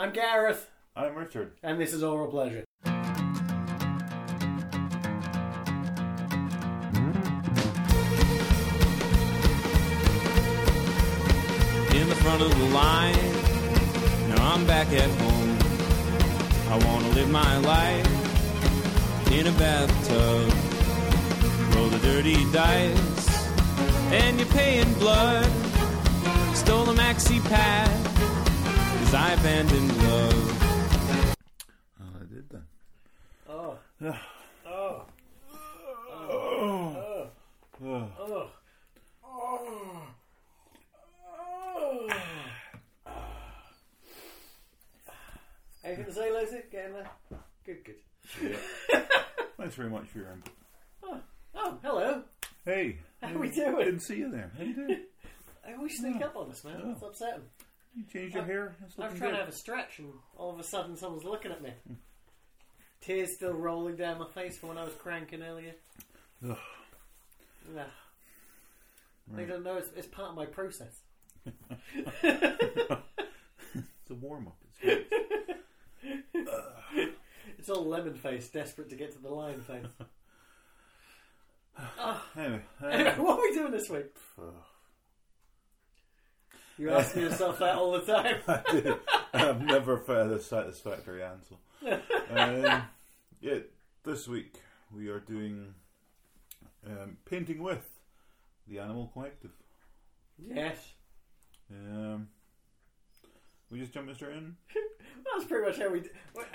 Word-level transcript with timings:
I'm 0.00 0.12
Gareth, 0.14 0.70
I'm 0.96 1.14
Richard. 1.14 1.58
and 1.62 1.78
this 1.78 1.92
is 1.92 2.02
Oral 2.02 2.28
Pleasure. 2.28 2.64
in 11.92 12.08
the 12.08 12.14
front 12.14 12.40
of 12.40 12.58
the 12.58 12.64
line. 12.72 13.14
Now 14.30 14.54
I'm 14.54 14.66
back 14.66 14.88
at 14.90 15.10
home. 15.20 15.58
I 16.70 16.78
want 16.86 17.04
to 17.04 17.12
live 17.12 17.28
my 17.28 17.58
life 17.58 19.30
in 19.30 19.48
a 19.48 19.52
bathtub. 19.58 20.50
Roll 21.76 21.90
the 21.90 21.98
dirty 21.98 22.50
dice, 22.52 23.50
and 24.12 24.40
you 24.40 24.46
pay 24.46 24.80
in 24.80 24.90
blood. 24.94 25.44
Stole 26.54 26.88
a 26.88 26.94
maxi 26.94 27.38
pad, 27.50 27.90
cause 29.10 29.18
I 29.18 29.32
abandoned 29.32 29.98
love. 30.04 31.36
Oh, 32.00 32.04
I 32.14 32.24
did 32.32 32.48
then. 32.48 32.62
Oh. 33.48 33.76
Yeah. 34.00 34.16
Oh. 34.66 35.02
Oh. 36.12 37.28
Oh. 37.82 38.50
Oh. 39.24 39.58
Anything 45.82 46.04
to 46.04 46.12
say, 46.12 46.32
Lizzie? 46.32 46.62
Getting 46.70 46.92
there? 46.92 47.10
Good, 47.66 47.84
good. 47.84 47.96
Yeah. 48.40 49.00
Thanks 49.56 49.74
very 49.74 49.90
much 49.90 50.06
for 50.06 50.18
your 50.18 50.30
input. 50.30 50.52
Oh, 51.02 51.20
oh, 51.56 51.78
hello. 51.82 52.22
Hey. 52.64 52.98
How 53.20 53.32
we 53.32 53.50
doing? 53.50 53.76
didn't 53.76 54.00
see 54.00 54.18
you 54.18 54.30
there. 54.30 54.52
How 54.56 54.62
you 54.62 54.74
doing? 54.74 55.00
I 55.66 55.74
always 55.74 55.98
sneak 55.98 56.22
up 56.22 56.36
on 56.36 56.50
us, 56.50 56.62
man. 56.62 56.80
Oh. 56.84 56.90
It's 56.92 57.02
upsetting. 57.02 57.42
You 57.94 58.04
changed 58.12 58.34
your 58.34 58.44
hair? 58.44 58.76
It's 58.84 58.98
I 58.98 59.02
was 59.02 59.12
looking 59.12 59.18
trying 59.18 59.30
to 59.32 59.36
good. 59.36 59.44
have 59.46 59.48
a 59.54 59.56
stretch, 59.56 59.98
and 59.98 60.12
all 60.36 60.52
of 60.52 60.58
a 60.60 60.64
sudden, 60.64 60.96
someone's 60.96 61.24
looking 61.24 61.50
at 61.52 61.62
me. 61.62 61.72
Tears 63.00 63.34
still 63.34 63.52
rolling 63.54 63.96
down 63.96 64.18
my 64.18 64.28
face 64.28 64.58
from 64.58 64.68
when 64.70 64.78
I 64.78 64.84
was 64.84 64.94
cranking 64.94 65.42
earlier. 65.42 65.74
Ugh. 66.48 66.56
Nah. 67.74 67.82
They 69.32 69.42
Right. 69.42 69.48
don't 69.48 69.62
know 69.64 69.76
it's, 69.76 69.90
it's 69.96 70.06
part 70.08 70.30
of 70.30 70.34
my 70.36 70.46
process. 70.46 71.00
It's 73.72 74.10
a 74.10 74.14
warm 74.14 74.48
up. 74.48 74.56
It's 74.64 74.78
good. 74.78 75.06
It's 77.58 77.68
all 77.68 77.84
lemon 77.84 78.14
face, 78.14 78.48
desperate 78.48 78.88
to 78.90 78.96
get 78.96 79.12
to 79.12 79.18
the 79.18 79.28
lion 79.28 79.60
face. 79.60 79.84
oh, 81.98 82.24
anyway. 82.36 82.62
anyway, 82.90 83.10
Um, 83.10 83.22
what 83.22 83.38
are 83.38 83.42
we 83.42 83.54
doing 83.54 83.70
this 83.72 83.88
week? 83.90 84.06
ugh. 84.38 84.54
You 86.80 86.90
asking 86.92 87.22
yourself 87.24 87.58
that 87.58 87.74
all 87.76 87.92
the 87.92 88.00
time. 88.00 88.36
I 88.48 88.62
did. 88.72 88.94
I've 89.34 89.60
never 89.60 89.98
found 89.98 90.32
a 90.32 90.40
satisfactory 90.40 91.22
answer. 91.22 91.56
Um, 92.30 92.82
yeah, 93.42 93.58
this 94.02 94.26
week 94.26 94.54
we 94.90 95.08
are 95.08 95.20
doing 95.20 95.74
um, 96.86 97.18
painting 97.26 97.62
with 97.62 97.86
the 98.66 98.78
Animal 98.78 99.10
Collective. 99.12 99.50
yes, 100.38 100.76
Um, 101.70 102.28
we 103.70 103.78
just 103.78 103.92
jumping 103.92 104.14
straight 104.14 104.36
in. 104.36 104.56
that's 105.34 105.44
pretty 105.44 105.66
much 105.66 105.78
how 105.78 105.90
we. 105.90 106.00
Do. 106.00 106.08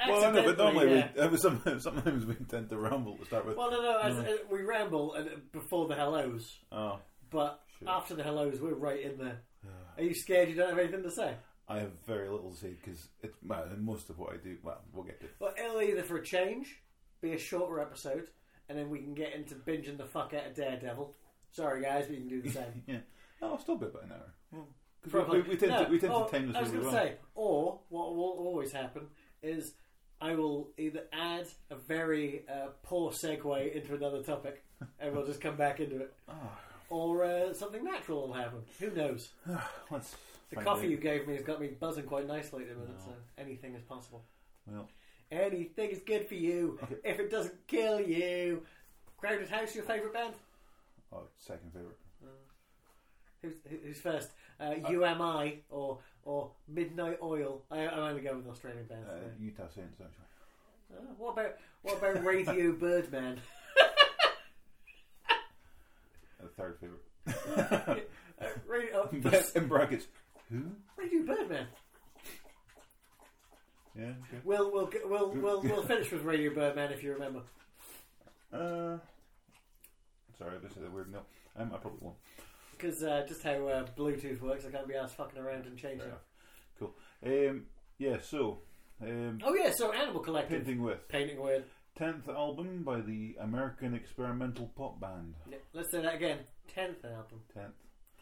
Well, 0.09 0.34
know, 0.34 0.44
but 0.44 0.58
normally 0.58 0.96
yeah. 1.16 1.28
we, 1.28 1.38
sometimes, 1.38 1.84
sometimes 1.84 2.26
we 2.26 2.34
tend 2.50 2.70
to 2.70 2.78
ramble 2.78 3.16
to 3.18 3.26
start 3.26 3.46
with. 3.46 3.58
Well, 3.58 3.70
no, 3.70 3.80
no. 3.80 4.00
As, 4.00 4.16
No. 4.16 4.22
uh, 4.23 4.38
we 4.52 4.64
ramble 4.64 5.14
uh, 5.16 5.23
before 5.52 5.88
the 5.88 5.94
hellos, 5.96 6.58
Oh, 6.72 6.98
but 7.30 7.62
Sure. 7.78 7.90
after 7.90 8.16
the 8.16 8.23
hellos, 8.23 8.59
we're 8.59 8.73
right 8.73 9.02
in 9.02 9.20
there. 9.20 9.42
Are 9.98 10.04
you 10.04 10.14
scared 10.14 10.50
you 10.50 10.56
don't 10.56 10.70
have 10.70 10.80
anything 10.80 11.04
to 11.04 11.12
say? 11.12 11.36
I 11.68 11.80
have 11.80 11.92
very 12.06 12.30
little 12.30 12.52
to 12.52 12.58
say 12.58 12.76
because 12.82 13.08
it's 13.24 13.36
well, 13.46 13.66
most 13.80 14.10
of 14.10 14.20
what 14.20 14.34
I 14.34 14.38
do. 14.38 14.58
Well, 14.64 14.82
we'll 14.94 15.04
get 15.04 15.20
to. 15.22 15.28
Well, 15.40 15.54
it'll 15.58 15.82
either 15.82 16.04
for 16.04 16.18
a 16.18 16.24
change 16.24 16.82
be 17.22 17.34
a 17.34 17.38
shorter 17.40 17.80
episode, 17.80 18.28
and 18.70 18.78
then 18.78 18.90
we 18.90 19.00
can 19.00 19.14
get 19.16 19.34
into 19.34 19.56
binging 19.56 19.98
the 19.98 20.06
fuck 20.06 20.34
out 20.34 20.46
of 20.48 20.54
Daredevil. 20.56 21.16
Sorry, 21.52 21.81
guys, 21.81 22.06
but 22.08 22.18
you 22.18 22.22
can 22.22 22.30
do 22.30 22.42
the 22.42 22.52
same. 22.52 22.84
Yeah, 22.88 22.97
oh, 23.42 23.52
I'll 23.53 23.59
still 23.59 23.78
be 23.78 23.86
about 23.88 24.03
an 24.03 24.12
hour. 24.12 24.34
Well, 24.52 24.68
'cause 25.02 25.12
Probably. 25.12 25.42
we, 25.42 25.44
we, 25.44 25.50
we 25.52 25.58
tend 25.58 25.72
No, 25.72 25.86
to 25.86 25.92
we 25.92 26.00
tend 26.00 26.14
or- 26.14 26.25
to 26.25 26.31
time 26.31 26.48
this 26.48 26.56
I 26.58 26.62
was 26.62 26.69
really 26.69 26.84
going 26.84 26.94
well. 26.96 27.03
to 27.03 27.09
say, 27.09 27.16
or 27.36 27.80
what 27.90 28.16
will 28.16 28.36
always 28.40 28.72
happen 28.72 29.08
is 29.42 29.74
I 30.22 30.36
will 30.36 30.69
either 30.78 31.03
add 31.14 31.48
a 31.72 31.75
very 31.75 32.44
uh, 32.48 32.68
poor 32.84 33.12
segue 33.12 33.75
into 33.75 33.96
another 33.96 34.22
topic, 34.24 34.64
and 35.00 35.16
we'll 35.16 35.25
just 35.25 35.42
come 35.42 35.56
back 35.58 35.80
into 35.80 35.98
it, 36.02 36.14
Oh, 36.28 36.34
or 36.95 37.23
uh, 37.25 37.53
something 37.53 37.83
natural 37.83 38.28
will 38.28 38.33
happen. 38.33 38.59
Who 38.79 38.91
knows? 38.91 39.29
let's 39.91 40.16
The 40.50 40.56
find 40.56 40.67
coffee 40.67 40.85
out. 40.85 40.91
you 40.91 40.97
gave 40.97 41.28
me 41.28 41.33
has 41.35 41.44
got 41.44 41.59
me 41.59 41.67
buzzing 41.67 42.06
quite 42.06 42.28
nicely 42.28 42.63
at 42.63 42.69
the 42.69 42.75
minute, 42.75 43.01
so 43.01 43.11
anything 43.38 43.75
is 43.75 43.83
possible. 43.83 44.23
Well, 44.66 44.88
Anything 45.31 45.89
is 45.89 46.00
good 46.06 46.28
for 46.28 46.35
you 46.35 46.79
if 47.03 47.19
it 47.19 47.29
doesn't 47.31 47.67
kill 47.67 48.00
you. 48.00 48.63
Crowded 49.17 49.50
House, 49.50 49.73
your 49.75 49.83
favourite 49.83 50.13
band? 50.13 50.33
oh, 51.11 51.23
second 51.38 51.72
favorite. 51.73 51.97
Who's, 53.41 53.53
who's 53.83 54.00
first? 54.00 54.29
Uh, 54.59 54.75
UMI 54.89 55.63
or 55.69 56.00
or 56.23 56.51
Midnight 56.67 57.19
Oil? 57.22 57.62
I, 57.69 57.88
I'm 57.88 58.00
only 58.00 58.22
going 58.22 58.38
with 58.38 58.47
Australian 58.47 58.85
bands. 58.85 59.07
Uh, 59.09 59.16
today. 59.16 59.27
Utah 59.39 59.67
Saints 59.67 60.00
actually. 60.00 60.97
Uh, 60.97 61.13
what 61.17 61.33
about 61.33 61.56
what 61.83 61.97
about 61.97 62.23
Radio 62.23 62.72
Birdman? 62.83 63.39
Uh, 66.45 66.50
third 66.57 66.78
favorite. 66.79 68.07
Uh, 68.38 68.47
Radio, 68.67 69.07
In 69.56 69.67
brackets, 69.69 70.07
who? 70.51 70.63
Radio 70.97 71.23
Birdman. 71.23 71.67
Yeah. 73.97 74.03
Okay. 74.03 74.41
We'll 74.44 74.72
we'll 74.73 74.89
we'll 75.06 75.31
we'll, 75.31 75.61
we'll 75.61 75.83
finish 75.88 76.11
with 76.11 76.23
Radio 76.23 76.53
Birdman 76.53 76.91
if 76.91 77.01
you 77.01 77.13
remember. 77.13 77.44
Uh, 78.51 78.97
sorry, 80.38 80.57
this 80.61 80.73
is 80.75 80.83
a 80.83 80.89
weird 80.89 81.13
note. 81.13 81.25
Um, 81.57 81.72
I 81.73 81.78
probably 81.78 82.00
won't. 82.01 82.17
Because 82.72 83.01
uh, 83.03 83.23
just 83.25 83.41
how 83.41 83.51
uh, 83.67 83.85
Bluetooth 83.97 84.41
works, 84.41 84.66
I 84.67 84.72
can't 84.72 84.88
be 84.88 84.95
asked 84.95 85.16
fucking 85.16 85.39
around 85.39 85.66
and 85.66 85.77
changing. 85.77 86.00
Fair. 86.09 86.17
Cool. 86.77 86.94
Um, 87.25 87.63
yeah. 87.97 88.17
So, 88.22 88.59
um, 89.01 89.39
Oh 89.45 89.56
yeah, 89.56 89.72
so 89.73 89.94
Animal 89.94 90.19
Collective 90.19 90.66
painting 90.66 90.83
with 90.83 91.07
painting 91.07 91.41
with. 91.41 91.63
Tenth 91.95 92.28
album 92.29 92.83
by 92.83 93.01
the 93.01 93.35
American 93.39 93.94
experimental 93.94 94.72
pop 94.75 95.00
band. 95.00 95.35
Let's 95.73 95.91
say 95.91 96.01
that 96.01 96.16
again. 96.16 96.39
Tenth 96.67 97.03
album. 97.06 97.41
Tenth. 97.53 97.73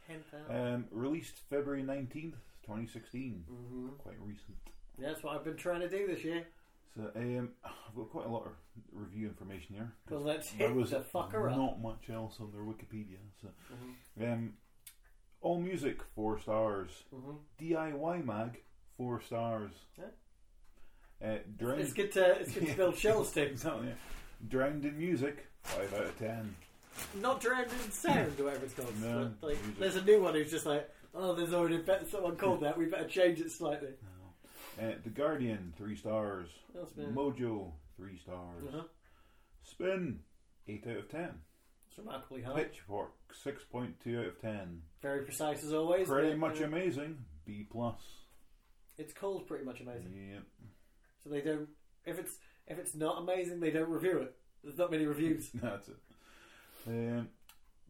Tenth 0.07 0.33
album. 0.49 0.73
Um, 0.73 0.85
released 0.91 1.41
February 1.49 1.83
nineteenth, 1.83 2.35
twenty 2.65 2.87
sixteen. 2.87 3.43
hmm 3.47 3.89
Quite 3.99 4.19
recent. 4.21 4.57
That's 4.97 5.23
what 5.23 5.35
I've 5.35 5.43
been 5.43 5.55
trying 5.57 5.81
to 5.81 5.89
do 5.89 6.07
this 6.07 6.23
year. 6.23 6.45
So 6.95 7.09
um, 7.15 7.49
I've 7.65 7.95
got 7.95 8.09
quite 8.11 8.27
a 8.27 8.29
lot 8.29 8.45
of 8.45 8.51
review 8.91 9.27
information 9.27 9.75
here. 9.75 9.91
'cause 10.07 10.17
Well, 10.23 10.33
let's 10.35 10.51
there 10.51 10.67
hit 10.67 10.75
was 10.77 10.91
the 10.91 10.99
fucker 10.99 11.49
up. 11.51 11.57
not 11.57 11.81
much 11.81 12.09
else 12.11 12.39
on 12.39 12.51
their 12.51 12.61
Wikipedia. 12.61 13.17
So, 13.41 13.47
Mhm. 14.19 14.33
um, 14.33 14.53
all 15.41 15.59
music 15.59 16.03
four 16.13 16.37
stars. 16.39 17.03
Mhm. 17.11 17.37
DIY 17.57 18.21
mag 18.23 18.61
four 18.95 19.19
stars. 19.21 19.71
Yeah. 19.97 20.05
Uh, 21.23 21.37
drowned, 21.57 21.81
It's 21.81 21.93
good 21.93 22.11
to 22.13 22.39
it's 22.41 22.51
good 22.53 22.67
to 22.67 22.73
build 22.77 22.97
shells 22.97 23.31
too. 23.33 23.41
exactly. 23.41 23.87
yeah. 23.87 23.93
Drowned 24.47 24.85
in 24.85 24.97
music 24.97 25.47
five 25.63 25.93
out 25.93 26.05
of 26.05 26.19
ten. 26.19 26.55
Not 27.21 27.41
drowned 27.41 27.67
in 27.85 27.91
sound 27.91 28.39
or 28.39 28.45
whatever 28.45 28.65
it's 28.65 28.73
called. 28.73 29.01
No, 29.01 29.31
like, 29.41 29.57
there's 29.79 29.95
a 29.95 30.03
new 30.03 30.21
one 30.21 30.33
who's 30.35 30.51
just 30.51 30.65
like, 30.65 30.89
oh, 31.15 31.33
there's 31.33 31.53
already 31.53 31.77
better, 31.77 32.05
someone 32.05 32.35
called 32.35 32.61
that. 32.61 32.77
We 32.77 32.85
better 32.85 33.07
change 33.07 33.39
it 33.39 33.51
slightly. 33.51 33.89
Uh, 34.81 34.91
the 35.03 35.09
Guardian 35.09 35.73
three 35.77 35.95
stars. 35.95 36.49
Mojo 36.99 37.71
three 37.95 38.17
stars. 38.17 38.63
uh-huh. 38.67 38.83
Spin 39.63 40.19
eight 40.67 40.85
out 40.89 40.97
of 40.97 41.09
ten. 41.09 41.29
It's 41.89 41.97
remarkably 41.99 42.41
high. 42.41 42.63
Pitchfork 42.63 43.11
six 43.31 43.63
point 43.63 43.99
two 44.03 44.19
out 44.19 44.25
of 44.27 44.41
ten. 44.41 44.81
Very 45.01 45.23
precise 45.23 45.63
as 45.63 45.73
always. 45.73 46.07
Pretty 46.07 46.35
much 46.35 46.59
uh, 46.61 46.65
amazing. 46.65 47.17
B 47.45 47.65
plus. 47.71 48.01
It's 48.97 49.13
called 49.13 49.47
pretty 49.47 49.63
much 49.65 49.79
amazing. 49.81 50.13
Yep. 50.33 50.43
So 51.23 51.29
they 51.29 51.41
don't. 51.41 51.69
If 52.05 52.19
it's 52.19 52.37
if 52.67 52.77
it's 52.77 52.95
not 52.95 53.21
amazing, 53.21 53.59
they 53.59 53.71
don't 53.71 53.89
review 53.89 54.19
it. 54.19 54.35
There's 54.63 54.77
not 54.77 54.91
many 54.91 55.05
reviews. 55.05 55.49
That's 55.53 55.89
it. 55.89 55.97
Um, 56.87 57.29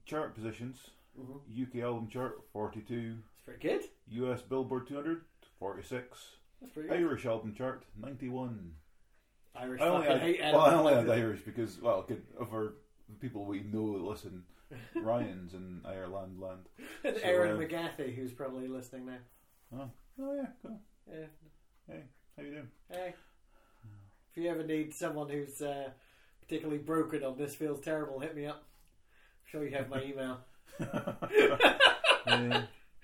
chart 0.05 0.35
positions. 0.35 0.77
hmm 1.15 1.37
UK 1.61 1.83
album 1.83 2.07
chart 2.07 2.41
42. 2.51 3.17
It's 3.35 3.43
pretty 3.43 3.59
good. 3.59 3.83
US 4.23 4.41
Billboard 4.41 4.87
200 4.87 5.21
46. 5.59 6.19
That's 6.61 6.73
pretty 6.73 6.89
good. 6.89 6.97
Irish 6.97 7.25
album 7.25 7.53
chart 7.55 7.83
91. 7.99 8.73
Irish 9.55 9.81
I 9.81 9.87
only 9.87 10.07
fucking 10.07 10.19
had, 10.19 10.27
hate 10.27 10.39
well, 10.53 10.61
I 10.61 10.73
only 10.73 10.93
had 10.93 11.09
Irish 11.09 11.41
because 11.41 11.79
well, 11.79 12.03
good, 12.07 12.23
for 12.49 12.73
the 13.07 13.15
people 13.19 13.45
we 13.45 13.61
know 13.61 13.93
that 13.93 14.03
listen, 14.03 14.43
Ryan's 14.95 15.53
in 15.53 15.81
Ireland 15.85 16.39
land. 16.39 16.67
And 17.03 17.17
So, 17.17 17.21
Aaron 17.23 17.51
uh, 17.57 17.65
McGathy, 17.65 18.15
who's 18.15 18.31
probably 18.31 18.67
listening 18.67 19.05
now. 19.05 19.17
Oh, 19.77 19.89
oh 20.21 20.35
yeah, 20.35 20.47
cool. 20.61 20.79
Yeah. 21.07 21.25
Hey, 21.87 22.03
how 22.37 22.43
you 22.43 22.51
doing? 22.51 22.67
Hey. 22.89 23.13
If 24.31 24.43
you 24.43 24.49
ever 24.49 24.63
need 24.63 24.93
someone 24.93 25.29
who's 25.29 25.61
uh, 25.61 25.89
particularly 26.41 26.79
broken 26.79 27.23
on 27.23 27.37
this 27.37 27.55
feels 27.55 27.79
terrible, 27.81 28.19
hit 28.19 28.35
me 28.35 28.47
up. 28.47 28.63
I'm 28.63 29.51
sure 29.51 29.65
you 29.65 29.75
have 29.75 29.89
my 29.89 30.03
email. 30.03 30.39
Um, 32.25 32.49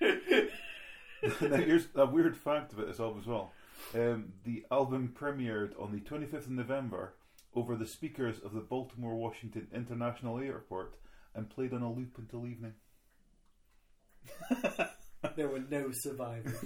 now 0.00 1.56
here's 1.56 1.88
a 1.94 2.06
weird 2.06 2.36
fact 2.36 2.72
about 2.72 2.86
this 2.86 2.98
album 2.98 3.20
as 3.20 3.26
well. 3.26 3.52
Um, 3.94 4.32
the 4.44 4.64
album 4.70 5.14
premiered 5.14 5.78
on 5.78 5.92
the 5.92 6.00
25th 6.00 6.46
of 6.46 6.50
November 6.50 7.12
over 7.54 7.76
the 7.76 7.86
speakers 7.86 8.38
of 8.38 8.54
the 8.54 8.60
Baltimore 8.60 9.14
Washington 9.14 9.68
International 9.74 10.38
Airport 10.38 10.94
and 11.34 11.50
played 11.50 11.74
on 11.74 11.82
a 11.82 11.92
loop 11.92 12.16
until 12.16 12.46
evening. 12.46 12.72
There 15.36 15.48
were 15.48 15.62
no 15.70 15.90
survivors. 15.92 16.56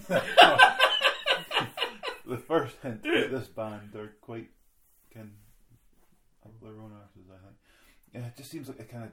The 2.26 2.38
first 2.38 2.76
hint 2.82 3.02
that 3.02 3.30
this 3.30 3.48
band 3.48 3.94
are 3.94 4.14
quite 4.20 4.48
can 5.12 5.32
of 6.44 6.52
their 6.62 6.72
own 6.80 6.92
artists, 6.92 7.30
I 7.30 7.44
think. 7.44 7.56
Yeah, 8.14 8.26
it 8.28 8.36
just 8.36 8.50
seems 8.50 8.68
like 8.68 8.80
a 8.80 8.84
kind 8.84 9.04
of 9.04 9.10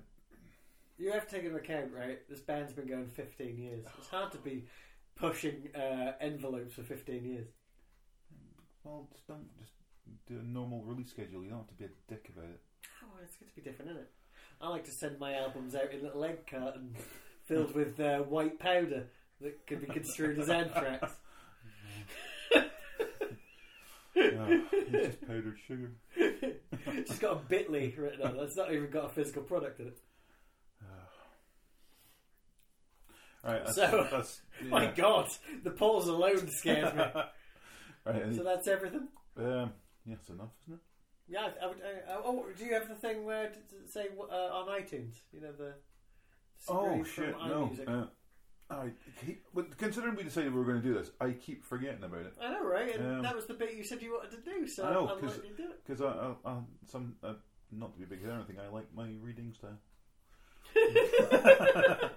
You 0.97 1.11
have 1.11 1.27
to 1.27 1.35
take 1.35 1.43
into 1.45 1.57
account, 1.57 1.91
right? 1.93 2.19
This 2.29 2.39
band's 2.39 2.73
been 2.73 2.87
going 2.87 3.07
15 3.07 3.57
years. 3.57 3.85
It's 3.97 4.07
hard 4.07 4.31
to 4.33 4.37
be 4.37 4.65
pushing 5.15 5.69
uh, 5.75 6.13
envelopes 6.21 6.73
for 6.73 6.83
15 6.83 7.25
years. 7.25 7.47
well, 8.83 9.07
just 9.13 9.27
don't 9.27 9.47
just 9.59 9.73
do 10.27 10.39
a 10.39 10.43
normal 10.43 10.83
release 10.83 11.09
schedule. 11.09 11.43
You 11.43 11.49
don't 11.49 11.59
have 11.59 11.67
to 11.67 11.73
be 11.75 11.85
a 11.85 11.89
dick 12.07 12.31
about 12.35 12.49
it. 12.49 12.61
Oh, 13.03 13.07
it's 13.23 13.35
good 13.35 13.49
to 13.49 13.55
be 13.55 13.61
different, 13.61 13.91
isn't 13.91 14.03
it? 14.03 14.11
I 14.61 14.69
like 14.69 14.85
to 14.85 14.91
send 14.91 15.19
my 15.19 15.33
albums 15.35 15.75
out 15.75 15.91
in 15.91 16.03
little 16.03 16.23
egg 16.23 16.47
cartons 16.49 16.97
filled 17.45 17.73
with 17.75 17.99
uh, 17.99 18.19
white 18.19 18.59
powder 18.59 19.07
that 19.41 19.65
can 19.67 19.79
be 19.79 19.87
construed 19.87 20.39
as 20.39 20.49
anthrax. 20.49 21.13
Oh, 24.49 24.61
it's 24.71 25.07
just 25.07 25.21
powdered 25.27 25.57
sugar. 25.67 25.91
It's 26.87 27.19
got 27.19 27.33
a 27.33 27.53
Bitly 27.53 27.95
written 27.97 28.21
on 28.25 28.35
it. 28.37 28.41
It's 28.43 28.55
not 28.55 28.73
even 28.73 28.89
got 28.89 29.05
a 29.05 29.09
physical 29.09 29.43
product 29.43 29.79
in 29.79 29.87
it. 29.87 29.99
Right, 33.43 33.65
that's, 33.65 33.75
So- 33.75 34.07
that's 34.11 34.41
My. 34.69 34.91
God, 34.95 35.27
the 35.63 35.71
pause 35.71 36.07
alone 36.07 36.47
scares 36.51 36.93
me. 36.93 37.03
right. 38.05 38.35
so 38.35 38.43
that's 38.43 38.67
everything. 38.67 39.07
um, 39.37 39.73
yeah, 40.05 40.15
that's 40.15 40.29
enough, 40.29 40.49
isn't 40.63 40.75
it? 40.75 40.79
Yeah, 41.27 41.47
I, 41.61 41.67
would, 41.67 41.77
I, 41.81 42.11
I- 42.13 42.21
oh, 42.23 42.45
do 42.57 42.65
you 42.65 42.73
have 42.73 42.87
the 42.87 42.95
thing 42.95 43.23
where 43.25 43.47
to, 43.49 43.53
to 43.55 43.91
say 43.91 44.07
uh, 44.19 44.33
on 44.33 44.67
iTunes? 44.67 45.13
You 45.33 45.41
know 45.41 45.51
the. 45.57 45.73
Oh 46.69 47.03
shit! 47.03 47.35
No. 47.39 47.71
Uh, 47.87 48.05
I 48.71 48.91
keep, 49.25 49.43
considering 49.77 50.15
we 50.15 50.23
decided 50.23 50.53
we 50.53 50.59
were 50.59 50.65
going 50.65 50.81
to 50.81 50.87
do 50.87 50.93
this, 50.93 51.11
I 51.19 51.31
keep 51.31 51.63
forgetting 51.65 52.03
about 52.03 52.21
it 52.21 52.33
I 52.41 52.51
know, 52.53 52.63
right? 52.65 52.95
And 52.95 53.17
Um, 53.17 53.21
that 53.23 53.35
was 53.35 53.45
the 53.45 53.53
bit 53.53 53.73
you 53.75 53.83
said 53.83 54.01
you 54.01 54.13
wanted 54.13 54.31
to 54.31 54.49
do, 54.49 54.67
so 54.67 54.85
I 54.85 54.93
know, 54.93 55.07
I'll 55.07 55.17
'cause- 55.17 55.37
let 55.37 55.45
you 55.47 55.55
do 55.55 55.69
it. 55.71 55.83
because 55.85 56.01
I, 56.01 56.07
I, 56.07 56.35
I, 56.51 56.57
some 56.85 57.15
uh, 57.23 57.33
not 57.71 57.93
to 57.93 57.99
be 57.99 58.05
big 58.05 58.25
or 58.25 58.31
anything. 58.31 58.59
I 58.59 58.67
like 58.69 58.93
my 58.93 59.09
reading 59.21 59.53
style. 59.53 59.77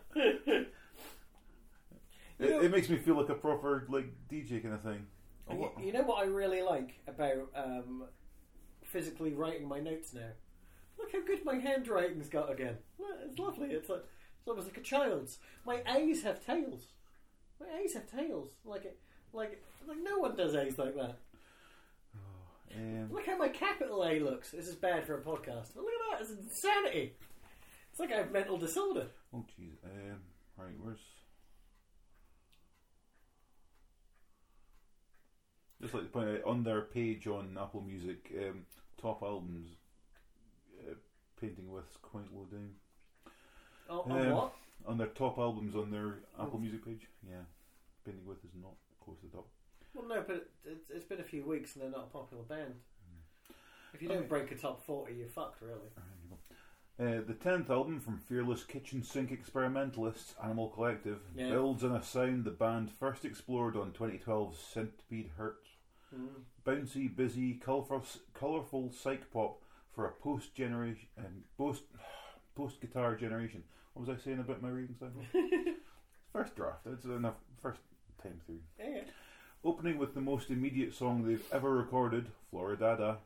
It, 2.37 2.65
it 2.65 2.71
makes 2.73 2.89
me 2.89 2.97
feel 2.97 3.17
like 3.17 3.29
a 3.29 3.35
proper 3.35 3.87
like 3.89 4.07
DJ 4.29 4.61
kind 4.61 4.75
of 4.75 4.83
thing. 4.83 5.07
Oh, 5.49 5.55
You, 5.55 5.61
what- 5.61 5.81
you 5.85 5.93
know 5.93 6.03
what 6.03 6.21
I 6.23 6.27
really 6.27 6.63
like 6.63 7.01
about 7.07 7.49
um, 7.55 8.05
physically 8.83 9.33
writing 9.35 9.69
my 9.69 9.79
notes 9.79 10.13
now? 10.13 10.31
Look 10.99 11.13
how 11.13 11.25
good 11.25 11.45
my 11.45 11.57
handwriting's 11.57 12.29
got 12.29 12.51
again. 12.51 12.79
Look, 12.99 13.11
It's 13.25 13.39
lovely. 13.39 13.69
It's 13.71 13.89
like 13.89 14.05
it's 14.45 14.49
almost 14.51 14.69
like 14.69 14.77
a 14.77 14.83
child's. 14.83 15.39
My 15.65 15.81
A's 15.97 16.23
have 16.25 16.45
tails. 16.45 16.89
My 17.59 17.67
A's 17.83 17.95
have 17.95 18.07
tails. 18.11 18.51
Like 18.63 18.85
it, 18.85 18.99
like 19.33 19.63
like 19.89 19.97
no 20.03 20.19
one 20.19 20.37
does 20.37 20.55
A's 20.55 20.77
like 20.77 20.95
that. 20.97 21.17
Um, 22.77 23.09
Look 23.11 23.25
how 23.25 23.39
my 23.39 23.49
capital 23.49 24.05
A 24.05 24.19
looks. 24.19 24.51
This 24.51 24.69
is 24.69 24.75
bad 24.75 25.07
for 25.07 25.17
a 25.17 25.23
podcast. 25.23 25.69
But 25.75 25.85
look 25.85 25.93
at 26.13 26.19
that. 26.19 26.21
It's 26.21 26.31
insanity. 26.31 27.15
It's 27.91 27.99
like 28.01 28.13
I 28.13 28.17
have 28.17 28.33
mental 28.33 28.59
disorder. 28.59 29.07
oh 29.33 29.47
jeez. 29.59 29.73
Um, 29.85 30.19
right, 30.59 30.75
where's 30.83 30.99
just 35.81 35.95
like 35.95 36.03
to 36.05 36.09
point 36.11 36.29
out 36.29 36.45
on 36.45 36.65
their 36.65 36.83
page 36.83 37.27
on 37.27 37.57
Apple 37.59 37.81
Music, 37.81 38.31
um, 38.39 38.67
top 39.01 39.23
albums, 39.23 39.69
uh, 40.87 40.95
painting 41.41 41.71
with 41.71 41.85
quite 42.03 42.33
low 42.35 42.45
down. 42.51 42.71
Oh, 43.89 44.01
on 44.03 44.13
Um, 44.13 44.33
what? 44.33 44.55
On 44.87 44.99
their 44.99 45.09
top 45.09 45.39
albums 45.39 45.75
on 45.75 45.91
their 45.91 46.19
Apple 46.39 46.59
Music 46.59 46.85
page, 46.85 47.07
yeah, 47.27 47.43
painting 48.05 48.27
with 48.27 48.45
is 48.45 48.55
not 48.61 48.75
close 49.03 49.19
to 49.21 49.27
the 49.27 49.33
top. 49.33 49.49
Well, 49.95 50.07
no, 50.09 50.23
but 50.27 50.49
it's, 50.65 50.91
it's 50.91 51.05
been 51.05 51.21
a 51.21 51.25
few 51.25 51.45
weeks 51.45 51.75
and 51.75 51.83
they're 51.83 51.91
not 51.91 52.09
a 52.11 52.13
popular 52.13 52.43
band. 52.43 52.75
If 53.95 54.03
you 54.03 54.09
don't 54.09 54.19
Okay. 54.19 54.27
break 54.27 54.51
a 54.51 54.57
top 54.57 54.85
40, 54.85 55.15
you're 55.15 55.29
fucked, 55.29 55.63
really. 55.63 55.89
Uh, 56.99 57.23
the 57.27 57.35
tenth 57.35 57.71
album 57.71 57.99
from 58.01 58.19
fearless 58.19 58.63
kitchen 58.65 59.03
sink 59.03 59.31
experimentalists 59.33 60.35
Animal 60.43 60.69
Collective 60.71 61.21
Yeah. 61.35 61.51
builds 61.51 61.83
on 61.85 61.93
a 61.93 62.03
sound 62.03 62.45
the 62.45 62.51
band 62.51 62.91
first 62.91 63.25
explored 63.25 63.77
on 63.77 63.93
2012's 63.93 64.59
Centipede 64.59 65.31
Hz. 65.39 65.55
Mm. 66.15 66.45
Bouncy, 66.65 67.15
busy, 67.15 67.55
colourful, 67.55 68.05
colourful 68.33 68.91
psych 68.93 69.31
pop 69.33 69.63
for 69.93 70.07
a 70.07 70.13
post 70.13 70.55
generation 70.55 71.09
um, 71.19 71.45
post 71.57 71.83
post 72.55 72.81
guitar 72.81 73.15
generation. 73.17 73.63
What 73.93 74.07
was 74.07 74.19
I 74.19 74.23
saying 74.23 74.41
about 74.41 74.63
my 74.63 74.69
reading 74.69 74.97
style? 74.97 75.11
first 76.33 76.55
draft. 76.57 76.87
It's 76.87 77.05
enough. 77.05 77.35
First 77.63 77.81
time 78.23 78.41
through. 78.47 78.61
Opening 79.65 79.99
with 79.99 80.15
the 80.15 80.21
most 80.21 80.51
immediate 80.51 80.95
song 80.95 81.25
they've 81.27 81.47
ever 81.53 81.73
recorded, 81.73 82.27
Floridada. 82.53 83.19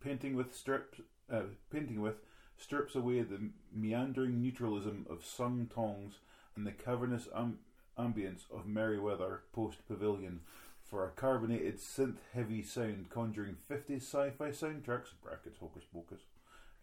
Painting 0.00 0.36
with 0.36 0.54
strips, 0.54 1.00
uh, 1.32 1.42
painting 1.70 2.00
with 2.00 2.16
strips 2.58 2.94
away 2.94 3.22
the 3.22 3.50
meandering 3.72 4.40
neutralism 4.40 5.06
of 5.10 5.24
sung 5.24 5.68
tongs 5.72 6.14
and 6.54 6.66
the 6.66 6.72
cavernous 6.72 7.28
am- 7.34 7.58
ambience 7.98 8.42
of 8.52 8.66
Merriweather 8.66 9.42
Post 9.52 9.86
Pavilion 9.88 10.40
for 10.82 11.04
a 11.04 11.10
carbonated 11.10 11.78
synth-heavy 11.78 12.62
sound 12.62 13.06
conjuring 13.10 13.56
50s 13.68 14.02
sci-fi 14.02 14.50
soundtracks 14.50 15.12
(brackets 15.22 15.58
Hocus 15.58 15.84
Pocus) 15.92 16.20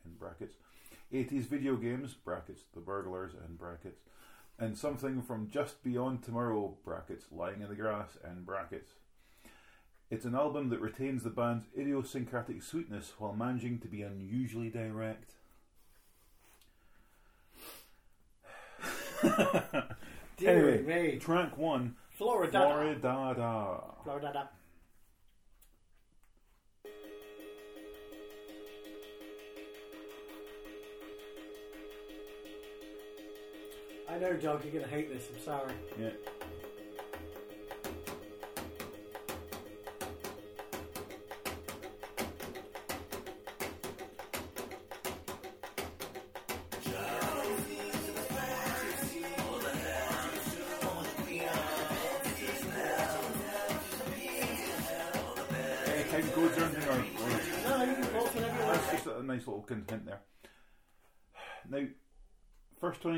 in 0.05 0.11
brackets, 0.19 0.55
80s 1.13 1.45
video 1.45 1.75
games 1.75 2.13
(brackets 2.13 2.63
The 2.73 2.81
Burglars) 2.81 3.33
in 3.33 3.55
brackets, 3.55 4.01
and 4.57 4.77
something 4.77 5.21
from 5.21 5.49
just 5.49 5.83
beyond 5.83 6.23
tomorrow 6.23 6.75
brackets 6.83 7.25
lying 7.31 7.61
in 7.61 7.69
the 7.69 7.75
grass 7.75 8.17
and 8.23 8.45
brackets 8.45 8.91
it's 10.13 10.25
an 10.25 10.35
album 10.35 10.69
that 10.69 10.79
retains 10.79 11.23
the 11.23 11.29
band's 11.31 11.65
idiosyncratic 11.75 12.61
sweetness 12.61 13.13
while 13.17 13.33
managing 13.33 13.79
to 13.79 13.87
be 13.87 14.03
unusually 14.03 14.69
direct 14.69 15.31
Anyway, 20.45 20.81
me. 20.81 21.17
track 21.19 21.57
one 21.57 21.95
Florida. 22.11 22.59
Floridada 22.59 24.03
Florida. 24.03 24.49
I 34.13 34.19
know, 34.19 34.33
Doug, 34.33 34.63
you're 34.63 34.71
going 34.73 34.83
to 34.83 34.89
hate 34.91 35.11
this. 35.11 35.27
I'm 35.33 35.43
sorry. 35.43 35.73
yeah 35.99 36.09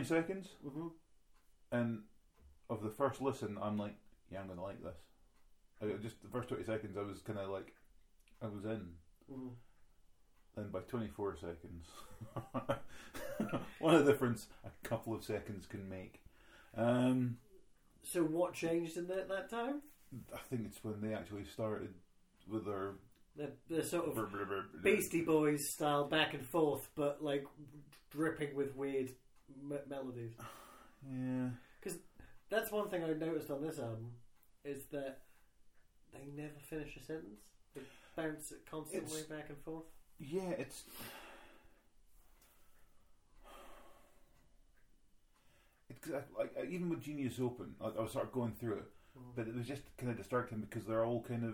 seconds, 0.05 0.55
Mhm. 0.65 0.91
and 1.71 2.03
of 2.69 2.81
the 2.83 2.89
first 2.89 3.21
listen, 3.21 3.57
I'm 3.61 3.77
like, 3.77 3.95
yeah, 4.29 4.39
I'm 4.41 4.47
to 4.57 4.63
like 4.63 4.81
this. 4.81 4.97
I, 5.81 5.87
just 6.01 6.21
the 6.21 6.29
first 6.29 6.49
20 6.49 6.63
seconds, 6.63 6.97
I 6.97 7.01
was 7.01 7.21
kind 7.21 7.37
of 7.39 7.49
like, 7.49 7.73
I 8.41 8.47
was 8.47 8.65
in. 8.65 8.97
Mhm. 9.31 9.55
Then 10.55 10.69
by 10.71 10.79
24 10.81 11.35
seconds, 11.35 11.85
what 13.79 13.95
a 13.95 14.03
difference 14.03 14.47
a 14.63 14.71
couple 14.87 15.13
of 15.13 15.23
seconds 15.23 15.65
can 15.67 15.87
make. 15.89 16.23
Um, 16.75 17.37
So, 18.03 18.23
what 18.23 18.53
changed 18.53 18.97
in 18.97 19.07
that, 19.07 19.27
that 19.29 19.49
time? 19.49 19.81
I 20.33 20.37
think 20.49 20.65
it's 20.67 20.83
when 20.83 21.01
they 21.01 21.13
actually 21.13 21.43
started 21.45 21.93
with 22.47 22.65
their 22.65 22.93
The, 23.35 23.51
the 23.67 23.83
sort 23.83 24.07
of 24.17 24.81
Beastie 24.81 25.25
Boys 25.25 25.69
style 25.73 26.07
back 26.07 26.33
and 26.33 26.45
forth, 26.45 26.87
but 26.95 27.21
like 27.21 27.45
dripping 28.11 28.55
with 28.55 28.75
weird 28.75 29.13
me- 29.61 29.77
melodies. 29.89 30.33
Yeah. 31.09 31.49
Because 31.79 31.99
that's 32.49 32.71
one 32.71 32.89
thing 32.89 33.03
I 33.03 33.13
noticed 33.13 33.51
on 33.51 33.61
this 33.61 33.79
album 33.79 34.11
is 34.63 34.85
that 34.91 35.19
they 36.13 36.25
never 36.35 36.59
finish 36.59 36.95
a 36.97 36.99
sentence. 37.03 37.41
They 37.75 37.81
bounce 38.15 38.51
it 38.51 38.65
constantly 38.69 39.19
It's- 39.21 39.23
back 39.29 39.49
and 39.49 39.57
forth. 39.59 39.83
Yeah, 40.19 40.49
it's. 40.51 40.83
It's 45.89 46.07
like 46.09 46.27
like, 46.37 46.67
even 46.69 46.89
with 46.89 47.01
Genius 47.01 47.39
Open, 47.39 47.75
I, 47.81 47.87
I 47.87 48.01
was 48.01 48.11
sort 48.11 48.25
of 48.25 48.31
going 48.31 48.53
through 48.53 48.73
it. 48.77 48.85
but 49.35 49.47
it 49.47 49.55
was 49.55 49.65
just 49.67 49.83
kind 49.97 50.11
of 50.11 50.17
distracting 50.17 50.59
because 50.59 50.85
they're 50.85 51.05
all 51.05 51.21
kind 51.21 51.45
of 51.45 51.53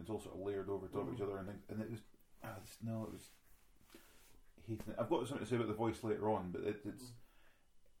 it's 0.00 0.08
all 0.10 0.20
sort 0.20 0.34
of 0.36 0.40
layered 0.40 0.68
over 0.68 0.86
top 0.88 1.08
of 1.08 1.14
each 1.14 1.20
Mhm. 1.20 1.24
other, 1.28 1.38
and 1.38 1.48
things, 1.48 1.62
and 1.68 1.80
it 1.80 1.90
was 1.90 2.00
ah, 2.42 2.56
no, 2.82 3.04
it 3.04 3.12
was. 3.12 3.22
Hating 4.66 4.92
it. 4.92 4.96
I've 4.98 5.08
got 5.10 5.26
something 5.26 5.44
to 5.44 5.50
say 5.50 5.56
about 5.56 5.68
the 5.68 5.74
voice 5.74 6.02
later 6.02 6.30
on, 6.30 6.50
but 6.52 6.62
it, 6.62 6.80
it's 6.84 7.12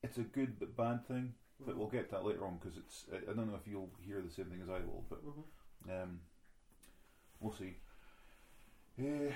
it's 0.02 0.18
a 0.18 0.22
good 0.22 0.58
but 0.58 0.76
bad 0.76 1.06
thing. 1.06 1.34
But 1.64 1.76
we'll 1.76 1.86
get 1.88 2.10
to 2.10 2.16
that 2.16 2.24
later 2.24 2.44
on 2.44 2.58
because 2.58 2.76
it's. 2.76 3.04
I 3.12 3.32
don't 3.32 3.48
know 3.48 3.54
if 3.54 3.66
you'll 3.70 3.90
hear 4.00 4.20
the 4.20 4.30
same 4.30 4.46
thing 4.46 4.60
as 4.62 4.68
I 4.68 4.80
will, 4.80 5.04
but 5.08 5.24
Mhm. 5.24 6.02
um, 6.02 6.20
we'll 7.40 7.52
see. 7.52 7.76
Uh, 8.98 9.32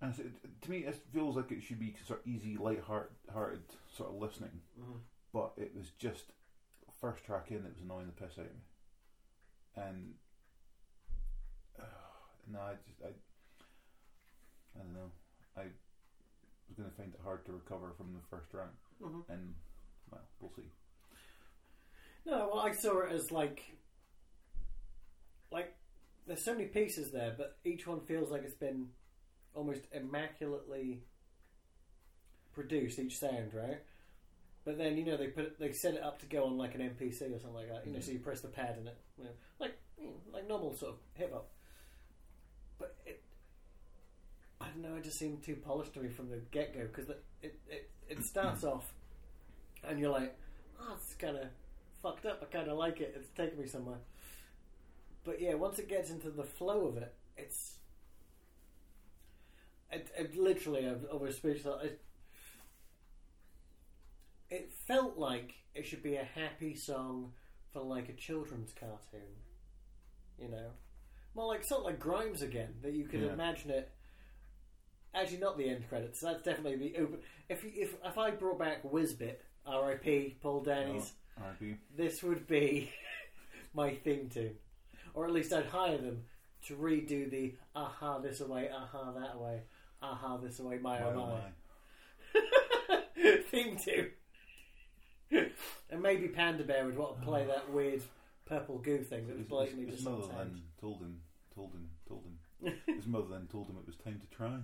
and 0.00 0.14
so 0.14 0.22
it, 0.22 0.60
to 0.62 0.70
me, 0.70 0.78
it 0.78 0.94
feels 1.12 1.36
like 1.36 1.52
it 1.52 1.62
should 1.62 1.78
be 1.78 1.94
sort 2.04 2.20
of 2.20 2.26
easy, 2.26 2.56
light-hearted 2.56 3.62
sort 3.94 4.10
of 4.10 4.16
listening, 4.16 4.62
Mhm. 4.80 5.00
but 5.32 5.52
it 5.56 5.74
was 5.74 5.90
just 5.98 6.32
first 7.00 7.24
track 7.24 7.50
in. 7.50 7.58
It 7.66 7.72
was 7.74 7.82
annoying 7.82 8.06
the 8.06 8.12
piss 8.12 8.38
out 8.38 8.46
of 8.46 8.52
me, 8.54 8.62
and 9.76 10.14
uh, 11.78 11.84
no, 12.48 12.60
I 12.60 12.74
just 12.86 13.02
I 13.02 13.08
I 14.74 14.78
don't 14.82 14.94
know. 14.94 15.10
I 15.56 15.66
going 16.82 16.90
to 16.90 16.96
find 16.96 17.14
it 17.14 17.20
hard 17.24 17.44
to 17.46 17.52
recover 17.52 17.92
from 17.96 18.12
the 18.12 18.20
first 18.28 18.50
track, 18.50 18.70
Mhm. 19.00 19.28
and 19.28 19.54
well, 20.10 20.20
we'll 20.40 20.52
see. 20.52 20.70
No, 22.24 22.50
well, 22.52 22.60
I 22.60 22.72
saw 22.72 23.00
it 23.02 23.12
as 23.12 23.30
like, 23.32 23.62
like 25.50 25.74
there's 26.26 26.44
so 26.44 26.52
many 26.54 26.66
pieces 26.66 27.10
there, 27.10 27.34
but 27.36 27.58
each 27.64 27.86
one 27.86 28.00
feels 28.00 28.30
like 28.30 28.42
it's 28.42 28.54
been 28.54 28.92
almost 29.54 29.86
immaculately 29.92 31.02
produced. 32.52 32.98
Each 32.98 33.18
sound, 33.18 33.52
right? 33.54 33.82
But 34.64 34.78
then 34.78 34.96
you 34.96 35.04
know 35.04 35.16
they 35.16 35.28
put 35.28 35.58
they 35.58 35.72
set 35.72 35.94
it 35.94 36.02
up 36.02 36.20
to 36.20 36.26
go 36.26 36.44
on 36.44 36.56
like 36.56 36.74
an 36.76 36.80
MPC 36.82 37.22
or 37.34 37.38
something 37.40 37.54
like 37.54 37.68
that. 37.68 37.84
You 37.86 37.92
know, 37.92 37.98
Mhm. 37.98 38.02
so 38.04 38.12
you 38.12 38.20
press 38.20 38.40
the 38.40 38.48
pad 38.48 38.76
and 38.78 38.86
it, 38.88 38.96
you 39.18 39.24
know, 39.24 39.32
like 39.58 39.76
you 39.98 40.06
know, 40.06 40.20
like 40.32 40.46
normal 40.46 40.74
sort 40.76 40.92
of 40.94 41.00
hip 41.14 41.32
hop. 41.32 41.50
But 42.78 42.96
it, 43.04 43.20
I 44.54 44.58
don't 44.72 44.82
know. 44.82 44.96
It 44.96 45.04
just 45.04 45.18
seemed 45.18 45.42
too 45.42 45.56
polished 45.56 45.94
to 45.94 46.00
me 46.00 46.08
from 46.08 46.28
the 46.30 46.38
get 46.50 46.74
go 46.74 46.82
because 46.86 47.08
it, 47.42 47.58
it 47.68 47.90
it 48.08 48.24
starts 48.24 48.64
off, 48.64 48.92
and 49.86 49.98
you're 49.98 50.10
like, 50.10 50.36
oh, 50.80 50.94
it's 50.96 51.14
kind 51.14 51.36
of 51.36 51.44
fucked 52.02 52.26
up. 52.26 52.40
I 52.42 52.46
kind 52.46 52.68
of 52.68 52.76
like 52.78 53.00
it. 53.00 53.14
It's 53.16 53.28
taking 53.36 53.58
me 53.60 53.66
somewhere. 53.66 53.98
But 55.24 55.40
yeah, 55.40 55.54
once 55.54 55.78
it 55.78 55.88
gets 55.88 56.10
into 56.10 56.30
the 56.30 56.42
flow 56.44 56.86
of 56.86 56.96
it, 56.96 57.14
it's 57.36 57.76
it, 59.90 60.08
it 60.18 60.36
literally 60.36 60.86
I've 60.88 61.04
over 61.10 61.30
speech. 61.32 61.62
It, 61.82 62.00
it 64.50 64.72
felt 64.86 65.16
like 65.18 65.54
it 65.74 65.86
should 65.86 66.02
be 66.02 66.16
a 66.16 66.24
happy 66.24 66.74
song 66.74 67.32
for 67.72 67.80
like 67.82 68.08
a 68.08 68.12
children's 68.14 68.72
cartoon. 68.78 69.28
You 70.38 70.48
know, 70.48 70.70
more 71.34 71.46
like 71.46 71.64
sort 71.64 71.80
of 71.80 71.86
like 71.86 72.00
Grimes 72.00 72.42
again. 72.42 72.74
That 72.82 72.92
you 72.92 73.04
could 73.04 73.20
Yeah. 73.20 73.32
imagine 73.32 73.70
it. 73.70 73.90
Actually, 75.14 75.38
not 75.38 75.58
the 75.58 75.68
end 75.68 75.88
credits. 75.88 76.20
That's 76.20 76.42
definitely 76.42 76.76
the 76.76 76.96
open. 76.98 77.18
If 77.48 77.64
if 77.64 77.94
if 78.04 78.18
I 78.18 78.30
brought 78.30 78.58
back 78.58 78.82
Wizbit, 78.82 79.36
R.I.P. 79.66 80.36
Paul 80.42 80.62
Daniels 80.62 81.12
RP. 81.40 81.76
this 81.96 82.22
would 82.22 82.46
be 82.46 82.90
my 83.74 83.94
theme 83.94 84.28
tune. 84.32 84.56
Or 85.14 85.26
at 85.26 85.32
least 85.32 85.52
I'd 85.52 85.66
hire 85.66 85.98
them 85.98 86.24
to 86.66 86.76
redo 86.76 87.30
the 87.30 87.54
aha 87.74 88.18
this 88.18 88.40
away, 88.40 88.70
aha 88.74 89.12
that 89.12 89.34
away, 89.34 89.60
aha 90.00 90.38
this 90.38 90.58
away, 90.60 90.78
my 90.78 91.02
oh 91.02 91.40
my 92.34 92.40
theme 93.50 93.76
tune. 93.76 94.10
and 95.90 96.02
maybe 96.02 96.28
Panda 96.28 96.64
Bear 96.64 96.86
would 96.86 96.96
want 96.96 97.18
to 97.20 97.26
play 97.26 97.44
that 97.46 97.70
weird 97.70 98.02
purple 98.46 98.78
goo 98.78 98.98
thing 99.02 99.26
that 99.26 99.36
was 99.36 99.46
blatantly 99.46 99.86
his 99.86 99.96
just 99.96 100.04
mother 100.04 100.22
on 100.22 100.28
then 100.28 100.36
sound. 100.38 100.62
told 100.80 101.00
him, 101.00 101.20
told 101.54 101.72
him, 101.72 101.88
told 102.08 102.24
him. 102.24 102.38
his 102.86 103.06
mother 103.06 103.26
then 103.30 103.46
told 103.50 103.68
him 103.68 103.76
it 103.76 103.86
was 103.86 103.96
time 103.96 104.20
to 104.20 104.36
try. 104.36 104.56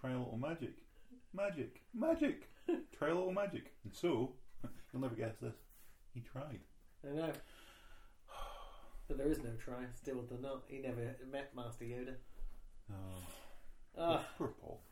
try 0.00 0.12
a 0.12 0.18
little 0.18 0.38
magic. 0.38 0.74
Magic. 1.34 1.80
Magic. 1.94 2.48
try 2.96 3.08
a 3.08 3.14
little 3.14 3.32
magic. 3.32 3.72
And 3.84 3.92
so, 3.94 4.32
you'll 4.92 5.02
never 5.02 5.14
guess 5.14 5.34
this. 5.40 5.54
He 6.14 6.20
tried. 6.20 6.60
I 7.08 7.14
know. 7.14 7.32
But 9.08 9.16
there 9.16 9.28
is 9.30 9.38
no 9.42 9.50
try, 9.64 9.84
still 9.94 10.22
the 10.28 10.36
not. 10.36 10.64
He 10.68 10.80
never 10.80 11.16
met 11.32 11.56
Master 11.56 11.86
Yoda. 11.86 12.14
Oh, 12.92 13.22
Ah, 13.98 14.22
poor 14.36 14.48
Paul. 14.48 14.82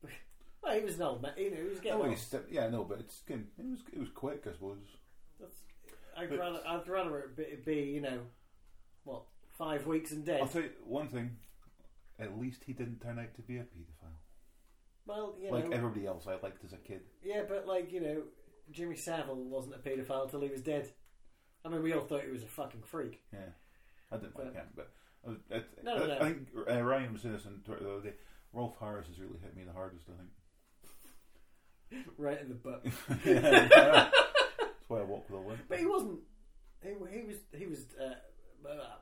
well, 0.62 0.74
he 0.78 0.84
was 0.84 0.94
an 0.94 1.02
old 1.02 1.22
man. 1.22 1.32
You 1.36 1.50
know, 1.50 1.56
he 1.56 1.68
was 1.68 1.80
getting 1.80 1.98
Oh, 1.98 2.04
on. 2.04 2.10
he's 2.10 2.20
st- 2.22 2.44
yeah, 2.52 2.68
no, 2.68 2.84
but 2.84 3.00
it's 3.00 3.22
good. 3.26 3.44
It 3.58 3.64
was 3.68 3.80
it 3.92 3.98
was 3.98 4.10
quick, 4.14 4.44
I 4.48 4.52
suppose. 4.52 4.78
That's, 5.40 5.56
I'd 6.16 6.30
But- 6.30 6.38
rather 6.38 6.60
I'd 6.68 6.86
rather 6.88 7.18
it 7.18 7.36
be, 7.36 7.72
be 7.74 7.80
you 7.90 8.00
know 8.00 8.20
what 9.02 9.22
five 9.58 9.86
weeks 9.86 10.12
and 10.12 10.24
dead. 10.24 10.40
I'll 10.40 10.48
tell 10.48 10.62
you 10.62 10.70
one 10.84 11.08
thing. 11.08 11.36
At 12.18 12.38
least 12.38 12.64
he 12.64 12.72
didn't 12.72 13.00
turn 13.00 13.18
out 13.18 13.34
to 13.34 13.42
be 13.42 13.58
a 13.58 13.60
paedophile, 13.62 14.16
well, 15.06 15.34
you 15.40 15.50
like 15.50 15.68
know, 15.68 15.76
everybody 15.76 16.06
else 16.06 16.26
I 16.26 16.36
liked 16.42 16.64
as 16.64 16.72
a 16.72 16.76
kid. 16.78 17.02
yeah, 17.22 17.42
but 17.48 17.66
like 17.66 17.92
you 17.92 18.00
know, 18.00 18.22
Jimmy 18.70 18.96
Savile 18.96 19.34
wasn't 19.36 19.74
a 19.74 19.78
paedophile 19.78 20.30
till 20.30 20.40
he 20.40 20.48
was 20.48 20.62
dead. 20.62 20.88
I 21.64 21.68
mean, 21.68 21.82
we 21.82 21.92
all 21.92 22.04
thought 22.04 22.22
he 22.24 22.30
was 22.30 22.42
a 22.42 22.46
fucking 22.46 22.82
freak. 22.84 23.20
Yeah, 23.32 23.40
I 24.10 24.16
didn't 24.16 24.36
like 24.38 24.46
But- 24.46 24.54
him, 24.54 24.66
but 24.74 24.90
I, 25.26 25.28
was- 25.28 25.38
I, 25.52 25.62
No, 25.82 25.98
no, 25.98 26.04
I, 26.04 26.06
no. 26.18 26.24
Think 26.24 26.48
uh, 26.70 26.82
Ryan 26.82 27.12
was 27.12 27.22
saying 27.22 27.34
this 27.34 27.46
on 27.46 27.60
Twitter 27.64 27.84
the 27.84 27.90
other 27.92 28.02
day. 28.10 28.14
Rolf 28.52 28.76
Harris 28.80 29.08
has 29.08 29.18
really 29.20 29.38
hit 29.42 29.54
me 29.56 29.64
the 29.64 29.72
hardest. 29.72 30.06
I 30.08 30.12
think. 31.90 32.06
right 32.18 32.40
in 32.40 32.48
the 32.48 32.54
butt. 32.54 32.82
think. 33.22 33.42
That's 33.42 34.88
why 34.88 35.00
I 35.00 35.02
walk 35.04 35.28
with 35.28 35.38
a 35.44 35.48
limp. 35.48 35.60
But 35.68 35.78
he 35.78 35.86
wasn't. 35.86 36.20
He, 36.82 36.90
he 37.10 37.22
was. 37.26 37.36
He 37.52 37.66
was. 37.66 37.84
Uh, 38.00 38.14
uh, 38.66 38.96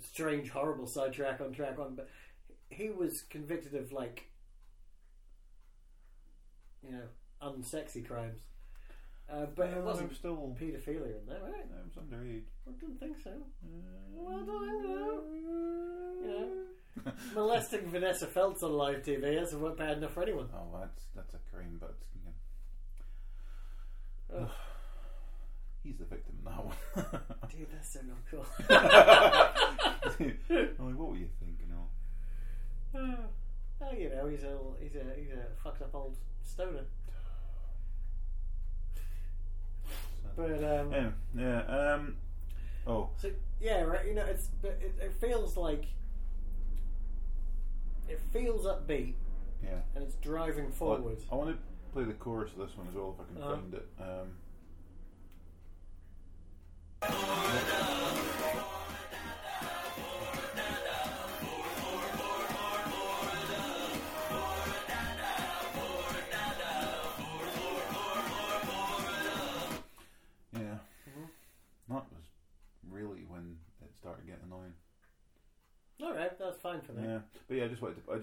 strange, 0.00 0.50
horrible 0.50 0.86
sidetrack 0.86 1.40
on 1.40 1.52
track 1.52 1.78
one, 1.78 1.94
but 1.94 2.08
he 2.70 2.88
was 2.90 3.22
convicted 3.22 3.74
of 3.74 3.92
like, 3.92 4.28
you 6.82 6.92
know, 6.92 7.02
unsexy 7.42 8.06
crimes. 8.06 8.40
Uh, 9.32 9.46
but 9.54 9.68
it 9.68 9.82
wasn't 9.82 10.08
was 10.08 10.18
still. 10.18 10.36
paedophilia 10.60 11.20
in 11.20 11.26
there, 11.26 11.40
right? 11.42 11.64
I 11.64 11.84
was 11.84 11.94
underage. 11.94 12.44
I 12.68 12.72
didn't 12.80 12.98
think 12.98 13.16
so. 13.22 13.30
Uh, 13.30 13.34
Well, 14.12 14.34
I 14.42 14.44
don't 14.44 14.82
know. 14.82 15.22
You 16.22 16.28
know, 17.04 17.12
molesting 17.34 17.86
Vanessa 17.88 18.26
Feltz 18.26 18.62
on 18.62 18.72
live 18.72 19.02
TV 19.02 19.36
that's 19.38 19.52
not 19.52 19.76
bad 19.76 19.98
enough 19.98 20.12
for 20.12 20.22
anyone. 20.22 20.48
Oh, 20.54 20.78
that's 20.80 21.04
that's 21.14 21.34
a 21.34 21.38
crime, 21.50 21.78
but 21.80 21.96
Ugh. 24.36 24.48
he's 25.82 25.98
the 25.98 26.04
victim 26.04 26.31
that 26.44 26.64
one. 26.64 26.76
Dude, 27.50 27.66
that's 27.72 27.92
so 27.92 28.00
not 28.02 28.18
cool. 28.30 28.46
I'm 30.78 30.86
like, 30.86 30.98
what 30.98 31.10
were 31.10 31.16
you 31.16 31.28
thinking 31.38 31.72
of? 31.72 31.88
oh, 33.82 33.92
you 33.96 34.08
know, 34.10 34.26
he's 34.28 34.42
a 34.44 34.56
he's 34.80 34.94
a 34.94 35.04
he's 35.18 35.32
a 35.32 35.46
fucked 35.62 35.82
up 35.82 35.94
old 35.94 36.16
stoner. 36.42 36.84
But 40.36 40.64
um, 40.64 40.92
Yeah, 40.92 41.10
yeah. 41.36 41.62
Um, 41.94 42.16
oh, 42.86 43.10
so 43.18 43.30
yeah, 43.60 43.82
right. 43.82 44.06
You 44.06 44.14
know, 44.14 44.24
it's 44.24 44.48
but 44.62 44.78
it, 44.80 44.94
it 45.00 45.12
feels 45.20 45.56
like 45.56 45.84
it 48.08 48.20
feels 48.32 48.64
upbeat 48.66 49.14
yeah. 49.62 49.80
and 49.94 50.04
it's 50.04 50.14
driving 50.16 50.70
forward. 50.72 51.18
I 51.30 51.34
want 51.34 51.50
to 51.50 51.58
play 51.92 52.04
the 52.04 52.14
chorus 52.14 52.50
of 52.52 52.58
this 52.66 52.76
one 52.76 52.88
as 52.88 52.94
well 52.94 53.14
if 53.18 53.24
I 53.24 53.32
can 53.32 53.42
Uh-huh. 53.42 53.54
find 53.56 53.74
it. 53.74 53.88
Um, 54.00 54.28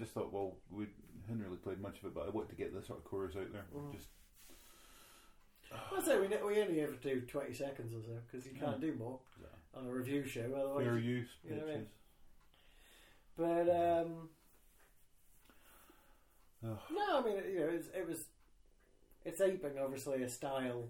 I 0.00 0.04
just 0.04 0.12
thought, 0.14 0.32
well, 0.32 0.56
we 0.70 0.86
hadn't 1.28 1.42
really 1.44 1.56
played 1.58 1.80
much 1.80 1.98
of 1.98 2.06
it, 2.06 2.14
but 2.14 2.26
I 2.26 2.30
wanted 2.30 2.50
to 2.50 2.56
get 2.56 2.74
the 2.74 2.82
sort 2.82 2.98
of 2.98 3.04
chorus 3.04 3.36
out 3.36 3.52
there. 3.52 3.66
Mhm. 3.74 3.92
Just 3.92 4.08
I 5.72 6.02
say 6.02 6.18
we 6.20 6.26
ne- 6.28 6.42
we 6.42 6.60
only 6.60 6.80
ever 6.80 6.94
do 6.94 7.20
twenty 7.22 7.54
seconds 7.54 7.94
or 7.94 8.02
so 8.02 8.18
because 8.26 8.44
you 8.46 8.52
can't 8.58 8.80
do 8.80 8.92
more 8.94 9.20
on 9.74 9.86
a 9.86 9.90
review 9.90 10.24
show 10.24 10.52
otherwise. 10.54 10.84
fair 10.84 10.98
use, 10.98 11.28
you 11.44 11.50
know 11.52 11.58
what 11.58 11.68
I 11.68 11.74
mean? 11.76 11.86
But 13.36 13.68
um, 13.70 14.28
no, 16.62 16.78
I 16.90 17.22
mean 17.24 17.36
it, 17.38 17.46
you 17.52 17.60
know 17.60 17.68
it's, 17.68 17.88
it 17.96 18.06
was 18.06 18.24
it's 19.24 19.40
aping 19.40 19.78
obviously 19.78 20.22
a 20.22 20.28
style 20.28 20.88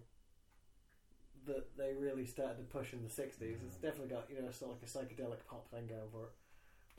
that 1.46 1.76
they 1.76 1.92
really 1.94 2.24
started 2.26 2.56
to 2.58 2.64
push 2.64 2.92
in 2.92 3.02
the 3.04 3.10
sixties. 3.10 3.58
It's 3.66 3.76
definitely 3.76 4.08
got 4.14 4.30
you 4.30 4.40
know 4.42 4.50
sort 4.50 4.72
of 4.72 4.78
like 4.80 4.88
a 4.88 4.92
psychedelic 5.14 5.44
pop 5.48 5.70
thing 5.70 5.86
going 5.88 6.08
for 6.10 6.24
it, 6.24 6.32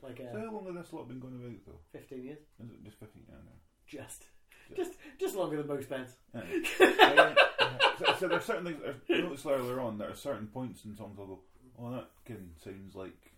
like 0.02 0.18
So 0.18 0.38
uh, 0.38 0.40
how 0.40 0.52
long 0.52 0.66
has 0.66 0.84
this 0.84 0.92
lot 0.92 1.08
been 1.08 1.20
going 1.20 1.34
about 1.36 1.64
though? 1.66 1.80
fifteen 1.92 2.24
years, 2.24 2.38
Is 2.62 2.70
it 2.70 2.84
just 2.84 2.98
fifteen? 2.98 3.24
I 3.28 3.34
don't 3.36 3.44
know. 3.46 3.60
just 3.86 4.26
Just 4.76 4.92
just 5.18 5.36
longer 5.36 5.56
than 5.58 5.66
most 5.66 5.88
bands. 5.88 6.12
Uh, 6.34 6.40
so, 7.98 8.14
so 8.18 8.32
are 8.32 8.40
certain 8.40 8.64
things. 8.64 8.80
I 9.10 9.12
noticed 9.20 9.46
earlier 9.46 9.80
on 9.80 9.98
there 9.98 10.10
are 10.10 10.14
certain 10.16 10.46
points 10.46 10.84
in 10.84 10.96
songs 10.96 11.18
I'll 11.18 11.26
go, 11.26 11.40
"Oh, 11.78 11.90
that 11.92 12.10
again 12.26 12.50
sounds 12.62 12.94
like 12.94 13.32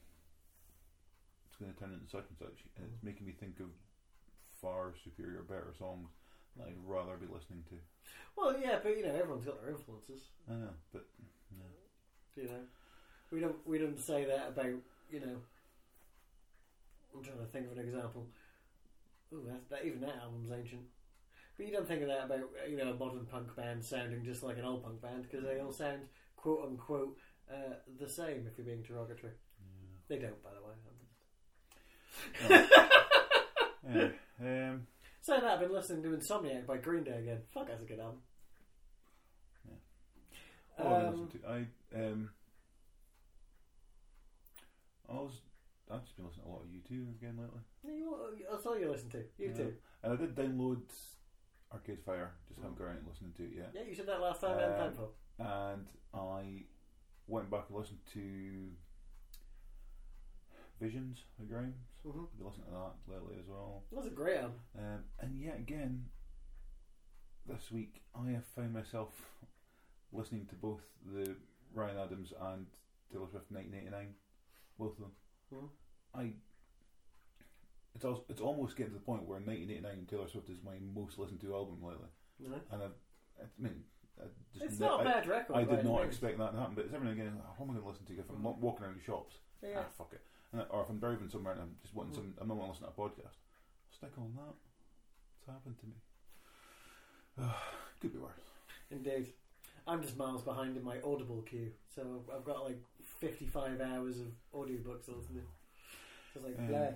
it's 1.48 1.56
going 1.56 1.72
to 1.72 1.78
turn 1.78 1.92
into 1.92 2.08
such 2.08 2.26
and 2.28 2.38
such," 2.38 2.64
and 2.76 2.86
it's 2.92 3.02
making 3.02 3.26
me 3.26 3.32
think 3.32 3.60
of 3.60 3.66
far 4.60 4.94
superior, 5.02 5.42
better 5.42 5.72
songs 5.78 6.10
that 6.56 6.66
I'd 6.68 6.76
rather 6.86 7.16
be 7.16 7.26
listening 7.26 7.64
to. 7.70 7.76
Well, 8.36 8.56
yeah, 8.60 8.78
but 8.82 8.96
you 8.96 9.02
know, 9.04 9.14
everyone's 9.14 9.44
got 9.44 9.60
their 9.60 9.70
influences. 9.70 10.28
I 10.48 10.54
know, 10.54 10.74
but 10.92 11.04
no. 11.58 11.64
You 12.42 12.48
know, 12.48 12.60
we 13.30 13.40
don't 13.40 13.56
we 13.66 13.78
don't 13.78 13.98
say 13.98 14.24
that 14.24 14.48
about 14.48 14.74
you 15.10 15.20
know. 15.20 15.36
I'm 17.14 17.22
trying 17.22 17.38
to 17.38 17.46
think 17.46 17.66
of 17.66 17.72
an 17.78 17.84
example. 17.84 18.26
Ooh, 19.32 19.44
that, 19.46 19.68
that 19.70 19.84
even 19.86 20.00
that 20.00 20.16
album's 20.22 20.50
ancient. 20.52 20.82
But 21.56 21.66
you 21.66 21.72
don't 21.72 21.86
think 21.86 22.02
of 22.02 22.08
that 22.08 22.24
about 22.24 22.40
you 22.68 22.76
know 22.76 22.90
a 22.90 22.94
modern 22.94 23.26
punk 23.26 23.54
band 23.56 23.84
sounding 23.84 24.24
just 24.24 24.42
like 24.42 24.58
an 24.58 24.64
old 24.64 24.82
punk 24.82 25.00
band 25.00 25.22
because 25.22 25.44
they 25.44 25.60
all 25.60 25.72
sound 25.72 26.00
quote 26.36 26.64
unquote 26.66 27.16
uh, 27.50 27.74
the 28.00 28.08
same. 28.08 28.46
If 28.50 28.58
you're 28.58 28.66
being 28.66 28.82
derogatory, 28.82 29.32
they 30.08 30.18
don't, 30.18 30.42
by 30.42 30.50
the 30.50 30.66
way. 30.66 30.74
Yeah. 33.86 34.08
Um, 34.40 34.86
Saying 35.20 35.42
that, 35.42 35.52
I've 35.52 35.60
been 35.60 35.72
listening 35.72 36.02
to 36.02 36.16
Insomniac 36.16 36.66
by 36.66 36.78
Green 36.78 37.04
Day 37.04 37.18
again. 37.18 37.42
Fuck, 37.52 37.68
that's 37.68 37.82
a 37.82 37.86
good 37.86 38.00
album. 38.00 38.18
what 40.76 40.86
have 40.86 41.14
I 41.48 41.56
Um. 41.56 41.66
I 41.94 41.98
um, 41.98 42.30
I 45.08 45.12
was 45.14 45.40
I've 45.90 46.02
just 46.02 46.16
been 46.16 46.24
listening 46.26 46.44
to 46.46 46.50
a 46.50 46.52
lot 46.52 46.62
of 46.62 46.68
U2 46.68 47.10
again 47.16 47.36
lately. 47.38 47.60
you- 47.84 48.46
that's 48.50 48.64
all 48.66 48.78
you 48.78 48.90
listen 48.90 49.10
to. 49.10 49.18
You 49.38 49.48
Yeah. 49.48 49.52
too. 49.54 49.76
And 50.02 50.12
I 50.12 50.16
did 50.16 50.34
download 50.34 50.82
Arcade 51.72 52.02
Fire, 52.04 52.34
just 52.48 52.60
haven't 52.60 52.78
got 52.78 52.84
around 52.84 53.02
to 53.02 53.08
listening 53.08 53.32
to 53.34 53.44
it 53.44 53.52
yet. 53.56 53.70
Yeah, 53.74 53.82
you 53.82 53.94
said 53.94 54.06
that 54.06 54.20
last 54.20 54.40
time. 54.40 54.58
and 54.58 54.98
Um. 54.98 55.08
And 55.38 55.88
I 56.14 56.64
went 57.26 57.50
back 57.50 57.68
and 57.68 57.78
listened 57.78 58.00
to 58.12 58.70
Visions 60.80 61.24
by 61.38 61.44
Grimes. 61.44 61.76
Mm-hmm. 62.04 62.20
I've 62.24 62.36
been 62.38 62.46
listening 62.46 62.66
to 62.66 62.72
that 62.72 63.12
lately 63.12 63.36
as 63.38 63.46
well. 63.46 63.84
That's 63.92 64.06
a 64.06 64.10
great 64.10 64.36
album. 64.38 64.60
Um, 64.78 65.04
and 65.20 65.38
yet 65.40 65.58
again, 65.58 66.10
this 67.46 67.70
week 67.70 68.02
I 68.14 68.30
have 68.30 68.44
found 68.46 68.72
myself 68.72 69.44
listening 70.12 70.46
to 70.46 70.54
both 70.56 70.82
the 71.04 71.36
Ryan 71.72 71.98
Adams 71.98 72.32
and 72.40 72.66
Taylor 73.10 73.26
Swift 73.28 73.50
1989, 73.50 74.14
both 74.78 74.92
of 74.92 74.98
them. 74.98 75.12
I 76.14 76.32
it's 77.94 78.04
also, 78.04 78.24
it's 78.28 78.40
almost 78.40 78.76
getting 78.76 78.92
to 78.92 78.98
the 78.98 79.04
point 79.04 79.22
where 79.22 79.38
1989 79.38 80.06
Taylor 80.10 80.28
Swift 80.28 80.48
is 80.50 80.58
my 80.64 80.74
most 80.94 81.16
listened 81.18 81.40
to 81.42 81.54
album 81.54 81.78
lately, 81.82 82.08
No. 82.40 82.56
and 82.72 82.82
I, 82.82 82.86
I 83.40 83.46
mean, 83.58 83.84
I 84.18 84.24
just 84.52 84.64
It's 84.64 84.80
ne- 84.80 84.86
not 84.86 85.00
a 85.00 85.02
I, 85.02 85.12
bad 85.12 85.28
record. 85.28 85.56
I 85.56 85.62
did 85.64 85.84
not 85.84 86.02
expect 86.04 86.38
that 86.38 86.52
to 86.52 86.58
happen, 86.58 86.74
but 86.74 86.84
it's 86.86 86.94
every 86.94 87.06
now 87.06 87.12
and 87.12 87.20
again, 87.20 87.34
like, 87.36 87.58
what 87.58 87.66
am 87.66 87.70
I 87.70 87.74
going 87.74 87.84
to 87.84 87.88
listen 87.90 88.06
to 88.06 88.18
if 88.18 88.28
I'm 88.30 88.42
not 88.42 88.58
walking 88.58 88.84
around 88.84 88.98
the 88.98 89.04
shops? 89.04 89.36
Yeah. 89.62 89.78
Ah, 89.78 89.84
fuck 89.96 90.10
it. 90.12 90.22
And, 90.52 90.62
or 90.70 90.82
if 90.82 90.90
I'm 90.90 90.98
driving 90.98 91.28
somewhere 91.28 91.52
and 91.54 91.62
I'm 91.62 91.76
just 91.82 91.94
wanting 91.94 92.12
Mm. 92.14 92.16
some, 92.16 92.34
I'm 92.40 92.48
not 92.48 92.56
want 92.56 92.74
to 92.74 92.82
listen 92.82 92.86
to 92.90 93.00
a 93.02 93.04
podcast, 93.08 93.38
stick 93.94 94.10
on 94.18 94.34
that. 94.42 94.54
It's 95.38 95.46
happened 95.46 95.78
to 95.78 95.86
me. 95.86 97.46
Could 98.00 98.12
be 98.12 98.18
worse. 98.18 98.42
Indeed. 98.90 99.32
I'm 99.86 100.02
just 100.02 100.16
miles 100.16 100.42
behind 100.42 100.76
in 100.76 100.82
my 100.82 100.96
Audible 101.02 101.42
queue, 101.42 101.70
so 101.94 102.24
I've 102.34 102.44
got 102.44 102.64
like 102.64 102.80
55 103.20 103.80
hours 103.80 104.20
of 104.20 104.26
audiobooks 104.54 105.08
listen 105.08 105.34
to. 105.36 105.42
So 106.34 106.40
it's 106.46 106.58
like, 106.58 106.68
Um. 106.68 106.94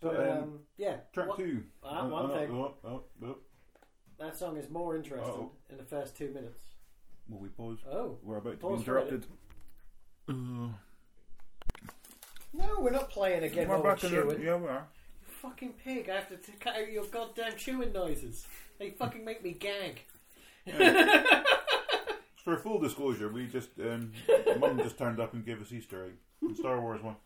So, 0.00 0.10
But 0.10 0.28
um, 0.30 0.38
um, 0.38 0.58
yeah, 0.76 0.96
track 1.12 1.28
what- 1.28 1.38
two. 1.38 1.64
Ah, 1.82 2.02
Oh, 2.02 2.08
one 2.08 2.30
oh, 2.30 2.34
thing. 2.38 2.50
Oh, 2.52 2.74
oh, 2.84 3.02
oh. 3.24 3.36
that 4.20 4.36
song 4.36 4.56
is 4.56 4.70
more 4.70 4.94
interesting 4.94 5.50
in 5.70 5.76
the 5.76 5.82
first 5.84 6.16
two 6.16 6.28
minutes. 6.32 6.60
Will 7.28 7.40
we 7.40 7.48
pause? 7.48 7.78
Oh. 7.90 8.18
We're 8.22 8.36
about 8.38 8.60
to 8.60 8.68
be 8.68 8.74
interrupted. 8.74 9.26
Uh, 10.28 10.32
No, 12.54 12.78
we're 12.80 12.90
not 12.90 13.10
playing 13.10 13.42
again 13.42 13.68
while 13.68 13.82
we're 13.82 13.90
in 13.94 13.96
the- 14.00 14.08
chewing. 14.08 14.40
Yeah, 14.42 14.56
we 14.56 14.68
are. 14.68 14.86
You 15.20 15.26
fucking 15.42 15.72
pig, 15.84 16.08
I 16.08 16.14
have 16.16 16.28
to 16.28 16.36
t- 16.36 16.52
cut 16.60 16.76
out 16.76 16.90
your 16.92 17.04
goddamn 17.06 17.56
chewing 17.56 17.92
noises. 17.92 18.46
They 18.78 18.90
fucking 18.90 19.24
make 19.24 19.42
me 19.42 19.52
gag. 19.52 20.02
For 22.48 22.56
full 22.56 22.78
disclosure, 22.78 23.28
we 23.28 23.46
just 23.46 23.68
um, 23.78 24.10
Mum 24.58 24.78
just 24.78 24.96
turned 24.96 25.20
up 25.20 25.34
and 25.34 25.44
gave 25.44 25.60
us 25.60 25.70
Easter 25.70 26.06
egg. 26.06 26.12
The 26.40 26.54
Star 26.54 26.80
Wars 26.80 27.02
one. 27.02 27.16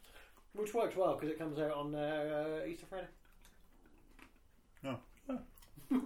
Which 0.52 0.74
works 0.74 0.96
well 0.96 1.14
because 1.14 1.30
it 1.30 1.38
comes 1.38 1.60
out 1.60 1.70
on 1.70 1.94
uh, 1.94 2.58
uh, 2.60 2.66
Easter 2.66 2.86
Friday. 2.90 3.06
No. 4.82 4.98
Ah. 5.30 5.38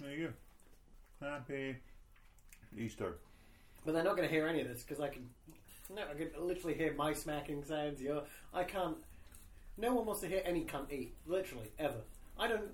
there 0.00 0.10
you 0.10 0.26
go. 1.22 1.26
Happy 1.26 1.76
Easter. 2.76 3.16
But 3.86 3.94
they're 3.94 4.04
not 4.04 4.18
going 4.18 4.28
to 4.28 4.34
hear 4.34 4.46
any 4.46 4.60
of 4.60 4.68
this 4.68 4.82
because 4.82 5.02
I 5.02 5.08
can. 5.08 5.30
No, 5.88 6.02
I 6.02 6.12
can 6.12 6.28
literally 6.38 6.74
hear 6.74 6.92
my 6.92 7.14
smacking 7.14 7.64
sounds. 7.64 8.02
Your, 8.02 8.24
I 8.52 8.64
can't. 8.64 8.98
No 9.78 9.94
one 9.94 10.04
wants 10.04 10.20
to 10.20 10.28
hear 10.28 10.42
any 10.44 10.66
cunt 10.66 10.92
eat. 10.92 11.14
Literally, 11.26 11.70
ever. 11.78 12.02
I 12.38 12.48
don't. 12.48 12.68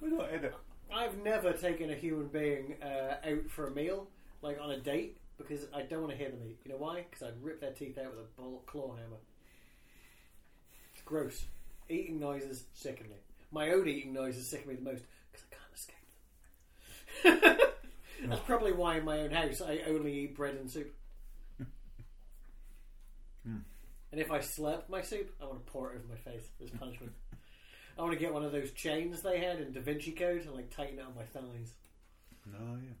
We 0.00 0.10
don't 0.10 0.22
edit. 0.22 0.54
I've 0.92 1.22
never 1.22 1.52
taken 1.52 1.90
a 1.90 1.94
human 1.94 2.26
being 2.26 2.78
uh, 2.82 3.14
out 3.24 3.48
for 3.48 3.68
a 3.68 3.70
meal, 3.70 4.08
like 4.44 4.58
on 4.60 4.70
a 4.70 4.78
date, 4.78 5.16
because 5.38 5.66
I 5.74 5.82
don't 5.82 6.02
want 6.02 6.12
to 6.12 6.18
hear 6.18 6.30
them 6.30 6.40
eat. 6.46 6.58
You 6.64 6.72
know 6.72 6.78
why? 6.78 7.04
Because 7.08 7.26
I'd 7.26 7.42
rip 7.42 7.60
their 7.60 7.72
teeth 7.72 7.98
out 7.98 8.10
with 8.10 8.20
a 8.20 8.40
ball, 8.40 8.62
claw 8.66 8.94
hammer. 8.94 9.16
It's 10.92 11.02
gross. 11.02 11.44
Eating 11.88 12.20
noises 12.20 12.64
sicken 12.74 13.08
me. 13.08 13.16
My 13.50 13.70
own 13.70 13.88
eating 13.88 14.12
noises 14.12 14.48
sicken 14.48 14.68
me 14.68 14.74
the 14.76 14.82
most 14.82 15.02
because 15.32 15.46
I 15.50 15.54
can't 15.56 15.74
escape 15.74 17.58
them. 17.58 17.68
That's 18.28 18.42
probably 18.42 18.72
why 18.72 18.98
in 18.98 19.04
my 19.04 19.20
own 19.20 19.30
house 19.30 19.60
I 19.60 19.80
only 19.88 20.12
eat 20.20 20.36
bread 20.36 20.54
and 20.54 20.70
soup. 20.70 20.94
Hmm. 23.46 23.58
And 24.10 24.22
if 24.22 24.30
I 24.30 24.38
slurp 24.38 24.88
my 24.88 25.02
soup, 25.02 25.30
I 25.38 25.44
want 25.44 25.66
to 25.66 25.70
pour 25.70 25.92
it 25.92 25.96
over 25.96 26.08
my 26.08 26.32
face 26.32 26.48
as 26.62 26.70
punishment. 26.70 27.12
I 27.98 28.00
want 28.00 28.14
to 28.14 28.18
get 28.18 28.32
one 28.32 28.42
of 28.42 28.52
those 28.52 28.70
chains 28.72 29.20
they 29.20 29.38
had 29.38 29.60
in 29.60 29.72
Da 29.72 29.82
Vinci 29.82 30.12
Code 30.12 30.46
and 30.46 30.54
like 30.54 30.74
tighten 30.74 30.98
it 30.98 31.04
on 31.04 31.14
my 31.14 31.24
thighs. 31.24 31.74
No, 32.46 32.78
yeah. 32.82 32.94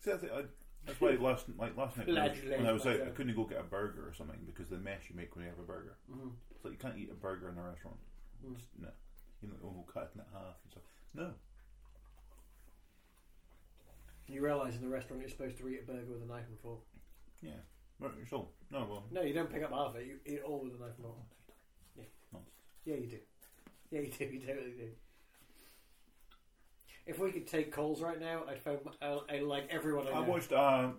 See, 0.00 0.10
that's, 0.10 0.22
it, 0.22 0.30
I, 0.34 0.42
that's 0.86 1.00
why 1.00 1.10
last 1.20 1.46
like 1.58 1.76
last 1.76 1.96
night 1.98 2.06
when 2.08 2.18
I 2.18 2.28
was, 2.28 2.38
when 2.44 2.66
I 2.66 2.72
was 2.72 2.86
out, 2.86 3.00
I 3.02 3.10
couldn't 3.10 3.34
go 3.36 3.44
get 3.44 3.60
a 3.60 3.64
burger 3.64 4.06
or 4.08 4.14
something 4.14 4.38
because 4.46 4.68
the 4.68 4.78
mess 4.78 5.00
you 5.10 5.16
make 5.16 5.34
when 5.34 5.44
you 5.44 5.50
have 5.50 5.58
a 5.58 5.62
burger. 5.66 5.96
Mhm. 6.10 6.32
It's 6.54 6.64
like 6.64 6.72
you 6.74 6.78
can't 6.78 6.96
eat 6.98 7.10
a 7.10 7.14
burger 7.14 7.48
in 7.50 7.58
a 7.58 7.62
restaurant. 7.62 7.96
Mm. 8.46 8.54
Just, 8.54 8.66
no, 8.80 8.88
you 9.42 9.48
know, 9.48 9.54
oh, 9.64 9.84
cut 9.92 10.10
it 10.14 10.18
in 10.18 10.24
half 10.32 10.56
and 10.64 10.70
stuff. 10.72 10.82
No, 11.14 11.30
You 14.28 14.42
realise 14.42 14.74
in 14.76 14.82
the 14.82 14.88
restaurant 14.88 15.20
you're 15.22 15.30
supposed 15.30 15.56
to 15.58 15.68
eat 15.68 15.80
a 15.82 15.86
burger 15.86 16.12
with 16.12 16.22
a 16.22 16.26
knife 16.26 16.44
and 16.48 16.58
fork. 16.60 16.80
yeah, 17.42 17.52
but 17.98 18.12
so 18.28 18.48
no, 18.70 18.86
well, 18.88 19.04
No, 19.10 19.22
you 19.22 19.32
don't 19.34 19.50
pick 19.50 19.62
up 19.62 19.70
half 19.72 19.90
of 19.90 19.96
it. 19.96 20.06
You 20.06 20.18
eat 20.26 20.34
it 20.34 20.42
all 20.44 20.60
with 20.62 20.74
a 20.74 20.78
knife 20.78 20.92
and 20.96 21.04
fork. 21.06 21.16
nonsense. 21.16 21.34
Yeah, 22.84 22.94
you 22.94 23.06
do. 23.06 23.18
Yeah, 23.90 24.00
you 24.00 24.10
do. 24.12 24.24
You 24.32 24.40
totally 24.46 24.72
do. 24.72 24.88
If 27.08 27.18
we 27.18 27.32
could 27.32 27.46
take 27.48 27.72
calls 27.72 28.02
right 28.02 28.20
now, 28.20 28.44
I'd 28.48 28.60
phone 28.60 28.78
uh, 29.02 29.20
I, 29.30 29.38
like 29.40 29.66
everyone 29.70 30.06
I 30.06 30.10
know. 30.10 30.16
I 30.16 30.20
watched 30.20 30.52
a 30.52 30.92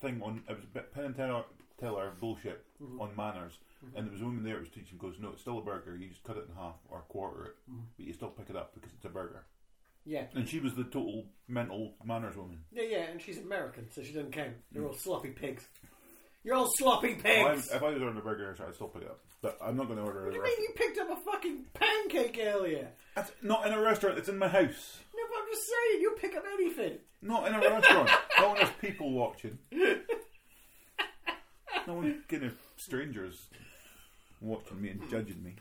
thing 0.00 0.20
on 0.22 0.42
it 0.48 0.54
was 0.56 0.64
a 0.64 0.68
bit 0.68 0.92
Penn 0.92 1.04
and 1.04 1.14
Teller, 1.14 1.44
Teller 1.78 2.12
bullshit 2.18 2.64
Mhm. 2.82 3.00
on 3.00 3.14
manners, 3.14 3.58
Mhm. 3.84 3.96
and 3.96 4.06
there 4.06 4.12
was 4.12 4.22
a 4.22 4.24
woman 4.24 4.42
there 4.42 4.54
who 4.54 4.60
was 4.60 4.70
teaching. 4.70 4.96
Goes, 4.98 5.18
no, 5.20 5.30
it's 5.30 5.42
still 5.42 5.58
a 5.58 5.62
burger. 5.62 5.94
You 5.94 6.08
just 6.08 6.24
cut 6.24 6.38
it 6.38 6.48
in 6.48 6.54
half 6.54 6.76
or 6.88 7.02
quarter 7.02 7.44
it, 7.44 7.56
Mhm. 7.70 7.82
but 7.98 8.06
you 8.06 8.12
still 8.14 8.30
pick 8.30 8.48
it 8.50 8.56
up 8.56 8.74
because 8.74 8.92
it's 8.94 9.04
a 9.04 9.10
burger. 9.10 9.44
Yeah. 10.06 10.26
And 10.34 10.48
she 10.48 10.58
was 10.60 10.74
the 10.74 10.84
total 10.84 11.26
mental 11.48 11.94
manners 12.02 12.36
woman. 12.36 12.64
Yeah, 12.72 12.84
yeah, 12.84 13.02
and 13.10 13.20
she's 13.20 13.38
American, 13.38 13.90
so 13.90 14.02
she 14.02 14.12
doesn't 14.14 14.32
count. 14.32 14.56
They're 14.72 14.82
Mm. 14.82 14.88
all 14.88 14.94
sloppy 14.94 15.30
pigs. 15.32 15.68
You're 16.44 16.54
all 16.54 16.70
sloppy 16.76 17.16
pigs! 17.16 17.44
I'm- 17.44 17.58
if 17.58 17.82
I 17.82 17.90
was 17.90 18.00
ordering 18.00 18.16
a 18.18 18.20
burger, 18.22 18.56
I'd 18.58 18.74
still 18.74 18.88
pick 18.88 19.02
it 19.02 19.08
up. 19.10 19.20
But 19.42 19.58
I'm 19.60 19.76
not 19.76 19.86
going 19.88 19.98
to 19.98 20.04
order 20.04 20.22
what 20.22 20.30
do 20.30 20.36
you 20.36 20.42
mean 20.44 20.62
you 20.62 20.72
picked 20.76 20.96
up 20.98 21.10
a 21.10 21.16
fucking 21.16 21.64
pancake 21.74 22.38
earlier? 22.40 22.92
That's 23.16 23.32
not 23.42 23.66
in 23.66 23.72
a 23.72 23.80
restaurant. 23.82 24.16
It's 24.18 24.28
in 24.28 24.38
my 24.38 24.46
house. 24.48 25.02
No, 25.56 25.62
but 25.62 25.64
I'm 25.64 25.64
just 25.64 25.68
saying, 25.68 26.00
you 26.00 26.16
pick 26.20 26.36
up 26.36 26.44
anything. 26.54 26.98
Not 27.22 27.48
in 27.48 27.54
a 27.54 27.60
restaurant. 27.60 28.10
not 28.38 28.48
when 28.48 28.56
there's 28.56 28.70
people 28.80 29.10
watching. 29.10 29.58
No 31.86 31.94
one 31.94 32.22
kind 32.28 32.44
of 32.44 32.52
strangers 32.76 33.46
watching 34.40 34.80
me 34.80 34.90
and 34.90 35.08
judging 35.08 35.42
me. 35.42 35.54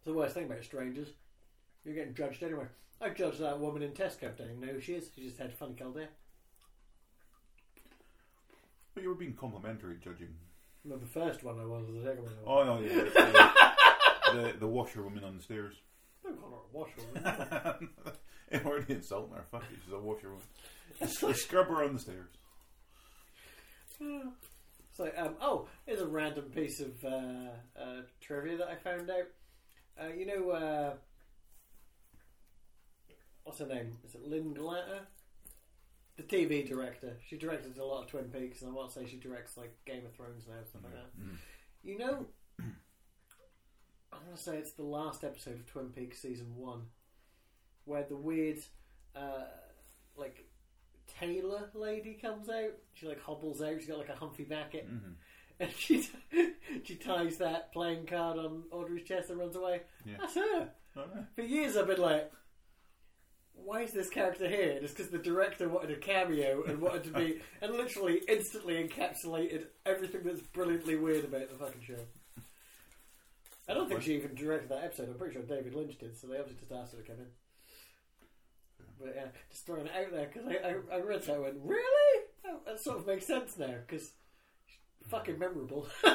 It's 0.00 0.06
the 0.06 0.12
worst 0.12 0.34
thing 0.34 0.46
about 0.46 0.64
strangers. 0.64 1.08
You're 1.84 1.94
getting 1.94 2.14
judged 2.14 2.42
anyway. 2.42 2.66
I 3.00 3.10
judged 3.10 3.40
that 3.40 3.58
woman 3.58 3.82
in 3.82 3.92
Tesco. 3.92 4.36
Don't 4.36 4.50
even 4.50 4.60
know 4.60 4.72
who 4.74 4.80
she 4.80 4.94
is. 4.94 5.10
She 5.14 5.22
just 5.22 5.38
had 5.38 5.54
funny 5.54 5.74
cold 5.78 5.96
hair. 5.96 6.08
But 8.94 9.02
you 9.02 9.08
were 9.08 9.14
being 9.14 9.34
complimentary 9.34 9.96
judging. 10.02 10.34
No, 10.84 10.96
the 10.96 11.06
first 11.06 11.42
one 11.44 11.60
I 11.60 11.64
was, 11.64 11.86
the 11.86 12.02
second 12.02 12.24
one 12.24 12.32
I 12.32 12.42
was. 12.42 12.46
Oh 12.46 12.64
no, 12.64 12.80
yeah, 12.80 13.04
the, 14.32 14.52
the, 14.52 14.58
the 14.60 14.66
washerwoman 14.66 15.24
on 15.24 15.36
the 15.36 15.42
stairs. 15.42 15.74
Don't 16.24 16.40
call 16.40 16.50
her 16.50 16.56
a 16.56 16.76
washerwoman. 16.78 17.88
It 18.50 18.66
already 18.66 18.94
insulting 18.94 19.36
her. 19.36 19.44
Fuck 19.52 19.62
it, 19.70 19.78
she's 19.84 19.92
a 19.94 19.98
washerwoman. 20.00 20.42
The 20.98 21.06
scrubber 21.34 21.84
on 21.84 21.94
the 21.94 22.00
stairs. 22.00 22.30
so 23.96 24.22
So, 24.92 25.10
um, 25.16 25.36
oh, 25.40 25.68
here's 25.86 26.00
a 26.00 26.06
random 26.08 26.46
piece 26.46 26.80
of 26.80 26.92
uh, 27.04 27.50
uh, 27.80 28.02
trivia 28.20 28.56
that 28.58 28.68
I 28.68 28.74
found 28.74 29.08
out. 29.08 29.28
Uh, 30.02 30.08
you 30.08 30.26
know, 30.26 30.50
uh, 30.50 30.94
what's 33.44 33.60
her 33.60 33.66
name? 33.66 33.98
Is 34.04 34.16
it 34.16 34.26
Lynn 34.26 34.52
Glatter? 34.52 35.02
The 36.28 36.36
TV 36.36 36.68
director. 36.68 37.16
She 37.26 37.36
directed 37.38 37.78
a 37.78 37.84
lot 37.84 38.02
of 38.04 38.08
Twin 38.08 38.24
Peaks, 38.24 38.60
and 38.62 38.70
I 38.70 38.74
want 38.74 38.90
to 38.92 39.00
say 39.00 39.06
she 39.06 39.16
directs 39.16 39.56
like 39.56 39.74
Game 39.86 40.04
of 40.04 40.12
Thrones 40.14 40.44
now, 40.48 40.62
stuff 40.68 40.82
like 40.84 40.92
that. 40.92 41.18
Mhm. 41.18 41.36
You 41.82 41.98
know, 41.98 42.26
I 44.12 44.16
want 44.16 44.36
to 44.36 44.42
say 44.42 44.58
it's 44.58 44.72
the 44.72 44.82
last 44.82 45.24
episode 45.24 45.54
of 45.54 45.66
Twin 45.66 45.88
Peaks 45.90 46.18
season 46.20 46.56
one, 46.56 46.82
where 47.84 48.02
the 48.04 48.16
weird, 48.16 48.58
uh, 49.14 49.44
like, 50.16 50.44
Taylor 51.06 51.70
lady 51.74 52.14
comes 52.14 52.48
out. 52.48 52.72
She 52.94 53.06
like 53.06 53.20
hobbles 53.22 53.62
out. 53.62 53.76
She's 53.78 53.86
got 53.88 53.98
like 53.98 54.08
a 54.08 54.14
Humphrey 54.16 54.44
Backet, 54.44 54.88
Mhm. 54.90 55.14
and 55.60 55.70
she 55.72 56.06
she 56.84 56.96
ties 56.96 57.38
that 57.38 57.72
playing 57.72 58.06
card 58.06 58.38
on 58.38 58.64
Audrey's 58.70 59.06
chest 59.06 59.30
and 59.30 59.38
runs 59.38 59.56
away. 59.56 59.82
Yeah. 60.04 60.16
That's 60.18 60.34
her. 60.34 60.70
Alright. 60.96 61.24
For 61.34 61.42
years, 61.42 61.76
I've 61.76 61.86
been 61.86 62.00
like, 62.00 62.30
why 63.64 63.82
is 63.82 63.92
this 63.92 64.08
character 64.08 64.48
here? 64.48 64.78
Just 64.80 64.96
because 64.96 65.10
the 65.10 65.18
director 65.18 65.68
wanted 65.68 65.90
a 65.90 65.96
cameo 65.96 66.62
and 66.64 66.80
wanted 66.80 67.04
to 67.04 67.10
be, 67.10 67.40
and 67.62 67.72
literally 67.72 68.22
instantly 68.28 68.74
encapsulated 68.82 69.66
everything 69.86 70.22
that's 70.24 70.40
brilliantly 70.40 70.96
weird 70.96 71.24
about 71.24 71.48
the 71.50 71.56
fucking 71.56 71.82
show. 71.86 72.42
I 73.68 73.74
don't 73.74 73.88
think 73.88 74.02
she 74.02 74.16
even 74.16 74.34
directed 74.34 74.68
that 74.70 74.84
episode. 74.84 75.08
I'm 75.08 75.14
pretty 75.14 75.34
sure 75.34 75.42
David 75.42 75.74
Lynch 75.74 75.96
did, 75.98 76.18
so 76.18 76.26
they 76.26 76.38
obviously 76.38 76.60
just 76.60 76.72
asked 76.72 76.92
her 76.92 77.02
to 77.02 77.06
come 77.06 77.20
in. 77.20 77.26
But 79.00 79.14
yeah, 79.14 79.26
just 79.50 79.64
throwing 79.64 79.86
it 79.86 79.92
out 79.96 80.12
there 80.12 80.26
because 80.32 80.48
I, 80.48 80.56
I, 80.68 80.96
I 80.96 81.00
read 81.00 81.22
that 81.22 81.34
and 81.34 81.42
went, 81.42 81.56
really? 81.64 82.24
Oh, 82.46 82.58
that 82.66 82.80
sort 82.80 82.98
of 82.98 83.06
makes 83.06 83.26
sense 83.26 83.56
now 83.56 83.74
because 83.86 84.10
fucking 85.08 85.38
memorable. 85.38 85.86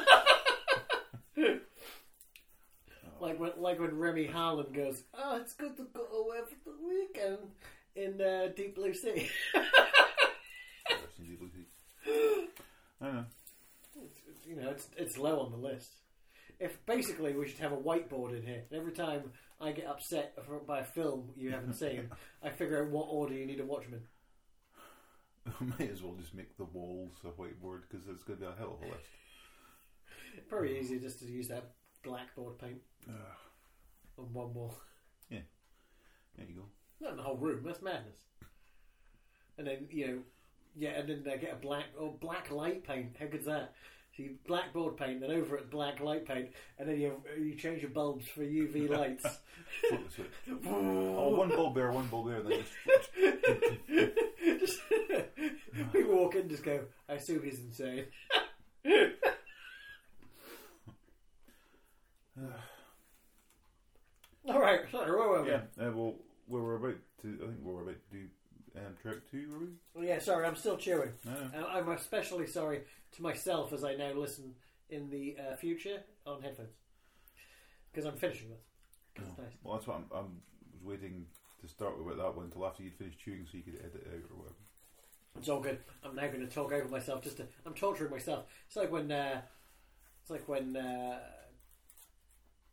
like 3.19 3.39
when 3.39 3.51
like 3.57 3.79
when 3.79 3.97
Renny 3.97 4.27
Harlin 4.27 4.73
goes, 4.73 5.03
"Oh, 5.13 5.37
it's 5.37 5.53
good 5.53 5.77
to 5.77 5.87
go 5.93 6.03
away 6.03 6.39
for 6.49 6.69
the 6.69 6.87
weekend 6.87 7.37
in 7.95 8.21
uh, 8.21 8.49
Deep 8.55 8.75
Blue 8.75 8.93
Sea." 8.93 9.29
Rest 10.89 11.19
in 11.19 11.49
peace. 11.49 12.07
I 13.01 13.05
know. 13.11 13.25
you 14.45 14.55
know, 14.55 14.69
it's 14.69 14.89
it's 14.97 15.17
low 15.17 15.39
on 15.39 15.51
the 15.51 15.57
list. 15.57 15.89
If 16.59 16.85
basically 16.85 17.33
we 17.33 17.47
should 17.47 17.59
have 17.59 17.73
a 17.73 17.77
whiteboard 17.77 18.37
in 18.37 18.45
here, 18.45 18.63
every 18.73 18.93
time 18.93 19.31
I 19.59 19.71
get 19.71 19.87
upset 19.87 20.37
by 20.65 20.79
a 20.79 20.85
film 20.85 21.31
you 21.35 21.51
haven't 21.51 21.73
seen, 21.79 22.09
I 22.41 22.49
figure 22.49 22.83
out 22.83 22.91
what 22.91 23.07
order 23.09 23.33
you 23.33 23.45
need 23.45 23.57
to 23.57 23.65
watch 23.65 23.83
them 23.83 23.95
in. 23.95 24.01
Might 25.79 25.91
as 25.91 26.01
well 26.01 26.15
just 26.15 26.33
make 26.33 26.57
the 26.57 26.63
walls 26.65 27.13
a 27.23 27.27
whiteboard 27.27 27.81
because 27.89 28.07
it's 28.07 28.23
going 28.23 28.39
to 28.39 28.45
be 28.45 28.51
a 28.51 28.55
hell 28.57 28.79
of 28.81 28.87
a 28.87 28.91
list. 28.91 29.09
Probably 30.49 30.79
easier 30.79 30.99
just 30.99 31.19
to 31.19 31.25
use 31.25 31.47
that 31.49 31.74
blackboard 32.05 32.57
paint 32.59 32.81
Ugh. 33.09 33.15
on 34.19 34.33
one 34.33 34.53
wall, 34.53 34.75
Yeah. 35.29 35.39
there 36.37 36.45
you 36.47 36.55
go. 36.55 36.65
not 37.01 37.11
in 37.11 37.17
the 37.17 37.23
whole 37.23 37.37
room. 37.37 37.63
That's 37.65 37.81
madness. 37.81 38.15
And 39.57 39.67
then 39.67 39.87
you 39.89 40.07
know, 40.07 40.17
yeah, 40.75 40.91
and 40.91 41.09
then 41.09 41.23
they 41.23 41.37
get 41.37 41.53
a 41.53 41.55
black 41.57 41.85
or 41.97 42.13
black 42.19 42.51
light 42.51 42.83
paint. 42.85 43.15
How 43.19 43.25
good's 43.27 43.45
that? 43.45 43.73
So 44.15 44.23
you 44.23 44.35
blackboard 44.47 44.95
paint, 44.95 45.19
then 45.19 45.31
over 45.31 45.57
it 45.57 45.69
black 45.69 45.99
light 45.99 46.25
paint, 46.25 46.49
and 46.79 46.87
then 46.87 46.99
you 46.99 47.21
you 47.37 47.55
change 47.55 47.81
your 47.81 47.91
bulbs 47.91 48.27
for 48.29 48.41
UV 48.43 48.89
lights. 48.97 49.25
Flip 49.89 50.05
the 50.07 50.11
switch. 50.13 50.31
Oh, 50.67 51.35
one 51.35 51.49
bulb 51.49 51.75
there, 51.75 51.91
one 51.91 52.07
bulb 52.07 52.27
there, 52.29 52.41
then 52.41 52.63
just 54.59 54.59
just, 54.59 54.79
people 55.91 56.15
walk 56.15 56.35
in 56.35 56.41
and 56.41 56.49
just 56.49 56.63
go, 56.63 56.81
I 57.09 57.13
assume 57.13 57.43
he's 57.43 57.59
insane. 57.59 58.05
All 64.47 64.59
right, 64.59 64.81
sorry, 64.91 65.11
where 65.11 65.27
were 65.29 65.43
we? 65.43 65.49
yeah. 65.49 65.61
Uh, 65.79 65.91
well, 65.91 66.15
we 66.47 66.59
were 66.61 66.75
about 66.75 66.95
to. 67.23 67.39
I 67.41 67.45
think 67.47 67.59
we 67.63 67.73
were 67.73 67.81
about 67.81 67.95
to 68.11 68.17
do 68.17 68.25
um, 68.77 68.93
track 69.01 69.15
two, 69.31 69.47
were 69.51 69.59
we? 69.59 69.67
Oh, 69.97 70.01
yeah, 70.03 70.19
sorry, 70.19 70.45
I'm 70.45 70.55
still 70.55 70.77
chewing. 70.77 71.11
No. 71.25 71.31
And 71.53 71.65
I'm 71.65 71.89
especially 71.89 72.45
sorry 72.45 72.81
to 73.13 73.21
myself 73.23 73.73
as 73.73 73.83
I 73.83 73.95
now 73.95 74.11
listen 74.13 74.53
in 74.89 75.09
the 75.09 75.35
uh, 75.39 75.55
future 75.55 76.03
on 76.27 76.41
headphones 76.41 76.75
because 77.91 78.05
I'm 78.05 78.17
finishing 78.17 78.49
this. 78.49 78.59
'Cause 79.15 79.25
it's 79.29 79.37
nice. 79.39 79.53
Well, 79.63 79.75
that's 79.75 79.87
what 79.87 79.97
I'm, 79.97 80.05
I'm 80.13 80.41
was 80.73 80.83
waiting 80.83 81.25
to 81.61 81.67
start 81.67 82.03
with 82.03 82.17
that 82.17 82.35
one 82.35 82.45
until 82.45 82.65
after 82.67 82.83
you'd 82.83 82.93
finished 82.95 83.17
chewing, 83.19 83.47
so 83.49 83.57
you 83.57 83.63
could 83.63 83.75
edit 83.79 83.95
it 83.95 84.07
out 84.09 84.29
or 84.31 84.37
whatever. 84.37 84.55
It's 85.39 85.49
all 85.49 85.61
good. 85.61 85.79
I'm 86.03 86.15
now 86.15 86.27
going 86.27 86.47
to 86.47 86.53
talk 86.53 86.71
over 86.71 86.87
myself. 86.89 87.23
Just 87.23 87.37
to, 87.37 87.47
I'm 87.65 87.73
torturing 87.73 88.11
myself. 88.11 88.45
It's 88.67 88.75
like 88.75 88.91
when 88.91 89.11
uh, 89.11 89.41
it's 90.21 90.29
like 90.29 90.47
when 90.47 90.75
uh, 90.75 91.19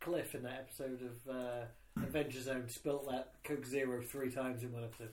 Cliff 0.03 0.35
in 0.35 0.43
that 0.43 0.67
episode 0.67 0.99
of 1.01 1.33
uh, 1.35 2.03
Adventure 2.03 2.41
Zone 2.41 2.67
spilt 2.67 3.09
that 3.09 3.33
Coke 3.43 3.65
Zero 3.65 4.01
three 4.01 4.29
times 4.29 4.61
in 4.63 4.71
one 4.73 4.83
of 4.83 4.89
episode. 4.89 5.11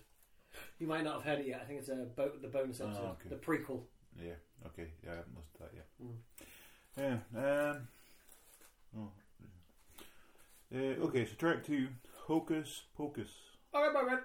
You 0.81 0.87
might 0.89 1.05
not 1.05 1.15
have 1.15 1.23
heard 1.25 1.39
it 1.41 1.47
yet. 1.47 1.61
I 1.63 1.67
think 1.67 1.79
it's 1.81 1.89
a 1.89 2.07
bo- 2.17 2.33
the 2.43 2.49
bonus 2.49 2.81
Oh, 2.81 2.87
episode, 2.87 3.05
okay. 3.05 3.29
the 3.29 3.37
prequel. 3.37 3.83
Yeah. 4.21 4.33
Okay. 4.67 4.89
Yeah, 5.05 5.13
I 5.13 5.17
haven't 5.17 5.37
listened 5.37 5.55
to 5.55 5.63
that 5.63 5.73
yet. 5.75 5.87
Mm. 6.03 7.23
Yeah. 7.37 7.71
Um. 7.71 7.89
Oh. 8.99 9.11
Uh, 10.75 11.07
okay, 11.07 11.25
so 11.25 11.35
track 11.35 11.65
two, 11.65 11.89
Hocus 12.27 12.83
Pocus. 12.97 13.29
All 13.73 13.83
right, 13.83 13.93
my 13.93 14.03
man. 14.03 14.21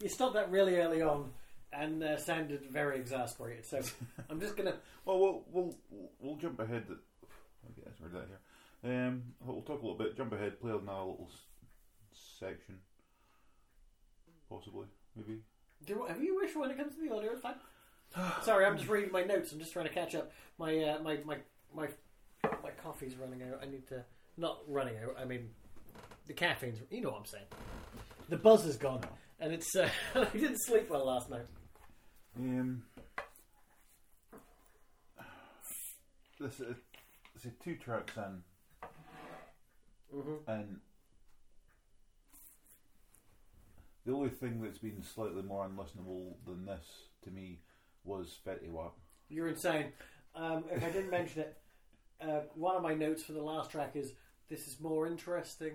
You 0.00 0.08
stopped 0.08 0.34
that 0.34 0.50
really 0.50 0.76
early 0.76 1.02
on 1.02 1.30
and 1.72 2.02
uh, 2.02 2.16
sounded 2.16 2.62
very 2.70 2.98
exasperated. 2.98 3.66
So 3.66 3.80
I'm 4.28 4.40
just 4.40 4.56
gonna. 4.56 4.74
Well, 5.06 5.18
we'll 5.18 5.42
we'll 5.50 5.74
we'll 6.20 6.36
jump 6.36 6.60
ahead. 6.60 6.84
Okay, 6.88 7.82
that's 7.84 7.98
where 8.00 8.10
that 8.10 8.28
here. 8.28 9.08
Um, 9.08 9.22
we'll 9.44 9.62
talk 9.62 9.80
a 9.82 9.86
little 9.86 9.96
bit. 9.96 10.14
Jump 10.16 10.32
ahead. 10.34 10.60
Play 10.60 10.70
another 10.72 10.82
little 11.00 11.28
s- 11.32 11.38
section, 12.38 12.76
possibly, 14.48 14.86
maybe. 15.16 15.40
Do 15.86 16.00
whatever 16.00 16.22
you 16.22 16.36
wish 16.36 16.54
when 16.54 16.70
it 16.70 16.76
comes 16.76 16.94
to 16.96 17.00
the 17.00 17.12
audio. 17.14 17.32
It's 17.32 17.40
fine. 17.40 17.54
Sorry, 18.42 18.66
I'm 18.66 18.76
just 18.76 18.90
reading 18.90 19.10
my 19.10 19.22
notes. 19.22 19.52
I'm 19.52 19.58
just 19.58 19.72
trying 19.72 19.86
to 19.86 19.92
catch 19.92 20.14
up. 20.14 20.30
My 20.58 20.76
uh, 20.78 20.98
my 21.02 21.18
my 21.24 21.36
my 21.74 21.88
my 22.62 22.70
coffee's 22.82 23.16
running 23.16 23.42
out. 23.42 23.60
I 23.62 23.66
need 23.66 23.88
to 23.88 24.04
not 24.36 24.58
running 24.68 24.96
out. 24.98 25.16
I 25.18 25.24
mean, 25.24 25.48
the 26.26 26.34
caffeine's. 26.34 26.78
You 26.90 27.00
know 27.00 27.10
what 27.10 27.20
I'm 27.20 27.26
saying. 27.26 27.46
The 28.28 28.36
buzz 28.36 28.66
is 28.66 28.76
gone, 28.76 29.00
and 29.40 29.52
it's. 29.52 29.74
Uh, 29.74 29.88
I 30.14 30.24
didn't 30.26 30.58
sleep 30.58 30.90
well 30.90 31.06
last 31.06 31.30
night. 31.30 31.46
Um, 32.36 32.82
this 36.38 36.60
is 36.60 36.76
this 37.34 37.44
is 37.46 37.52
two 37.62 37.76
tracks 37.76 38.16
in, 38.16 38.42
hmm 40.12 40.34
and 40.46 40.76
the 44.06 44.12
only 44.12 44.30
thing 44.30 44.60
that's 44.62 44.78
been 44.78 45.02
slightly 45.02 45.42
more 45.42 45.66
unlistenable 45.66 46.34
than 46.46 46.66
this 46.66 46.84
to 47.24 47.30
me 47.30 47.60
was 48.04 48.38
Fetty 48.46 48.70
Wap. 48.70 48.96
You're 49.28 49.48
insane. 49.48 49.86
Um, 50.34 50.64
if 50.70 50.84
I 50.84 50.90
didn't 50.90 51.10
mention 51.18 51.42
it, 51.42 51.56
uh, 52.20 52.40
one 52.54 52.76
of 52.76 52.82
my 52.82 52.94
notes 52.94 53.22
for 53.22 53.32
the 53.32 53.42
last 53.42 53.70
track 53.70 53.92
is 53.94 54.12
this 54.48 54.66
is 54.66 54.80
more 54.80 55.06
interesting 55.06 55.74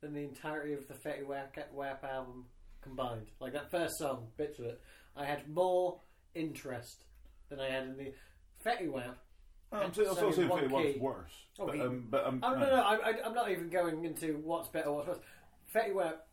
than 0.00 0.14
the 0.14 0.22
entirety 0.22 0.72
of 0.72 0.86
the 0.88 0.94
Fetty 0.94 1.26
Wap, 1.26 1.56
Wap 1.72 2.04
album 2.04 2.46
combined. 2.82 3.26
Like 3.40 3.52
that 3.54 3.70
first 3.70 3.98
song, 3.98 4.28
bits 4.36 4.58
of 4.58 4.66
it, 4.66 4.80
I 5.16 5.24
had 5.24 5.48
more 5.48 6.00
interest 6.34 7.04
than 7.48 7.60
I 7.60 7.70
had 7.70 7.84
in 7.84 7.96
the 7.96 8.12
Fetty 8.64 8.88
Wap. 8.90 9.18
I'm, 9.72 9.92
saying- 9.94 10.08
I'm 10.10 10.14
so 10.16 10.30
saying 10.30 10.48
one 10.48 10.64
Fetty 10.64 10.70
Wap's 10.70 10.98
worse, 10.98 11.32
Oh, 11.58 11.66
but, 11.66 11.74
he- 11.74 11.80
um, 11.80 12.06
but 12.10 12.26
um, 12.26 12.40
Oh 12.42 12.54
no, 12.54 12.60
no, 12.66 12.82
I, 12.82 12.94
I, 12.96 13.12
I'm 13.24 13.34
not 13.34 13.50
even 13.50 13.68
going 13.70 14.04
into 14.04 14.34
what's 14.44 14.68
better, 14.68 14.92
what's 14.92 15.08
worse. 15.08 15.18
Fetty 15.74 15.94
Wap 15.94 16.26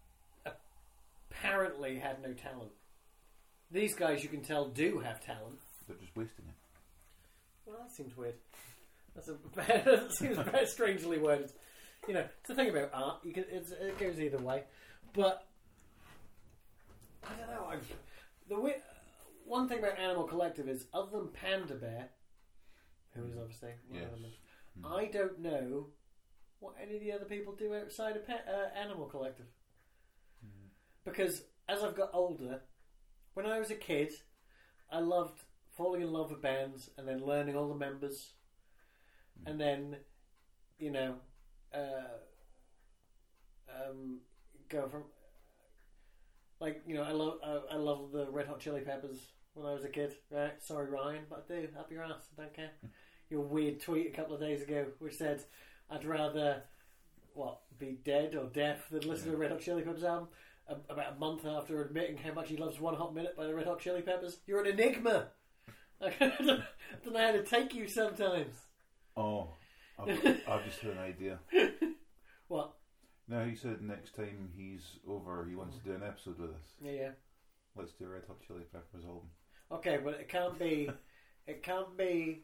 apparently 1.31 1.97
had 1.97 2.21
no 2.21 2.33
talent. 2.33 2.71
These 3.71 3.95
guys, 3.95 4.23
you 4.23 4.29
can 4.29 4.41
tell, 4.41 4.67
do 4.69 4.99
have 4.99 5.23
talent. 5.23 5.59
they're 5.87 5.97
just 5.97 6.15
wasting 6.15 6.45
it. 6.47 6.55
Well, 7.65 7.77
that 7.81 7.91
seems 7.95 8.17
weird. 8.17 8.33
That's 9.15 9.27
a 9.29 9.35
that 9.55 10.11
seems 10.13 10.37
very 10.37 10.65
strangely 10.65 11.19
worded. 11.19 11.51
You 12.07 12.15
know, 12.15 12.25
it's 12.39 12.47
the 12.47 12.55
thing 12.55 12.69
about 12.69 12.89
art. 12.93 13.17
You 13.23 13.33
can 13.33 13.45
it's, 13.51 13.71
it 13.71 13.97
goes 13.99 14.19
either 14.19 14.39
way, 14.39 14.63
but 15.13 15.45
I 17.29 17.35
don't 17.37 17.49
know. 17.49 17.65
I've, 17.69 17.87
the 18.47 18.55
wi- 18.55 18.81
one 19.45 19.67
thing 19.67 19.79
about 19.79 19.99
Animal 19.99 20.23
Collective 20.25 20.67
is, 20.67 20.85
other 20.93 21.11
than 21.11 21.27
Panda 21.29 21.75
Bear, 21.75 22.09
who 23.15 23.25
is 23.25 23.37
obviously 23.37 23.71
one 23.87 23.99
Yes. 24.01 24.11
of 24.13 24.21
them, 24.21 24.31
Hmm. 24.79 24.85
I 24.85 25.05
don't 25.05 25.39
know 25.39 25.87
what 26.59 26.75
any 26.81 26.95
of 26.95 27.01
the 27.01 27.11
other 27.11 27.25
people 27.25 27.53
do 27.55 27.73
outside 27.75 28.15
of 28.15 28.25
pet, 28.27 28.45
uh, 28.47 28.77
Animal 28.77 29.07
Collective. 29.07 29.47
Because 31.05 31.43
as 31.67 31.83
I've 31.83 31.95
got 31.95 32.11
older, 32.13 32.61
when 33.33 33.45
I 33.45 33.57
was 33.59 33.71
a 33.71 33.75
kid, 33.75 34.11
I 34.91 34.99
loved 34.99 35.39
falling 35.75 36.01
in 36.01 36.11
love 36.11 36.29
with 36.29 36.41
bands 36.41 36.89
and 36.97 37.07
then 37.07 37.25
learning 37.25 37.55
all 37.55 37.69
the 37.69 37.75
members, 37.75 38.33
and 39.45 39.59
then, 39.59 39.97
you 40.77 40.91
know, 40.91 41.15
uh, 41.73 42.17
um, 43.69 44.19
go 44.67 44.87
from 44.89 45.03
like 46.59 46.81
you 46.85 46.95
know 46.95 47.03
I 47.03 47.11
love 47.11 47.39
I, 47.43 47.75
I 47.75 47.77
love 47.77 48.11
the 48.11 48.27
Red 48.29 48.47
Hot 48.47 48.59
Chili 48.59 48.81
Peppers 48.81 49.17
when 49.53 49.65
I 49.65 49.73
was 49.73 49.83
a 49.83 49.89
kid. 49.89 50.13
Right? 50.31 50.61
Sorry, 50.61 50.89
Ryan, 50.89 51.23
but 51.29 51.45
I 51.49 51.53
do. 51.53 51.67
Up 51.77 51.91
your 51.91 52.03
ass. 52.03 52.27
I 52.37 52.43
don't 52.43 52.53
care. 52.53 52.71
Your 53.29 53.41
weird 53.41 53.79
tweet 53.79 54.07
a 54.07 54.15
couple 54.15 54.33
of 54.33 54.41
days 54.41 54.63
ago, 54.63 54.87
which 54.97 55.15
said 55.17 55.43
I'd 55.91 56.03
rather 56.03 56.63
what 57.35 57.59
be 57.77 57.99
dead 58.03 58.33
or 58.33 58.45
deaf 58.47 58.89
than 58.89 59.01
listen 59.07 59.27
to 59.29 59.35
a 59.35 59.37
Red 59.37 59.51
Hot 59.51 59.61
Chili 59.61 59.83
Peppers 59.83 60.03
album. 60.03 60.29
A- 60.67 60.91
About 60.91 61.13
a 61.15 61.19
month 61.19 61.45
after 61.45 61.83
admitting 61.83 62.17
how 62.17 62.33
much 62.33 62.49
he 62.49 62.57
loves 62.57 62.79
One 62.79 62.95
Hot 62.95 63.13
Minute 63.13 63.37
by 63.37 63.45
the 63.45 63.53
Red 63.53 63.67
Hot 63.67 63.79
Chili 63.79 64.01
Peppers, 64.01 64.39
you're 64.47 64.61
an 64.61 64.67
enigma. 64.79 65.27
I 66.01 66.09
don't 66.19 67.13
know 67.13 67.19
how 67.19 67.31
to 67.33 67.43
take 67.43 67.75
you 67.75 67.87
sometimes. 67.87 68.55
Oh, 69.15 69.49
I've, 69.99 70.09
I've 70.47 70.65
just 70.65 70.79
had 70.79 70.93
an 70.93 70.97
idea. 70.97 71.39
What? 72.47 72.73
Now 73.29 73.43
he 73.45 73.55
said 73.55 73.81
next 73.81 74.15
time 74.15 74.49
he's 74.57 74.97
over, 75.07 75.45
he 75.47 75.55
wants 75.55 75.77
to 75.77 75.83
do 75.83 75.93
an 75.93 76.03
episode 76.03 76.39
with 76.39 76.49
us. 76.51 76.73
Yeah, 76.81 76.91
yeah. 76.91 77.09
Let's 77.75 77.91
do 77.93 78.05
a 78.05 78.09
Red 78.09 78.23
Hot 78.27 78.37
Chili 78.45 78.63
Peppers 78.71 79.05
album. 79.05 79.29
Okay, 79.71 79.99
but 80.03 80.15
it 80.15 80.27
can't 80.29 80.57
be. 80.57 80.89
it 81.47 81.61
can't 81.63 81.95
be 81.97 82.43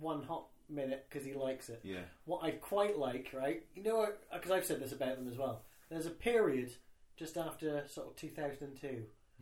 one 0.00 0.22
hot 0.22 0.46
minute 0.70 1.06
because 1.08 1.26
he 1.26 1.34
likes 1.34 1.68
it. 1.68 1.80
Yeah. 1.84 2.04
What 2.24 2.44
I'd 2.44 2.60
quite 2.62 2.98
like, 2.98 3.30
right? 3.34 3.64
You 3.74 3.82
know, 3.82 4.08
because 4.32 4.50
I've 4.50 4.64
said 4.64 4.80
this 4.80 4.92
about 4.92 5.16
them 5.16 5.28
as 5.28 5.36
well. 5.36 5.64
There's 5.90 6.06
a 6.06 6.10
period 6.10 6.72
just 7.16 7.36
after 7.36 7.86
sort 7.88 8.06
of 8.08 8.16
2002 8.16 8.86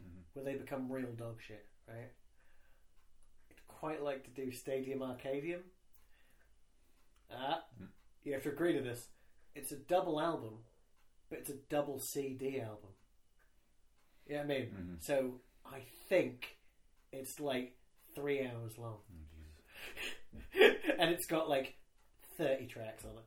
Mhm. 0.00 0.22
where 0.32 0.44
they 0.44 0.54
become 0.56 0.90
real 0.90 1.12
dog 1.12 1.40
shit, 1.40 1.66
right? 1.86 2.10
I'd 3.50 3.66
quite 3.68 4.02
like 4.02 4.24
to 4.24 4.30
do 4.30 4.50
Stadium 4.50 4.98
Arcadium. 5.00 5.62
Ah, 7.30 7.64
Mm. 7.80 7.88
you 8.24 8.32
have 8.32 8.42
to 8.42 8.48
agree 8.50 8.72
to 8.72 8.82
this. 8.82 9.08
It's 9.54 9.70
a 9.72 9.76
double 9.76 10.20
album, 10.20 10.64
but 11.30 11.38
it's 11.38 11.50
a 11.50 11.56
double 11.70 12.00
CD 12.00 12.60
album. 12.60 12.90
You 14.26 14.34
know 14.36 14.42
what 14.42 14.44
I 14.44 14.58
mean? 14.58 14.66
Mhm. 15.00 15.02
So 15.04 15.40
I 15.64 15.80
think 16.08 16.58
it's 17.12 17.40
like 17.40 17.76
three 18.14 18.46
hours 18.46 18.76
long. 18.78 18.98
Oh, 19.08 20.60
and 20.98 21.10
it's 21.10 21.26
got 21.26 21.48
like 21.48 21.76
30 22.36 22.66
tracks 22.66 23.04
on 23.04 23.12
it. 23.12 23.24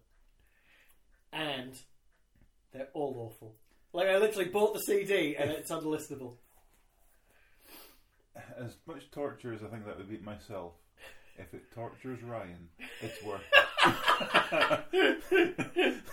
And 1.32 1.74
they're 2.72 2.90
all 2.94 3.16
awful. 3.18 3.56
Like, 3.92 4.08
I 4.08 4.18
literally 4.18 4.50
bought 4.50 4.74
the 4.74 4.80
CD 4.80 5.36
and 5.36 5.50
it's 5.52 5.72
unlistenable. 5.72 6.36
As 8.58 8.78
much 8.88 9.10
torture 9.12 9.54
as 9.54 9.64
I 9.64 9.68
think 9.68 9.86
that 9.86 9.98
would 9.98 10.10
be 10.10 10.18
myself, 10.18 10.74
if 11.38 11.54
it 11.54 11.72
tortures 11.72 12.22
Ryan, 12.24 12.70
it's 13.02 13.22
worth 13.24 13.42
it. 14.94 16.04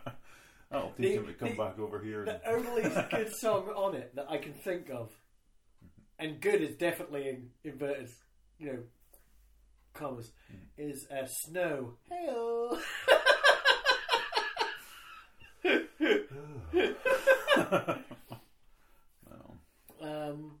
That'll 0.70 0.90
teach 0.90 0.98
The- 1.08 1.12
him 1.14 1.26
to 1.26 1.34
come 1.34 1.48
the- 1.50 1.54
back 1.56 1.78
over 1.78 2.00
here. 2.00 2.24
The 2.24 2.46
and- 2.48 2.66
only 2.66 2.82
good 3.10 3.32
song 3.34 3.68
on 3.70 3.94
it 3.94 4.14
that 4.14 4.30
I 4.30 4.38
can 4.38 4.52
think 4.54 4.90
of, 4.90 5.10
and 6.18 6.40
good 6.40 6.60
is 6.60 6.76
definitely 6.76 7.28
in 7.28 7.50
inverted, 7.64 8.10
you 8.58 8.66
know, 8.66 8.78
commas, 9.94 10.32
is 10.76 11.06
uh, 11.10 11.26
Snow. 11.26 11.94
Hey 12.08 12.26
No. 12.26 12.78
Um, 20.00 20.52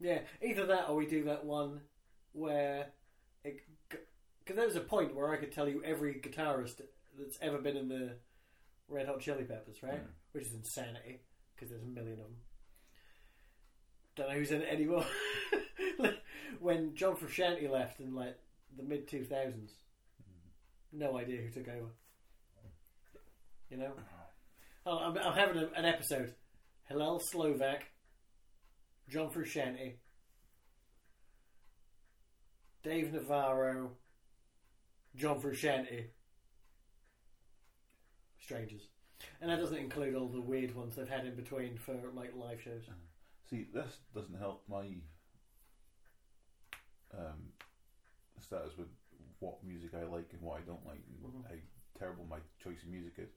yeah, 0.00 0.20
either 0.42 0.66
that 0.66 0.88
or 0.88 0.96
we 0.96 1.06
do 1.06 1.24
that 1.24 1.44
one 1.44 1.80
where 2.32 2.88
because 3.44 4.56
there 4.56 4.66
was 4.66 4.76
a 4.76 4.80
point 4.80 5.14
where 5.14 5.32
I 5.32 5.36
could 5.36 5.52
tell 5.52 5.68
you 5.68 5.82
every 5.84 6.14
guitarist 6.14 6.80
that's 7.16 7.38
ever 7.40 7.58
been 7.58 7.76
in 7.76 7.88
the 7.88 8.16
Red 8.88 9.06
Hot 9.06 9.20
Chili 9.20 9.44
Peppers, 9.44 9.82
right? 9.82 10.02
Mm. 10.02 10.08
Which 10.32 10.46
is 10.46 10.54
insanity 10.54 11.20
because 11.54 11.70
there's 11.70 11.82
a 11.82 11.86
million 11.86 12.12
of 12.12 12.26
them. 12.26 12.36
Don't 14.14 14.28
know 14.30 14.34
who's 14.34 14.50
in 14.50 14.62
it 14.62 14.68
anymore. 14.72 15.04
when 16.60 16.94
John 16.94 17.16
Frusciante 17.16 17.70
left 17.70 18.00
in 18.00 18.14
like 18.14 18.38
the 18.76 18.82
mid 18.82 19.08
two 19.08 19.24
thousands, 19.24 19.72
no 20.92 21.18
idea 21.18 21.42
who 21.42 21.50
took 21.50 21.68
over. 21.68 21.90
You 23.70 23.78
know, 23.78 23.92
oh, 24.86 24.98
I'm, 24.98 25.18
I'm 25.18 25.34
having 25.34 25.62
a, 25.62 25.68
an 25.76 25.84
episode. 25.84 26.34
Hillel 26.88 27.20
Slovak, 27.20 27.84
John 29.08 29.28
Frusciante, 29.30 29.94
Dave 32.84 33.12
Navarro, 33.12 33.90
John 35.16 35.40
Frusciante, 35.40 36.06
strangers, 38.46 38.82
and 39.40 39.50
that 39.50 39.58
doesn't 39.58 39.76
include 39.76 40.14
all 40.14 40.28
the 40.28 40.40
weird 40.40 40.72
ones 40.76 40.94
they've 40.94 41.08
had 41.08 41.26
in 41.26 41.34
between 41.34 41.76
for 41.76 41.96
like 42.14 42.32
live 42.36 42.60
shows. 42.62 42.84
See, 43.50 43.66
this 43.74 43.98
doesn't 44.14 44.38
help 44.38 44.62
my 44.68 44.86
um, 47.16 47.50
status 48.40 48.72
with 48.78 48.88
what 49.40 49.62
music 49.64 49.90
I 49.94 50.04
like 50.04 50.28
and 50.32 50.40
what 50.42 50.58
I 50.58 50.62
don't 50.62 50.84
like, 50.86 51.00
and 51.08 51.32
Mhm. 51.34 51.44
how 51.48 51.54
terrible 51.98 52.24
my 52.24 52.38
choice 52.62 52.82
of 52.82 52.88
music 52.88 53.14
is. 53.18 53.30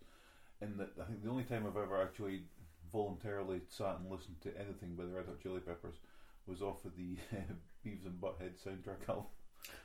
And 0.61 0.79
that 0.79 0.89
I 0.99 1.05
think 1.05 1.23
the 1.23 1.29
only 1.29 1.43
time 1.45 1.65
I've 1.65 1.77
ever 1.77 2.01
actually 2.01 2.43
voluntarily 2.91 3.61
sat 3.67 3.97
and 3.99 4.09
listened 4.11 4.41
to 4.41 4.57
anything 4.59 4.95
by 4.95 5.05
the 5.05 5.11
Red 5.13 5.25
Hot 5.27 5.39
Chili 5.39 5.61
Peppers 5.61 5.95
was 6.45 6.61
off 6.61 6.83
of 6.85 6.95
the 6.95 7.15
Beavis 7.85 8.05
and 8.05 8.19
Butthead 8.21 8.57
soundtrack 8.63 9.07
album. 9.07 9.25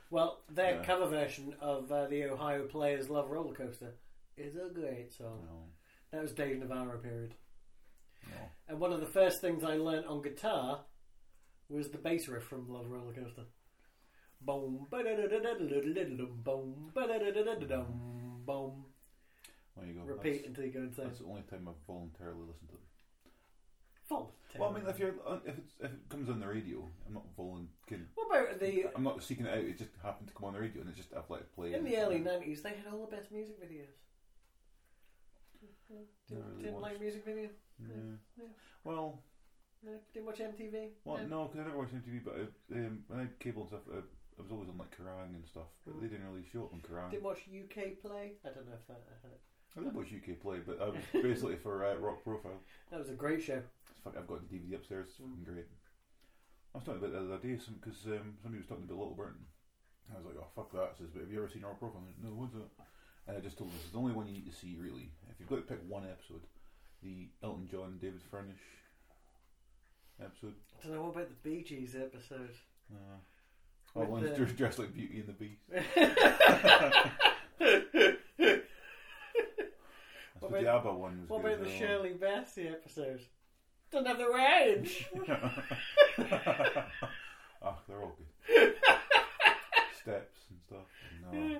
Well, 0.09 0.41
their 0.49 0.75
Yeah. 0.75 0.83
cover 0.85 1.07
version 1.07 1.53
of 1.59 1.91
uh, 1.91 2.07
the 2.07 2.25
Ohio 2.25 2.67
Players 2.67 3.09
Love 3.09 3.29
Roller 3.29 3.53
Coaster 3.53 3.93
is 4.37 4.55
a 4.55 4.73
great 4.73 5.13
song. 5.13 5.41
No. 5.45 5.63
That 6.11 6.21
was 6.21 6.33
Dave 6.33 6.59
Navarro 6.59 6.97
period. 6.97 7.35
No. 8.29 8.37
And 8.67 8.79
one 8.79 8.93
of 8.93 8.99
the 8.99 9.05
first 9.05 9.41
things 9.41 9.63
I 9.63 9.75
learned 9.75 10.05
on 10.05 10.21
guitar 10.21 10.81
was 11.69 11.89
the 11.89 11.97
bass 11.97 12.27
riff 12.27 12.43
from 12.43 12.69
Love 12.69 12.89
Roller 12.89 13.13
Coaster. 13.13 13.45
Boom, 14.41 14.87
boom, 14.91 15.05
boom. 18.45 18.85
There 19.75 19.85
you 19.85 19.93
go. 19.93 20.01
Repeat 20.05 20.33
that's, 20.33 20.47
until 20.47 20.65
you 20.65 20.71
go 20.71 20.79
insane. 20.79 21.05
That's 21.05 21.19
the 21.19 21.25
only 21.25 21.43
time 21.43 21.67
I've 21.67 21.75
voluntarily 21.87 22.41
listened 22.47 22.69
to 22.69 22.75
them. 22.75 22.81
Voluntarily. 24.07 24.59
Well, 24.59 24.69
I 24.69 24.73
mean, 24.73 24.87
if 24.87 24.99
you're 24.99 25.15
uh, 25.27 25.39
if, 25.45 25.55
if 25.79 25.91
it 25.91 26.09
comes 26.09 26.29
on 26.29 26.39
the 26.39 26.47
radio, 26.47 26.87
I'm 27.07 27.13
not 27.13 27.25
voluntarily. 27.35 28.07
What 28.15 28.27
about 28.29 28.59
the? 28.59 28.85
I'm 28.95 29.03
not 29.03 29.23
seeking 29.23 29.45
it 29.45 29.51
out. 29.51 29.65
It 29.65 29.77
just 29.77 29.91
happened 30.01 30.27
to 30.27 30.33
come 30.33 30.45
on 30.45 30.53
the 30.53 30.59
radio, 30.59 30.81
and 30.81 30.89
it 30.89 30.95
just 30.95 31.13
I've 31.13 31.29
let 31.29 31.41
it 31.41 31.55
play. 31.55 31.73
In 31.73 31.83
the 31.83 31.97
early 31.97 32.19
'90s, 32.19 32.61
they 32.61 32.69
had 32.69 32.87
all 32.91 33.07
the 33.09 33.15
best 33.15 33.31
music 33.31 33.59
videos. 33.59 33.95
Didn't, 35.89 36.45
really 36.49 36.63
didn't 36.63 36.81
like 36.81 36.99
music 36.99 37.23
video. 37.25 37.49
Yeah. 37.79 38.15
Yeah. 38.37 38.45
Well, 38.83 39.21
No, 39.83 39.91
didn't 40.13 40.25
watch 40.25 40.39
MTV. 40.39 40.89
well, 41.05 41.17
No. 41.17 41.25
no, 41.27 41.43
because 41.45 41.59
I 41.59 41.63
never 41.65 41.77
watched 41.77 41.93
MTV. 41.95 42.23
But 42.25 42.33
I, 42.35 42.75
um, 42.79 43.03
when 43.07 43.19
I 43.19 43.21
had 43.23 43.39
cable 43.39 43.61
and 43.63 43.69
stuff, 43.69 43.85
I, 43.93 43.97
I 43.99 44.41
was 44.41 44.51
always 44.51 44.69
on 44.69 44.77
like 44.77 44.91
Kerrang 44.97 45.35
and 45.35 45.45
stuff. 45.45 45.69
But 45.85 46.01
they 46.01 46.07
didn't 46.07 46.25
really 46.27 46.45
show 46.51 46.65
it 46.65 46.73
on 46.73 46.81
Kerrang. 46.81 47.11
Didn't 47.11 47.23
watch 47.23 47.45
UK 47.47 48.01
Play. 48.01 48.33
I 48.43 48.49
don't 48.49 48.65
know 48.67 48.75
if 48.79 48.87
that. 48.87 49.01
I 49.77 49.83
did 49.83 49.93
watch 49.93 50.07
UK 50.15 50.39
Play, 50.39 50.59
but 50.65 50.81
I 50.81 50.89
was 50.89 51.03
basically 51.13 51.57
for 51.57 51.85
uh, 51.85 51.95
Rock 51.99 52.23
Profile. 52.23 52.59
That 52.91 52.99
was 52.99 53.09
a 53.09 53.13
great 53.13 53.43
show. 53.43 53.61
It's 53.91 53.99
fuck, 53.99 54.15
I've 54.17 54.27
got 54.27 54.41
the 54.47 54.55
DVD 54.55 54.75
upstairs. 54.75 55.07
It's 55.09 55.19
Mm. 55.19 55.29
fucking 55.35 55.43
great. 55.53 55.67
I 56.73 56.77
was 56.79 56.85
talking 56.85 56.99
about 57.03 57.11
it 57.15 57.19
the 57.27 57.33
other 57.35 57.43
day 57.43 57.55
because 57.55 57.99
um, 58.07 58.35
somebody 58.41 58.59
was 58.63 58.67
talking 58.67 58.83
about 58.83 58.97
Little 58.99 59.15
Britain. 59.15 59.45
I 60.11 60.17
was 60.17 60.25
like, 60.27 60.35
oh 60.39 60.47
fuck 60.55 60.71
that. 60.73 60.91
I 60.91 60.97
says, 60.97 61.07
but 61.13 61.21
have 61.23 61.31
you 61.31 61.39
ever 61.39 61.47
seen 61.47 61.63
Rock 61.63 61.79
Profile? 61.79 62.03
I 62.03 62.11
went, 62.11 62.19
no, 62.23 62.29
what's 62.35 62.53
that? 62.55 62.67
And 63.27 63.37
I 63.37 63.39
just 63.39 63.57
told 63.57 63.71
this 63.73 63.83
is 63.85 63.91
the 63.91 63.97
only 63.97 64.13
one 64.13 64.27
you 64.27 64.33
need 64.33 64.45
to 64.51 64.55
see 64.55 64.75
really. 64.79 65.11
If 65.29 65.39
you've 65.39 65.49
got 65.49 65.55
to 65.55 65.61
pick 65.63 65.79
one 65.87 66.03
episode, 66.03 66.41
the 67.01 67.27
Elton 67.43 67.67
John 67.69 67.97
David 67.99 68.21
Furnish 68.29 68.61
episode. 70.23 70.53
I 70.83 70.87
don't 70.87 70.95
know 70.97 71.01
what 71.03 71.15
about 71.15 71.29
the 71.29 71.49
Bee 71.49 71.63
Gees 71.63 71.95
episode. 71.95 72.51
Uh, 72.91 73.17
oh, 73.95 73.99
With 74.01 74.09
one's 74.09 74.29
the- 74.29 74.35
dressed 74.35 74.55
dressed 74.55 74.79
like 74.79 74.93
Beauty 74.93 75.19
and 75.19 75.27
the 75.27 75.33
Beast. 75.33 75.61
What 80.39 80.83
the 80.83 80.91
one 80.93 81.21
was. 81.21 81.29
What 81.29 81.39
about 81.39 81.63
the. 81.63 81.69
Shirley 81.69 82.11
Bassey 82.11 82.69
episode? 82.71 83.21
Don't 83.91 84.05
have 84.05 84.17
the 84.17 84.29
range. 84.29 85.07
Ah, 87.67 87.79
they're 87.87 87.99
all 87.99 88.15
good. 88.15 88.75
Steps 89.99 90.37
and 90.51 90.59
stuff. 90.67 90.85
No. 91.33 91.57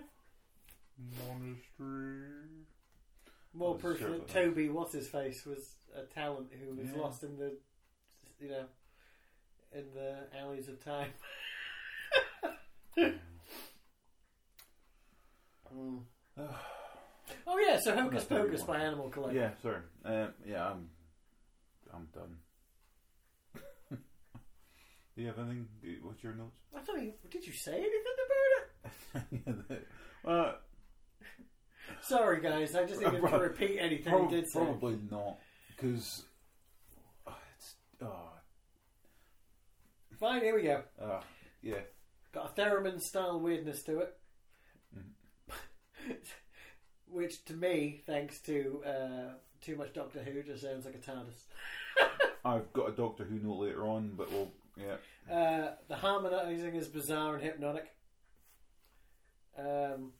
Monastery. 0.97 2.65
More 3.53 3.73
That 3.75 3.81
proof 3.81 3.99
sure 3.99 4.09
that. 4.17 4.27
Toby, 4.27 4.69
what's 4.69 4.93
his 4.93 5.07
face, 5.07 5.45
was 5.45 5.75
a 5.95 6.03
talent 6.13 6.47
who 6.59 6.75
was 6.75 6.89
Yeah. 6.93 7.01
lost 7.01 7.23
in 7.23 7.37
the, 7.37 7.57
you 8.39 8.49
know, 8.49 8.65
in 9.73 9.85
the 9.93 10.27
alleys 10.37 10.67
of 10.67 10.83
time. 10.83 11.11
Mm. 15.75 16.03
Oh 17.47 17.57
yeah, 17.59 17.79
so 17.79 17.93
Hocus 17.95 18.21
That's 18.25 18.29
what 18.31 18.41
we 18.43 18.47
Pocus 18.49 18.63
by 18.63 18.77
Animal 18.79 19.09
Collective. 19.09 19.35
Yeah, 19.41 19.49
sorry. 19.61 19.81
Um, 20.05 20.33
yeah, 20.47 20.69
I'm. 20.69 20.89
I'm 21.93 22.07
done. 22.13 22.37
Do 25.15 25.21
you 25.21 25.27
have 25.27 25.39
anything? 25.39 25.67
do- 25.81 25.97
What's 26.03 26.23
your 26.23 26.33
notes? 26.33 26.55
I 26.75 26.79
thought 26.81 27.01
you, 27.01 27.13
did 27.31 27.45
you 27.45 27.53
say 27.53 27.73
anything 27.73 28.03
about 29.13 29.71
it? 29.71 29.87
well, 30.23 30.55
Sorry, 32.01 32.39
guys, 32.41 32.75
I 32.75 32.85
just 32.85 33.01
to 33.01 33.09
Prob- 33.11 33.41
repeat 33.41 33.77
anything 33.79 34.11
prob- 34.13 34.31
you 34.31 34.37
did 34.41 34.49
say. 34.49 34.59
probably 34.59 34.99
not, 35.09 35.37
because 35.69 36.23
it's. 37.57 37.75
Oh, 38.01 38.29
Fine, 40.19 40.41
here 40.41 40.55
we 40.55 40.63
go. 40.63 40.81
uh, 41.01 41.21
yeah. 41.61 41.79
Got 42.33 42.57
a 42.57 42.61
theremin 42.61 42.99
style 43.01 43.39
weirdness 43.39 43.83
to 43.83 43.99
it. 43.99 44.17
Mm-hmm. 44.97 46.13
Which 47.07 47.43
to 47.45 47.53
me, 47.53 48.01
thanks 48.05 48.39
to 48.41 48.81
uh, 48.85 49.33
too 49.61 49.75
much 49.75 49.93
Doctor 49.93 50.19
Who, 50.23 50.43
just 50.43 50.63
sounds 50.63 50.85
like 50.85 50.95
a 50.95 50.99
TARDIS. 50.99 51.43
I've 52.45 52.71
got 52.73 52.89
a 52.89 52.91
Doctor 52.91 53.23
Who 53.23 53.39
note 53.39 53.59
later 53.59 53.83
on, 53.87 54.13
but 54.15 54.31
we'll. 54.31 54.51
Yeah. 54.77 55.33
Uh, 55.33 55.71
the 55.87 55.95
harmonising 55.95 56.75
is 56.75 56.87
bizarre 56.87 57.35
and 57.35 57.43
hypnotic. 57.43 57.87
Um, 59.57 60.11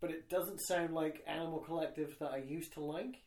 but 0.00 0.10
it 0.10 0.28
doesn't 0.28 0.60
sound 0.60 0.94
like 0.94 1.24
Animal 1.26 1.60
Collective 1.60 2.16
that 2.20 2.32
I 2.32 2.38
used 2.38 2.74
to 2.74 2.80
like. 2.80 3.22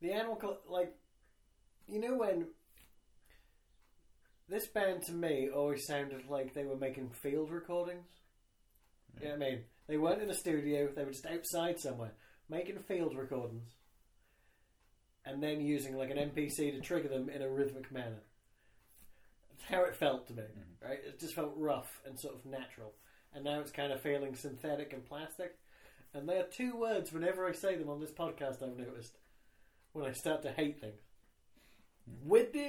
The 0.00 0.12
Animal 0.12 0.36
Col- 0.36 0.60
like, 0.68 0.94
you 1.86 2.00
know 2.00 2.16
when 2.16 2.48
this 4.48 4.66
band 4.66 5.02
to 5.04 5.12
me 5.12 5.48
always 5.48 5.86
sounded 5.86 6.28
like 6.28 6.52
they 6.52 6.64
were 6.64 6.76
making 6.76 7.10
field 7.10 7.50
recordings. 7.50 8.06
You 9.20 9.28
know 9.28 9.34
I 9.34 9.38
mean? 9.38 9.60
They 9.86 9.96
weren't 9.96 10.22
in 10.22 10.30
a 10.30 10.34
studio; 10.34 10.90
they 10.94 11.04
were 11.04 11.12
just 11.12 11.26
outside 11.26 11.78
somewhere 11.78 12.12
making 12.48 12.78
field 12.80 13.16
recordings, 13.16 13.70
and 15.24 15.42
then 15.42 15.60
using 15.60 15.96
like 15.96 16.10
an 16.10 16.18
MPC 16.30 16.72
to 16.72 16.80
trigger 16.80 17.08
them 17.08 17.28
in 17.28 17.42
a 17.42 17.48
rhythmic 17.48 17.90
manner. 17.90 18.22
That's 19.50 19.70
how 19.70 19.84
it 19.84 19.96
felt 19.96 20.26
to 20.28 20.34
me, 20.34 20.42
mm-hmm. 20.42 20.86
right? 20.86 20.98
It 21.06 21.20
just 21.20 21.34
felt 21.34 21.54
rough 21.56 22.00
and 22.06 22.18
sort 22.18 22.34
of 22.34 22.44
natural, 22.44 22.92
and 23.34 23.44
now 23.44 23.60
it's 23.60 23.72
kind 23.72 23.92
of 23.92 24.00
feeling 24.00 24.34
synthetic 24.34 24.92
and 24.92 25.04
plastic. 25.04 25.56
And 26.12 26.28
they 26.28 26.36
are 26.38 26.44
two 26.44 26.76
words 26.76 27.12
whenever 27.12 27.46
I 27.46 27.52
say 27.52 27.76
them 27.76 27.88
on 27.90 28.00
this 28.00 28.12
podcast. 28.12 28.62
I've 28.62 28.78
noticed 28.78 29.16
when 29.92 30.06
I 30.06 30.12
start 30.12 30.42
to 30.42 30.52
hate 30.52 30.80
things, 30.80 31.00
with 32.24 32.52
the 32.52 32.66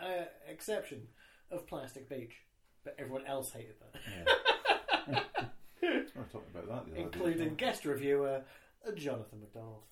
uh, 0.00 0.24
exception 0.48 1.02
of 1.50 1.66
Plastic 1.66 2.08
Beach, 2.08 2.42
but 2.84 2.96
everyone 2.98 3.26
else 3.26 3.52
hated 3.52 3.74
that, 3.80 5.24
We 5.82 5.88
were 6.14 6.24
talking 6.24 6.50
about 6.54 6.66
that 6.66 6.66
the 6.66 6.72
other 6.72 6.90
day. 6.90 7.00
including 7.02 7.54
guest 7.54 7.84
reviewer 7.84 8.42
uh, 8.86 8.92
Jonathan 8.92 9.40
McDonald. 9.40 9.82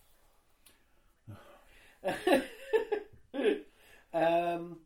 um, 4.14 4.78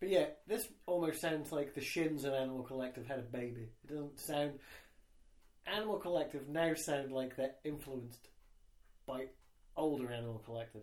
but 0.00 0.08
yeah, 0.08 0.26
this 0.46 0.68
almost 0.86 1.20
sounds 1.20 1.52
like 1.52 1.74
the 1.74 1.80
Shins 1.80 2.24
and 2.24 2.34
Animal 2.34 2.62
Collective 2.62 3.06
had 3.06 3.18
a 3.20 3.22
baby. 3.22 3.68
It 3.84 3.88
doesn't 3.88 4.18
sound. 4.18 4.58
Animal 5.66 5.98
Collective 5.98 6.48
now 6.48 6.74
sound 6.74 7.12
like 7.12 7.36
they're 7.36 7.54
influenced 7.64 8.28
by 9.06 9.26
older 9.76 10.10
Animal 10.12 10.42
Collective. 10.44 10.82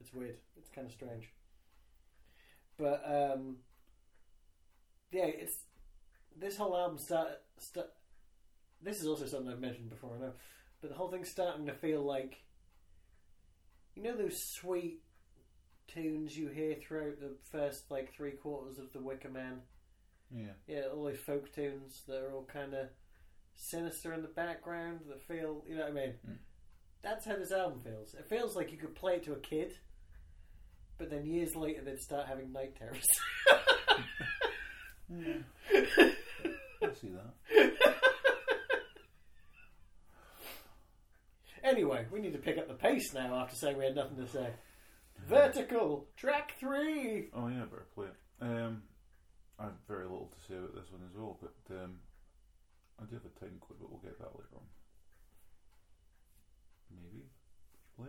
It's 0.00 0.12
weird. 0.12 0.36
It's 0.56 0.70
kind 0.70 0.86
of 0.86 0.92
strange. 0.92 1.30
But 2.78 3.02
um, 3.06 3.56
yeah, 5.12 5.26
it's 5.26 5.58
this 6.36 6.56
whole 6.56 6.76
album 6.76 6.98
start. 6.98 7.28
St- 7.58 7.86
this 8.82 9.00
is 9.00 9.06
also 9.06 9.26
something 9.26 9.50
I've 9.50 9.60
mentioned 9.60 9.90
before. 9.90 10.16
I 10.16 10.20
know, 10.20 10.32
but 10.80 10.90
the 10.90 10.96
whole 10.96 11.08
thing's 11.10 11.30
starting 11.30 11.66
to 11.66 11.72
feel 11.72 12.02
like 12.02 12.42
you 13.94 14.02
know 14.02 14.16
those 14.16 14.42
sweet 14.42 15.00
tunes 15.86 16.36
you 16.36 16.48
hear 16.48 16.74
throughout 16.74 17.20
the 17.20 17.36
first 17.50 17.90
like 17.90 18.12
three 18.12 18.32
quarters 18.32 18.78
of 18.78 18.92
the 18.92 19.00
Wicker 19.00 19.30
Man. 19.30 19.60
Yeah. 20.34 20.52
Yeah, 20.66 20.82
all 20.92 21.04
those 21.04 21.18
folk 21.18 21.54
tunes 21.54 22.02
that 22.08 22.22
are 22.22 22.32
all 22.32 22.48
kind 22.52 22.74
of 22.74 22.88
sinister 23.56 24.12
in 24.12 24.22
the 24.22 24.28
background 24.28 25.00
that 25.08 25.22
feel, 25.22 25.64
you 25.68 25.76
know 25.76 25.82
what 25.82 25.90
I 25.90 25.94
mean? 25.94 26.14
Mm. 26.28 26.36
That's 27.02 27.26
how 27.26 27.36
this 27.36 27.52
album 27.52 27.80
feels. 27.80 28.14
It 28.14 28.28
feels 28.28 28.56
like 28.56 28.72
you 28.72 28.78
could 28.78 28.94
play 28.94 29.16
it 29.16 29.24
to 29.24 29.32
a 29.32 29.38
kid, 29.38 29.74
but 30.98 31.10
then 31.10 31.26
years 31.26 31.54
later 31.54 31.82
they'd 31.82 32.00
start 32.00 32.26
having 32.26 32.52
night 32.52 32.76
terrors. 32.78 33.04
yeah. 35.10 35.34
I 36.82 36.92
see 37.00 37.10
that. 37.10 37.72
anyway, 41.62 42.06
we 42.10 42.20
need 42.20 42.32
to 42.32 42.38
pick 42.38 42.58
up 42.58 42.68
the 42.68 42.74
pace 42.74 43.12
now 43.12 43.34
after 43.34 43.56
saying 43.56 43.76
we 43.76 43.84
had 43.84 43.96
nothing 43.96 44.16
to 44.16 44.28
say. 44.28 44.48
Vertical, 45.28 46.06
track 46.16 46.54
three. 46.58 47.28
Oh 47.34 47.48
yeah, 47.48 47.64
better 47.64 47.86
play 47.94 48.06
it. 48.06 48.16
Um, 48.40 48.82
I 49.58 49.64
have 49.64 49.72
very 49.88 50.04
little 50.04 50.30
to 50.34 50.40
say 50.46 50.56
about 50.56 50.74
this 50.74 50.90
one 50.90 51.02
as 51.08 51.16
well, 51.16 51.38
but 51.40 51.76
um, 51.76 51.96
I 53.00 53.04
do 53.06 53.14
have 53.14 53.24
a 53.24 53.40
time 53.40 53.58
clip, 53.60 53.78
but 53.80 53.90
we'll 53.90 54.00
get 54.00 54.18
that 54.18 54.34
later 54.34 54.48
on. 54.54 54.62
Maybe 56.90 57.24
play. 57.96 58.06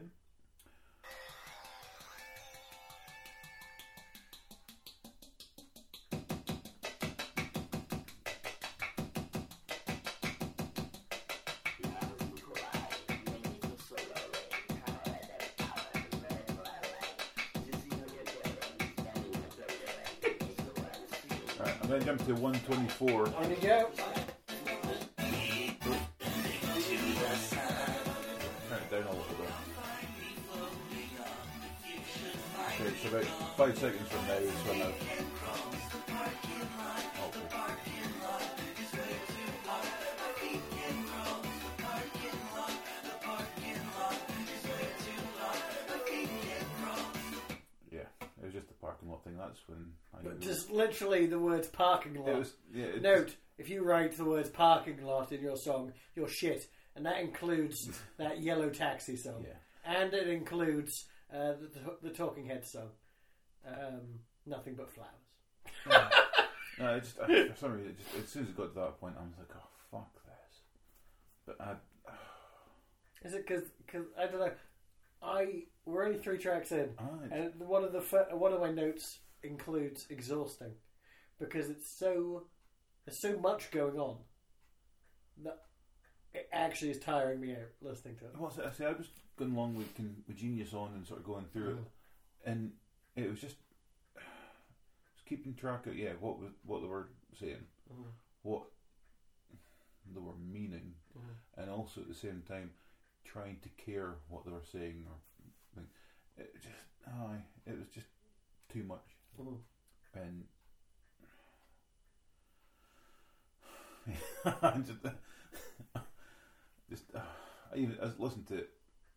Right, 21.58 21.74
I'm 21.82 21.88
going 21.88 22.00
to 22.02 22.06
jump 22.06 22.26
to 22.28 22.34
124. 22.36 23.36
On 23.36 23.50
you 23.50 23.56
go. 23.62 23.90
So 33.06 33.18
about 33.18 33.26
five 33.58 33.78
seconds 33.78 34.10
from 34.10 34.28
now 34.28 34.34
is 34.34 34.52
when 34.52 34.82
I've. 34.82 34.96
Yeah, 47.92 48.00
it 48.22 48.46
was 48.46 48.54
just 48.54 48.68
the 48.68 48.74
parking 48.74 49.10
lot 49.10 49.24
thing. 49.24 49.38
That's 49.38 49.60
when 49.68 49.92
I. 50.14 50.24
But 50.24 50.40
just 50.40 50.72
literally 50.72 51.28
the 51.28 51.40
words 51.40 51.68
parking 51.68 52.16
lot. 52.16 52.30
it 52.30 52.38
was 52.38 52.54
yeah. 52.74 52.86
It 52.86 53.02
Note, 53.02 53.36
if 53.58 53.70
you 53.70 53.84
write 53.84 54.18
the 54.18 54.26
words 54.26 54.50
parking 54.50 55.04
lot 55.04 55.32
in 55.32 55.42
your 55.42 55.58
song, 55.58 55.94
you're 56.16 56.28
shit. 56.28 56.68
And 56.96 57.06
that 57.06 57.20
includes 57.20 57.90
that 58.18 58.42
Yellow 58.42 58.70
Taxi 58.70 59.18
song. 59.18 59.46
Yeah. 59.46 59.54
And 59.86 60.14
it 60.14 60.28
includes 60.28 61.06
uh, 61.36 61.54
the, 61.54 61.70
the, 61.74 62.10
the 62.10 62.16
Talking 62.16 62.46
Head 62.46 62.66
song. 62.66 62.90
Um, 63.68 64.20
Nothing 64.46 64.76
but 64.76 64.90
flowers. 64.92 66.12
No, 66.80 66.96
it 66.96 67.04
just 67.04 67.20
I, 67.20 67.48
for 67.48 67.56
some 67.58 67.74
reason, 67.74 67.92
it 67.92 67.98
just, 67.98 68.24
as 68.24 68.30
soon 68.30 68.44
as 68.44 68.50
it 68.50 68.58
got 68.58 68.74
to 68.74 68.80
that 68.80 69.00
point, 69.00 69.16
I 69.18 69.24
was 69.24 69.34
like, 69.38 69.48
oh 69.56 69.68
fuck 69.92 70.14
this. 70.26 70.62
But 71.46 71.62
I, 71.62 71.76
Is 73.26 73.34
it 73.34 73.48
because 73.48 73.64
I 74.20 74.26
don't 74.28 74.40
know? 74.40 74.52
I 75.24 75.64
we're 75.86 76.06
only 76.06 76.18
three 76.20 76.38
tracks 76.38 76.72
in, 76.72 76.90
I 77.00 77.36
and 77.36 77.54
one 77.60 77.84
of 77.84 77.94
the 77.94 78.02
fir- 78.02 78.28
one 78.32 78.54
of 78.54 78.60
my 78.60 78.72
notes 78.72 79.20
includes 79.42 80.06
exhausting 80.10 80.74
because 81.40 81.70
it's 81.70 81.90
so 81.90 82.44
there's 83.06 83.18
so 83.18 83.38
much 83.40 83.72
going 83.72 83.98
on 83.98 84.18
that 85.44 85.60
it 86.34 86.50
actually 86.52 86.92
is 86.92 87.00
tiring 87.00 87.40
me 87.40 87.54
out 87.54 87.72
listening 87.82 88.18
to 88.18 88.26
it. 88.26 88.32
What's 88.38 88.58
it? 88.58 88.66
I 88.66 88.84
I 88.84 88.92
was 88.92 89.08
going 89.38 89.54
along 89.54 89.76
with, 89.76 89.88
with 90.28 90.38
Genius 90.38 90.74
on 90.74 90.94
and 90.96 91.06
sort 91.06 91.20
of 91.20 91.26
going 91.26 91.46
through 91.52 91.74
Mm. 91.76 91.78
it, 91.80 92.50
and 92.50 92.72
it 93.16 93.30
was 93.30 93.40
just 93.42 93.56
just 95.14 95.26
keeping 95.28 95.54
track 95.56 95.88
of 95.88 95.96
yeah 95.98 96.12
what 96.20 96.40
was, 96.40 96.52
what 96.66 96.82
they 96.82 96.88
were 96.88 97.08
saying, 97.40 97.66
Mhm. 97.92 98.12
what 98.44 98.64
they 100.14 100.20
were 100.20 100.36
meaning, 100.38 100.96
Mhm. 101.18 101.36
and 101.58 101.70
also 101.70 102.02
at 102.02 102.08
the 102.08 102.14
same 102.14 102.42
time 102.48 102.72
trying 103.24 103.60
to 103.62 103.70
care 103.70 104.16
what 104.30 104.46
they 104.46 104.52
were 104.52 104.64
saying 104.72 105.06
or 105.10 105.18
like, 105.76 105.90
it 106.38 106.54
just 106.62 106.76
aye, 107.08 107.42
it 107.66 107.78
was 107.78 107.88
just 107.90 108.08
too 108.70 108.84
much 108.84 109.16
Mhm. 109.38 109.60
and 110.14 110.48
I 114.46 114.78
just, 114.86 115.00
just 116.90 117.04
uh, 117.16 117.20
I 117.74 117.78
even 117.78 117.98
I 118.02 118.12
listened 118.20 118.48
to 118.48 118.58
it, 118.58 118.70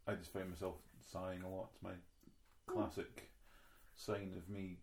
I 0.09 0.15
just 0.15 0.33
found 0.33 0.49
myself 0.49 0.77
sighing 1.13 1.43
a 1.43 1.49
lot. 1.49 1.69
It's 1.75 1.83
my 1.83 1.93
classic 2.67 3.31
sign 3.95 4.33
of 4.37 4.49
me. 4.49 4.79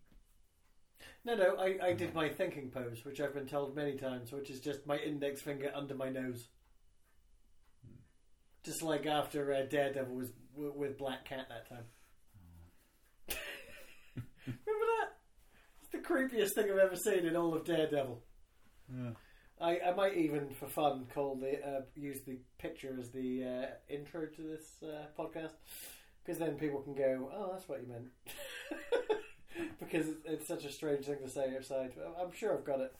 No, 1.24 1.34
no, 1.34 1.56
I, 1.56 1.78
I 1.82 1.92
did 1.92 2.14
my 2.14 2.28
thinking 2.28 2.70
pose, 2.70 3.04
which 3.04 3.20
I've 3.20 3.34
been 3.34 3.46
told 3.46 3.74
many 3.74 3.96
times, 3.96 4.32
which 4.32 4.48
is 4.50 4.60
just 4.60 4.86
my 4.86 4.96
index 4.98 5.42
finger 5.42 5.72
under 5.74 5.94
my 5.94 6.08
nose. 6.08 6.48
Just 8.64 8.82
like 8.82 9.06
after 9.06 9.52
uh, 9.52 9.62
Daredevil 9.68 10.14
was 10.14 10.30
w- 10.54 10.72
with 10.76 10.96
Black 10.96 11.24
Cat 11.24 11.48
that 11.48 11.68
time. 11.68 11.84
Remember 14.46 14.86
that? 15.00 15.16
It's 15.82 15.90
the 15.90 15.98
creepiest 15.98 16.54
thing 16.54 16.70
I've 16.70 16.78
ever 16.78 16.96
seen 16.96 17.26
in 17.26 17.36
all 17.36 17.54
of 17.54 17.64
Daredevil. 17.64 18.22
Yeah. 18.88 19.10
I, 19.60 19.80
I 19.80 19.94
might 19.94 20.16
even, 20.16 20.50
for 20.50 20.66
fun, 20.66 21.06
call 21.14 21.36
the 21.36 21.66
uh, 21.66 21.80
use 21.94 22.20
the 22.22 22.38
picture 22.58 22.96
as 23.00 23.10
the 23.10 23.44
uh, 23.44 23.66
intro 23.94 24.26
to 24.26 24.42
this 24.42 24.82
uh, 24.82 25.06
podcast, 25.18 25.52
because 26.24 26.38
then 26.38 26.56
people 26.56 26.80
can 26.82 26.94
go, 26.94 27.30
"Oh, 27.34 27.50
that's 27.52 27.68
what 27.68 27.80
you 27.80 27.88
meant," 27.88 28.08
because 29.80 30.08
it's, 30.08 30.20
it's 30.26 30.46
such 30.48 30.64
a 30.64 30.72
strange 30.72 31.06
thing 31.06 31.18
to 31.22 31.30
say 31.30 31.54
outside. 31.56 31.92
I'm 32.20 32.32
sure 32.32 32.56
I've 32.56 32.64
got 32.64 32.80
it 32.80 32.94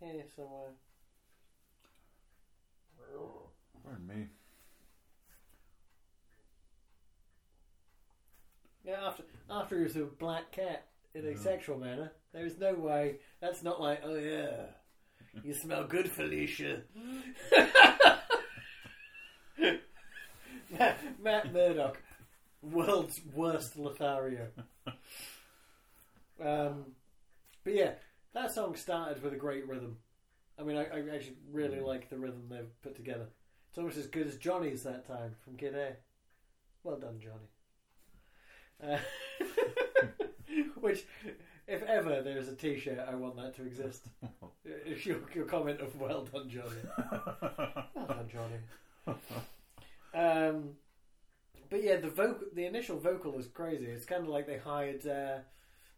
here 0.00 0.24
somewhere. 0.36 0.74
Pardon 3.82 4.06
me. 4.06 4.28
Yeah, 8.84 9.06
after 9.06 9.24
after 9.50 9.76
he 9.78 9.84
was 9.84 9.96
a 9.96 10.04
black 10.04 10.52
cat 10.52 10.86
in 11.14 11.26
a 11.26 11.36
sexual 11.36 11.78
manner, 11.78 12.12
there 12.32 12.46
is 12.46 12.58
no 12.58 12.74
way. 12.74 13.16
That's 13.40 13.62
not 13.62 13.80
like, 13.80 14.00
oh 14.04 14.16
yeah, 14.16 14.66
you 15.42 15.54
smell 15.54 15.84
good, 15.84 16.10
Felicia. 16.10 16.82
Matt, 20.70 20.98
Matt 21.22 21.52
Murdock, 21.52 21.98
world's 22.62 23.20
worst 23.34 23.76
Lothario. 23.76 24.48
Um, 26.44 26.86
but 27.64 27.74
yeah, 27.74 27.92
that 28.34 28.52
song 28.52 28.74
started 28.74 29.22
with 29.22 29.32
a 29.32 29.36
great 29.36 29.68
rhythm. 29.68 29.98
I 30.58 30.64
mean, 30.64 30.76
I, 30.76 30.84
I 30.84 31.00
actually 31.14 31.36
really 31.50 31.80
like 31.80 32.08
the 32.08 32.18
rhythm 32.18 32.44
they've 32.50 32.82
put 32.82 32.96
together. 32.96 33.26
It's 33.68 33.78
almost 33.78 33.96
as 33.96 34.06
good 34.06 34.26
as 34.26 34.36
Johnny's 34.36 34.82
that 34.82 35.06
time 35.06 35.34
from 35.44 35.56
Kid 35.56 35.74
A. 35.74 35.96
Well 36.84 36.98
done, 36.98 37.20
Johnny. 37.20 37.48
Uh, 38.82 38.98
which, 40.86 41.04
if 41.66 41.82
ever 41.84 42.22
there 42.22 42.38
is 42.38 42.48
a 42.48 42.54
T-shirt, 42.56 42.98
I 43.08 43.14
want 43.14 43.36
that 43.36 43.54
to 43.56 43.62
exist. 43.62 44.02
If 44.64 45.06
your, 45.06 45.18
your 45.34 45.44
comment 45.46 45.80
of 45.80 46.00
"Well 46.00 46.22
done, 46.24 46.48
Johnny," 46.48 46.82
well 47.94 48.06
done, 48.06 48.28
Johnny. 48.30 49.16
Um, 50.14 50.76
but 51.68 51.82
yeah, 51.82 51.96
the 51.96 52.10
vocal, 52.10 52.46
the 52.54 52.66
initial 52.66 52.98
vocal 52.98 53.36
is 53.40 53.48
crazy. 53.48 53.86
It's 53.86 54.04
kind 54.04 54.22
of 54.22 54.28
like 54.28 54.46
they 54.46 54.58
hired 54.58 55.04
uh, 55.04 55.38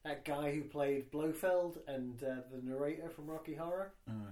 that 0.05 0.25
guy 0.25 0.53
who 0.55 0.63
played 0.63 1.11
Blofeld 1.11 1.79
and 1.87 2.23
uh, 2.23 2.37
the 2.51 2.63
narrator 2.63 3.11
from 3.11 3.27
Rocky 3.27 3.55
Horror, 3.55 3.93
Uh, 4.09 4.31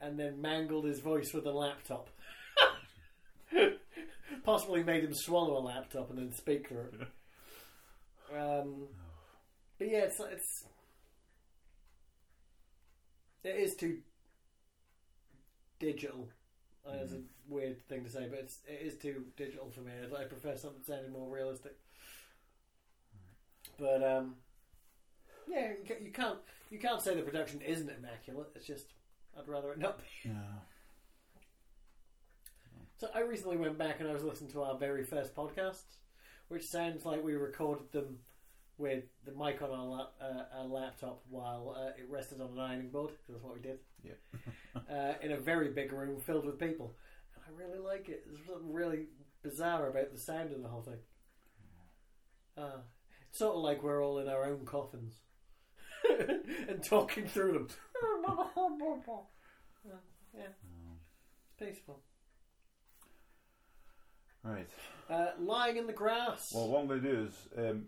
and 0.00 0.18
then 0.18 0.40
mangled 0.40 0.86
his 0.86 1.00
voice 1.00 1.34
with 1.34 1.44
a 1.46 1.52
laptop. 1.52 2.08
Possibly 4.44 4.82
made 4.82 5.04
him 5.04 5.12
swallow 5.14 5.58
a 5.58 5.60
laptop 5.60 6.08
and 6.08 6.18
then 6.18 6.32
speak 6.32 6.68
through 6.68 6.86
it. 6.92 8.36
Um, 8.38 8.86
but 9.80 9.88
yeah, 9.90 10.00
it's 10.00 10.20
it's 10.20 10.64
it 13.42 13.56
is 13.56 13.74
too 13.74 13.98
digital. 15.78 16.28
Uh, 16.86 16.98
It's 17.02 17.12
a 17.12 17.22
weird 17.48 17.80
thing 17.88 18.04
to 18.04 18.10
say, 18.10 18.26
but 18.28 18.38
it's 18.40 18.58
it 18.68 18.86
is 18.86 18.96
too 18.98 19.24
digital 19.38 19.70
for 19.70 19.80
me. 19.80 19.92
I 20.16 20.24
prefer 20.24 20.54
something 20.56 20.82
sounding 20.84 21.12
more 21.12 21.34
realistic. 21.34 21.76
But 23.78 24.04
um, 24.04 24.34
yeah, 25.48 25.72
you 26.02 26.12
can't 26.12 26.38
you 26.70 26.78
can't 26.78 27.00
say 27.00 27.14
the 27.16 27.22
production 27.22 27.62
isn't 27.62 27.88
immaculate. 27.90 28.50
It's 28.54 28.66
just 28.66 28.92
I'd 29.38 29.48
rather 29.48 29.72
it 29.72 29.78
not 29.78 29.98
be. 29.98 30.04
yeah. 30.26 30.60
So 32.98 33.08
I 33.14 33.20
recently 33.20 33.56
went 33.56 33.78
back 33.78 34.00
and 34.00 34.10
I 34.10 34.12
was 34.12 34.24
listening 34.24 34.50
to 34.52 34.62
our 34.62 34.76
very 34.76 35.04
first 35.04 35.34
podcast, 35.34 35.84
which 36.48 36.66
sounds 36.66 37.06
like 37.06 37.24
we 37.24 37.32
recorded 37.32 37.90
them 37.92 38.18
with 38.80 39.04
the 39.26 39.32
mic 39.32 39.60
on 39.62 39.70
our, 39.70 39.84
lap, 39.84 40.08
uh, 40.20 40.58
our 40.58 40.64
laptop 40.64 41.22
while 41.28 41.76
uh, 41.78 41.88
it 41.98 42.08
rested 42.08 42.40
on 42.40 42.50
an 42.52 42.58
ironing 42.58 42.90
board. 42.90 43.10
'cause 43.10 43.34
That's 43.34 43.44
what 43.44 43.54
we 43.54 43.60
did. 43.60 43.78
Yeah. 44.02 44.12
uh, 44.90 45.14
in 45.22 45.32
a 45.32 45.36
very 45.38 45.68
big 45.68 45.92
room 45.92 46.18
filled 46.18 46.46
with 46.46 46.58
people, 46.58 46.96
and 47.34 47.44
I 47.46 47.50
really 47.62 47.78
like 47.78 48.08
it. 48.08 48.24
There's 48.26 48.46
something 48.46 48.72
really 48.72 49.06
bizarre 49.42 49.88
about 49.88 50.12
the 50.12 50.18
sound 50.18 50.52
of 50.52 50.62
the 50.62 50.68
whole 50.68 50.82
thing. 50.82 50.98
Uh, 52.56 52.80
it's 53.28 53.38
sort 53.38 53.54
of 53.56 53.62
like 53.62 53.82
we're 53.82 54.04
all 54.04 54.18
in 54.18 54.28
our 54.28 54.44
own 54.44 54.64
coffins 54.64 55.14
and 56.68 56.82
talking 56.82 57.26
through 57.26 57.52
them. 57.52 57.68
Yeah, 60.32 60.42
it's 60.44 61.52
peaceful. 61.58 62.00
Right. 64.42 64.68
Uh, 65.08 65.32
lying 65.38 65.76
in 65.76 65.86
the 65.86 65.92
grass. 65.92 66.52
Well, 66.54 66.68
what 66.68 66.80
I'm 66.80 66.86
going 66.88 67.02
to 67.02 67.12
do 67.12 67.22
is 67.26 67.48
um, 67.58 67.84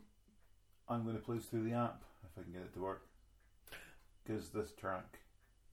I'm 0.92 1.04
going 1.04 1.16
to 1.16 1.22
play 1.22 1.36
this 1.36 1.46
through 1.46 1.64
the 1.64 1.72
app 1.74 2.02
if 2.24 2.38
I 2.38 2.42
can 2.42 2.52
get 2.52 2.62
it 2.62 2.74
to 2.74 2.80
work. 2.80 3.06
Because 4.24 4.50
this 4.50 4.72
track 4.72 5.18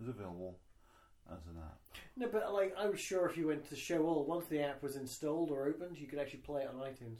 is 0.01 0.07
available 0.07 0.57
as 1.31 1.45
an 1.47 1.61
app. 1.61 1.77
no, 2.17 2.27
but 2.31 2.51
like 2.53 2.73
I 2.77 2.87
was 2.87 2.99
sure 2.99 3.27
if 3.29 3.37
you 3.37 3.47
went 3.47 3.69
to 3.69 3.75
Show 3.75 4.03
All, 4.05 4.25
once 4.25 4.47
the 4.47 4.61
app 4.61 4.81
was 4.81 4.95
installed 4.95 5.51
or 5.51 5.67
opened, 5.67 5.97
you 5.99 6.07
could 6.07 6.17
actually 6.19 6.39
play 6.39 6.61
it 6.63 6.69
on 6.69 6.75
iTunes. 6.75 7.19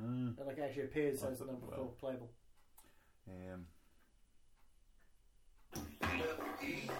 Mm. 0.00 0.38
It 0.38 0.46
like 0.46 0.58
actually 0.58 0.84
appears 0.84 1.20
Well, 1.20 1.32
as 1.32 1.40
number 1.40 1.66
well. 1.66 1.76
four 1.76 1.92
playable. 2.00 2.30
Um, 3.28 3.66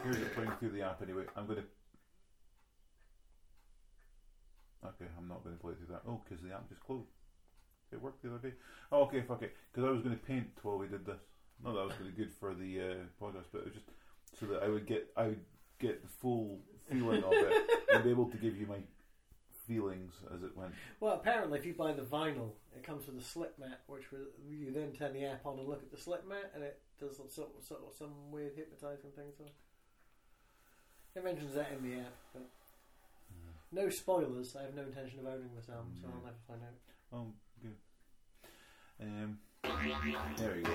here's 0.05 0.17
it 0.17 0.35
playing 0.35 0.51
through 0.59 0.71
the 0.71 0.83
app 0.83 1.01
anyway. 1.03 1.25
I'm 1.37 1.47
going 1.47 1.59
to. 1.59 1.65
Okay, 4.87 5.11
I'm 5.19 5.29
not 5.29 5.43
going 5.45 5.57
to 5.57 5.61
play 5.63 5.75
through 5.75 5.95
that. 5.95 6.03
Oh, 6.07 6.21
because 6.29 6.43
the 6.43 6.53
app 6.53 6.69
just 6.69 6.83
closed. 6.83 7.09
It 7.93 8.01
worked 8.01 8.23
the 8.23 8.31
other 8.35 8.49
day. 8.49 8.55
Oh, 8.93 9.03
okay, 9.03 9.23
fuck 9.23 9.43
it. 9.43 9.55
Because 9.73 9.89
I 9.89 9.91
was 9.91 10.03
going 10.03 10.17
to 10.17 10.25
paint 10.25 10.49
while 10.63 10.79
we 10.79 10.87
did 10.87 11.05
this. 11.05 11.21
Not 11.65 11.75
that 11.75 11.85
was 11.85 11.93
going 11.95 12.11
to 12.11 12.17
be 12.17 12.23
good 12.25 12.33
for 12.33 12.55
the 12.55 12.81
uh, 12.81 12.95
podcast, 13.23 13.47
but 13.53 13.61
it 13.61 13.65
was 13.67 13.75
just 13.75 13.87
so 14.39 14.47
that 14.47 14.63
I 14.63 14.69
would 14.69 14.87
get 14.87 15.11
I 15.17 15.27
would 15.27 15.45
get 15.79 16.03
the 16.03 16.09
full 16.09 16.61
feeling 16.91 17.23
of 17.23 17.33
it 17.33 17.71
and 17.93 18.05
be 18.05 18.11
able 18.11 18.31
to 18.31 18.37
give 18.37 18.57
you 18.57 18.67
my 18.67 18.79
feelings 19.67 20.15
as 20.35 20.43
it 20.43 20.57
went. 20.57 20.73
Well, 21.01 21.15
apparently, 21.15 21.59
if 21.59 21.67
you 21.67 21.75
buy 21.75 21.93
the 21.93 22.03
vinyl, 22.03 22.53
it 22.75 22.83
comes 22.83 23.07
with 23.07 23.19
a 23.19 23.23
slip 23.23 23.59
mat, 23.59 23.81
which 23.87 24.11
will, 24.11 24.27
you 24.49 24.73
then 24.73 24.93
turn 24.93 25.13
the 25.13 25.25
app 25.25 25.47
on 25.47 25.59
and 25.59 25.69
look 25.69 25.83
at 25.83 25.91
the 25.91 25.97
slip 25.97 26.27
mat, 26.27 26.51
and 26.55 26.65
it 26.65 26.81
does 26.99 27.17
some 27.17 27.29
sort 27.29 27.51
of, 27.57 27.65
sort 27.65 27.81
of 27.87 27.95
some 27.95 28.31
weird 28.31 28.53
hypnotizing 28.57 29.11
thing. 29.15 29.31
So 29.37 29.45
it 31.15 31.25
mentions 31.25 31.55
that 31.55 31.71
in 31.77 31.89
the 31.89 31.99
app, 32.01 32.15
but 32.33 32.49
no 33.73 33.89
spoilers. 33.91 34.57
I 34.57 34.63
have 34.63 34.75
no 34.75 34.83
intention 34.83 35.21
of 35.21 35.27
owning 35.27 35.51
this 35.55 35.69
album, 35.69 35.93
so 36.01 36.09
I'll 36.09 36.25
never 36.25 36.37
find 36.49 36.63
out. 36.63 36.75
Good. 37.13 37.33
Um, 39.03 39.39
there 40.37 40.53
we 40.57 40.63
go. 40.63 40.73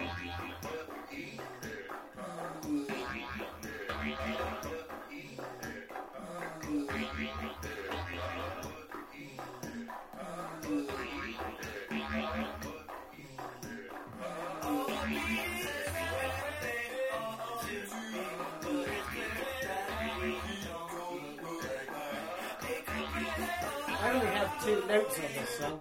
I 23.97 24.11
only 24.11 24.27
have 24.27 24.65
two 24.65 24.83
notes 24.87 25.19
on 25.19 25.23
this 25.35 25.49
song. 25.59 25.79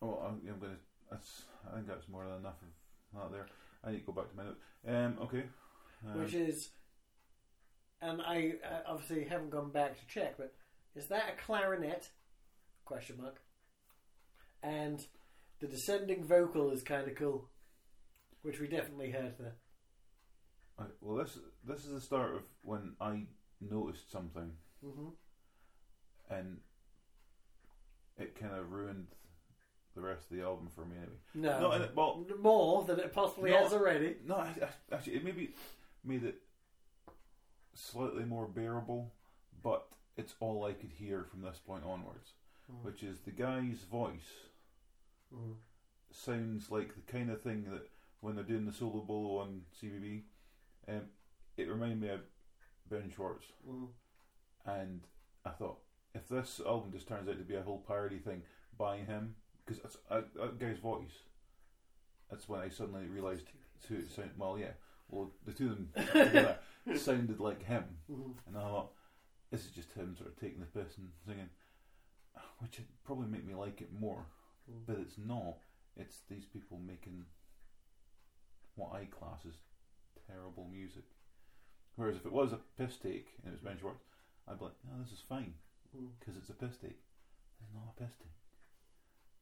Oh, 0.00 0.22
I'm, 0.26 0.40
I'm 0.48 0.58
gonna. 0.58 0.71
I 1.72 1.76
think 1.76 1.88
that's 1.88 2.08
more 2.08 2.24
than 2.26 2.38
enough 2.38 2.56
of 2.62 3.30
that 3.30 3.32
there. 3.32 3.46
I 3.84 3.90
need 3.92 4.00
to 4.00 4.06
go 4.06 4.12
back 4.12 4.30
to 4.30 4.36
my 4.36 4.44
notes. 4.44 4.60
Um. 4.86 5.18
Okay. 5.22 5.44
Um, 6.06 6.20
which 6.20 6.34
is, 6.34 6.70
and 8.00 8.20
I 8.20 8.54
uh, 8.64 8.80
obviously 8.86 9.24
haven't 9.24 9.50
gone 9.50 9.70
back 9.70 9.98
to 9.98 10.06
check, 10.06 10.36
but 10.36 10.52
is 10.96 11.06
that 11.08 11.34
a 11.36 11.42
clarinet? 11.42 12.10
Question 12.84 13.18
mark. 13.20 13.40
And 14.62 15.00
the 15.60 15.68
descending 15.68 16.24
vocal 16.24 16.70
is 16.70 16.82
kind 16.82 17.08
of 17.08 17.16
cool, 17.16 17.48
which 18.42 18.60
we 18.60 18.66
definitely 18.66 19.10
heard 19.12 19.34
there. 19.38 19.54
I- 20.78 20.84
well, 21.00 21.16
this 21.22 21.38
this 21.64 21.84
is 21.84 21.92
the 21.92 22.00
start 22.00 22.34
of 22.34 22.42
when 22.62 22.96
I 23.00 23.22
noticed 23.60 24.10
something, 24.10 24.52
hmm 24.84 25.08
and 26.30 26.58
it 28.16 28.34
kind 28.38 28.54
of 28.54 28.70
ruined 28.72 29.08
the 29.94 30.00
rest 30.00 30.30
of 30.30 30.36
the 30.36 30.42
album 30.42 30.68
for 30.74 30.84
me. 30.84 30.96
Anyway. 30.96 31.16
No, 31.34 31.60
No, 31.60 31.70
and 31.72 31.84
it- 31.84 31.94
well- 31.94 32.24
more 32.40 32.84
than 32.84 32.98
it 33.00 33.12
possibly 33.12 33.50
No. 33.50 33.62
has 33.62 33.72
already. 33.72 34.16
No, 34.24 34.36
I, 34.36 34.48
I, 34.62 34.94
actually, 34.94 35.16
it 35.16 35.24
maybe 35.24 35.54
made 36.04 36.24
it 36.24 36.42
slightly 37.74 38.24
more 38.24 38.46
bearable, 38.46 39.12
but 39.62 39.88
it's 40.16 40.34
all 40.40 40.64
I 40.64 40.72
could 40.72 40.90
hear 40.92 41.24
from 41.24 41.42
this 41.42 41.58
point 41.58 41.84
onwards, 41.84 42.32
Mm. 42.70 42.82
which 42.84 43.02
is 43.02 43.20
the 43.20 43.30
guy's 43.30 43.82
voice 43.84 44.46
Mm. 45.34 45.56
sounds 46.10 46.70
like 46.70 46.94
the 46.94 47.00
kind 47.12 47.30
of 47.30 47.40
thing 47.42 47.64
that 47.70 47.88
when 48.20 48.34
they're 48.34 48.44
doing 48.44 48.66
the 48.66 48.72
solo 48.72 49.00
bolo 49.02 49.38
on 49.38 49.64
CBB, 49.72 50.24
um, 50.88 51.10
it 51.56 51.68
reminded 51.68 52.00
me 52.00 52.08
of 52.08 52.20
Ben 52.88 53.10
Schwartz, 53.10 53.46
Mm. 53.66 53.92
and 54.66 55.06
I 55.44 55.50
thought 55.50 55.82
if 56.14 56.28
this 56.28 56.60
album 56.60 56.92
just 56.92 57.08
turns 57.08 57.28
out 57.28 57.38
to 57.38 57.44
be 57.44 57.54
a 57.56 57.62
whole 57.62 57.80
parody 57.80 58.18
thing 58.18 58.44
by 58.76 58.98
him, 58.98 59.36
because 59.76 59.96
it's 59.96 60.04
a, 60.10 60.22
that 60.40 60.58
guy's 60.58 60.78
voice, 60.78 61.12
that's 62.30 62.48
when 62.48 62.60
I 62.60 62.68
suddenly 62.68 63.06
realised 63.06 63.46
who 63.88 63.96
it 63.96 64.10
sounded. 64.10 64.38
Well, 64.38 64.58
yeah, 64.58 64.72
well 65.08 65.32
the 65.44 65.52
two 65.52 65.70
of 65.70 65.76
them 65.76 65.90
together 66.12 66.58
sounded 66.96 67.40
like 67.40 67.62
him, 67.64 67.84
Mhm. 68.10 68.34
and 68.46 68.56
I 68.56 68.60
thought 68.60 68.92
this 69.50 69.64
is 69.64 69.70
just 69.72 69.92
him 69.92 70.16
sort 70.16 70.30
of 70.30 70.36
taking 70.40 70.60
the 70.60 70.66
piss 70.66 70.96
and 70.98 71.10
singing, 71.26 71.50
which 72.58 72.78
would 72.78 72.88
probably 73.04 73.28
make 73.28 73.44
me 73.46 73.54
like 73.54 73.80
it 73.80 73.92
more, 73.92 74.26
Mm. 74.70 74.86
but 74.86 74.98
it's 74.98 75.18
not. 75.18 75.58
It's 75.96 76.20
these 76.30 76.44
people 76.46 76.78
making 76.78 77.26
what 78.76 78.92
I 78.94 79.04
class 79.06 79.40
as 79.46 79.58
terrible 80.26 80.68
music. 80.72 81.04
Whereas 81.96 82.16
if 82.16 82.24
it 82.24 82.32
was 82.32 82.52
a 82.52 82.60
piss 82.78 82.96
take 82.96 83.34
and 83.44 83.48
it 83.52 83.56
was 83.56 83.60
Ben 83.60 83.76
Schwartz, 83.78 84.04
I'd 84.48 84.58
be 84.58 84.64
like, 84.64 84.74
no, 84.84 85.02
this 85.02 85.12
is 85.12 85.20
fine 85.28 85.54
Mm. 85.96 86.08
because 86.18 86.36
it's 86.36 86.48
a 86.48 86.54
piss 86.54 86.76
take. 86.78 87.02
It's 87.60 87.74
not 87.74 87.92
a 87.96 88.00
piss 88.02 88.16
take. 88.16 88.32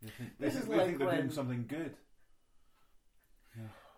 This 0.39 0.55
is 0.57 0.69
like 0.69 0.99
they're 0.99 1.07
when- 1.07 1.17
doing 1.17 1.31
something 1.31 1.65
good. 1.69 1.95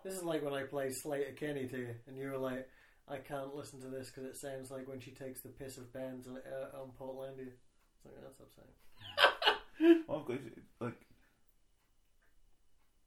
This 0.03 0.15
is 0.15 0.23
like 0.23 0.43
when 0.43 0.53
I 0.53 0.63
play 0.63 0.87
Sleater-Kinney 0.87 1.67
to 1.69 1.77
you, 1.77 1.95
and 2.07 2.17
you 2.17 2.29
were 2.29 2.37
like, 2.37 2.67
I 3.07 3.17
can't 3.17 3.55
listen 3.55 3.79
to 3.81 3.87
this 3.87 4.09
because 4.09 4.25
it 4.25 4.35
sounds 4.35 4.69
like 4.69 4.85
when 4.85 4.99
she 4.99 5.11
takes 5.11 5.39
the 5.39 5.47
piss 5.47 5.77
of 5.77 5.93
bands 5.93 6.27
uh, 6.27 6.77
on 6.77 6.89
Portlandia. 6.99 7.47
It's 7.47 8.05
like, 8.05 8.15
that's 8.21 8.39
upsetting. 8.39 10.03
Well, 10.07 10.25
I've 10.29 10.39
like, 10.79 10.99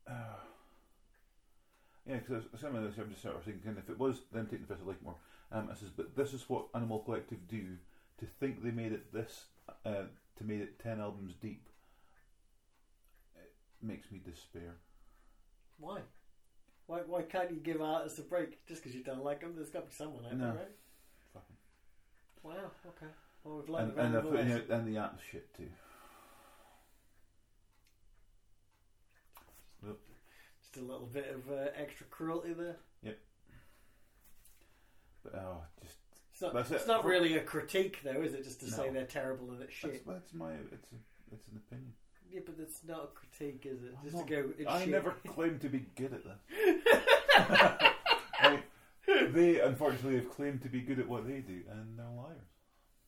uh, 0.09 0.13
yeah, 2.07 2.17
because 2.17 2.45
some 2.61 2.75
of 2.75 2.83
this 2.83 2.95
I'm 2.99 3.11
just 3.11 3.23
sort 3.23 3.37
of 3.37 3.43
thinking 3.45 3.77
if 3.79 3.89
it 3.91 3.99
was 3.99 4.21
them 4.33 4.47
taking 4.47 4.67
the 4.67 4.75
piss, 4.75 4.83
I 4.83 4.89
like 4.89 5.03
more. 5.03 5.17
Um, 5.53 5.69
I 5.71 5.75
says, 5.75 5.91
but 5.97 6.17
this 6.17 6.33
is 6.33 6.49
what 6.49 6.67
Animal 6.75 7.01
Collective 7.01 7.47
do 7.49 7.77
to 8.19 8.27
think 8.41 8.63
they 8.63 8.71
made 8.71 8.93
it 8.93 9.13
this, 9.13 9.45
uh, 9.85 10.05
to 10.39 10.45
made 10.45 10.61
it 10.61 10.79
ten 10.83 11.01
albums 11.01 11.35
deep. 11.41 11.63
Makes 13.87 14.11
me 14.11 14.21
despair. 14.25 14.75
Why? 15.79 16.01
Why, 16.87 16.99
why 17.07 17.23
can't 17.23 17.51
you 17.51 17.59
give 17.59 17.81
artists 17.81 18.19
a 18.19 18.23
break 18.23 18.65
just 18.67 18.83
because 18.83 18.97
you 18.97 19.05
don't 19.05 19.23
like 19.25 19.41
them? 19.41 19.53
There's 19.55 19.71
got 19.71 19.81
to 19.81 19.87
be 19.87 19.95
someone 19.95 20.25
out 20.25 20.31
there, 20.31 20.39
No. 20.39 20.55
right? 20.55 20.71
Fucking. 21.35 21.57
Wow, 22.43 22.71
okay. 22.89 23.13
Well, 23.45 23.59
we've 23.59 23.69
learned 23.69 23.91
And, 23.93 24.01
and 24.01 24.15
they're 24.15 24.23
putting 24.23 24.53
out 24.53 24.69
and 24.71 24.89
the 24.95 24.99
app 25.01 25.21
shit 25.31 25.55
too. 25.57 25.69
Just 30.63 30.77
a 30.79 30.81
little 30.81 31.07
bit 31.07 31.33
of 31.33 31.51
uh, 31.53 31.69
extra 31.77 32.07
cruelty 32.07 32.53
there. 32.53 32.77
Yep. 33.03 33.19
But 35.23 35.35
oh, 35.37 35.63
just 35.83 35.97
It's 36.33 36.43
not, 36.43 36.57
it's 36.57 36.71
it. 36.71 36.89
not 36.89 37.05
really 37.05 37.37
a 37.37 37.41
critique, 37.41 38.01
though, 38.03 38.21
is 38.23 38.35
it? 38.35 38.45
Just 38.45 38.61
to 38.61 38.67
say 38.71 38.91
they're 38.91 39.05
terrible 39.05 39.51
and 39.53 39.63
it's 39.63 39.81
that's, 39.81 39.95
shit. 39.95 40.07
that's 40.07 40.35
my 40.35 40.53
it's 40.73 40.93
a, 40.93 40.97
it's 41.35 41.47
an 41.49 41.61
opinion. 41.67 41.93
Yeah, 42.33 42.41
but 42.45 42.57
it's 42.61 42.81
not 42.87 43.05
a 43.05 43.07
critique, 43.09 43.67
is 43.67 43.83
it? 43.83 43.95
I'm 43.99 44.05
Just 44.05 44.17
not- 44.17 44.27
to 44.29 44.35
go, 44.43 44.51
it's 44.59 44.69
I 44.69 44.81
shit. 44.81 44.89
never 44.91 45.13
claimed 45.27 45.61
to 45.63 45.69
be 45.69 45.87
good 45.97 46.13
at. 46.13 46.23
I- 48.41 48.63
they 49.33 49.61
unfortunately 49.61 50.17
have 50.17 50.31
claimed 50.31 50.63
to 50.63 50.69
be 50.69 50.81
good 50.81 50.99
at 50.99 51.09
what 51.09 51.27
they 51.27 51.39
do, 51.41 51.63
and 51.71 51.99
they're 51.99 52.07
liars. 52.17 52.41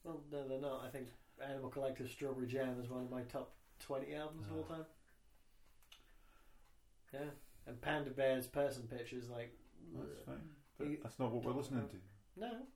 Well, 0.04 0.20
no, 0.30 0.46
they're 0.48 0.60
not. 0.60 0.84
I 0.84 0.88
think 0.90 1.08
Animal 1.44 1.68
Collective 1.70 2.08
Strawberry 2.10 2.46
Jam 2.46 2.80
is 2.80 2.88
one 2.88 3.02
of 3.02 3.10
my 3.10 3.22
top 3.22 3.52
20 3.80 4.14
albums 4.14 4.46
of 4.46 4.56
all 4.56 4.66
Ah. 4.70 4.74
time. 4.74 4.86
Yeah. 7.12 7.20
And 7.66 7.80
Panda 7.80 8.10
Bear's 8.10 8.46
person 8.46 8.84
pictures, 8.88 9.28
like. 9.28 9.52
That's 9.94 10.22
fine. 10.24 10.48
But 10.78 10.86
You- 10.88 10.98
that's 11.02 11.18
not 11.18 11.32
what 11.32 11.44
we're 11.44 11.52
listening 11.52 11.88
to. 11.88 11.96
No. 12.40 12.66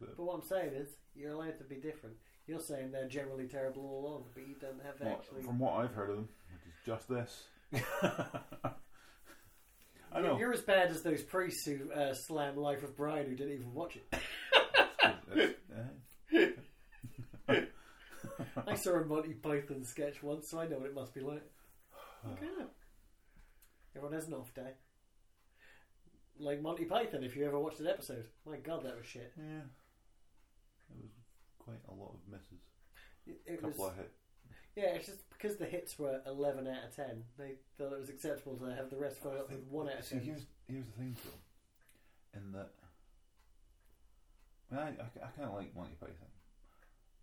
But- 0.00 0.16
But 0.16 0.22
what 0.24 0.34
I'm 0.34 0.42
saying 0.42 0.72
is, 0.72 0.96
you're 1.14 1.32
allowed 1.32 1.58
to 1.58 1.64
be 1.64 1.76
different. 1.76 2.16
You're 2.46 2.60
saying 2.60 2.90
they're 2.90 3.08
generally 3.08 3.46
terrible 3.46 3.82
all 3.84 4.06
along, 4.06 4.24
but 4.34 4.46
you 4.46 4.54
don't 4.60 4.82
have 4.84 5.00
Well, 5.00 5.12
actually. 5.20 5.42
from 5.42 5.58
what 5.58 5.74
I've 5.74 5.94
heard 5.94 6.10
of 6.10 6.16
them, 6.16 6.28
which 6.52 6.66
is 6.66 6.74
just 6.84 7.08
this. 7.08 7.44
I 10.14 10.20
know. 10.20 10.38
You're 10.38 10.52
as 10.52 10.60
bad 10.62 10.90
as 10.90 11.02
those 11.02 11.22
priests 11.22 11.64
who 11.64 11.90
uh, 11.92 12.12
slam 12.14 12.56
Life 12.56 12.82
of 12.82 12.96
Brian 12.96 13.26
who 13.26 13.34
didn't 13.36 13.54
even 13.54 13.72
watch 13.72 13.96
it. 13.96 14.04
It's- 15.34 15.54
eh? 17.48 17.60
I 18.66 18.74
saw 18.74 18.92
a 18.92 19.04
Monty 19.04 19.34
Python 19.34 19.84
sketch 19.84 20.22
once, 20.22 20.50
so 20.50 20.60
I 20.60 20.66
know 20.66 20.78
what 20.78 20.86
it 20.88 20.94
must 20.94 21.14
be 21.14 21.20
like. 21.20 21.42
Okay. 22.32 22.46
Everyone 23.96 24.14
has 24.14 24.26
an 24.26 24.34
off 24.34 24.52
day. 24.54 24.72
Like 26.38 26.60
Monty 26.62 26.84
Python, 26.84 27.24
if 27.24 27.34
you 27.36 27.46
ever 27.46 27.58
watched 27.58 27.80
an 27.80 27.86
episode. 27.86 28.24
My 28.46 28.56
god, 28.56 28.84
that 28.84 28.96
was 28.96 29.06
shit. 29.06 29.32
yeah. 29.38 29.62
Quite 31.84 31.96
a 31.96 32.00
lot 32.00 32.14
of 32.14 32.20
misses. 32.30 32.62
It, 33.26 33.40
A 33.48 33.52
it 33.54 33.62
was, 33.62 33.72
couple 33.72 33.86
of 33.88 33.96
hits. 33.96 34.18
yeah, 34.76 34.84
it's 34.94 35.06
just 35.06 35.28
because 35.30 35.56
the 35.56 35.66
hits 35.66 35.98
were 35.98 36.20
11 36.26 36.66
out 36.66 36.84
of 36.88 36.94
10, 36.96 37.24
they 37.38 37.52
thought 37.78 37.92
it 37.92 38.00
was 38.00 38.08
acceptable 38.08 38.56
to 38.56 38.74
have 38.74 38.90
the 38.90 38.96
rest 38.96 39.18
follow 39.22 39.36
up 39.36 39.50
with 39.50 39.64
1 39.68 39.88
out 39.88 39.98
of 40.00 40.04
See, 40.04 40.16
10. 40.16 40.24
here's 40.24 40.46
here's 40.68 40.86
the 40.86 40.92
thing, 40.92 41.16
though, 41.24 42.38
in 42.38 42.52
that 42.52 42.70
I, 44.70 44.74
mean, 44.74 44.96
I, 45.00 45.26
I, 45.26 45.30
kind 45.36 45.48
of 45.48 45.54
like 45.54 45.74
Monty 45.76 45.94
Python, 46.00 46.32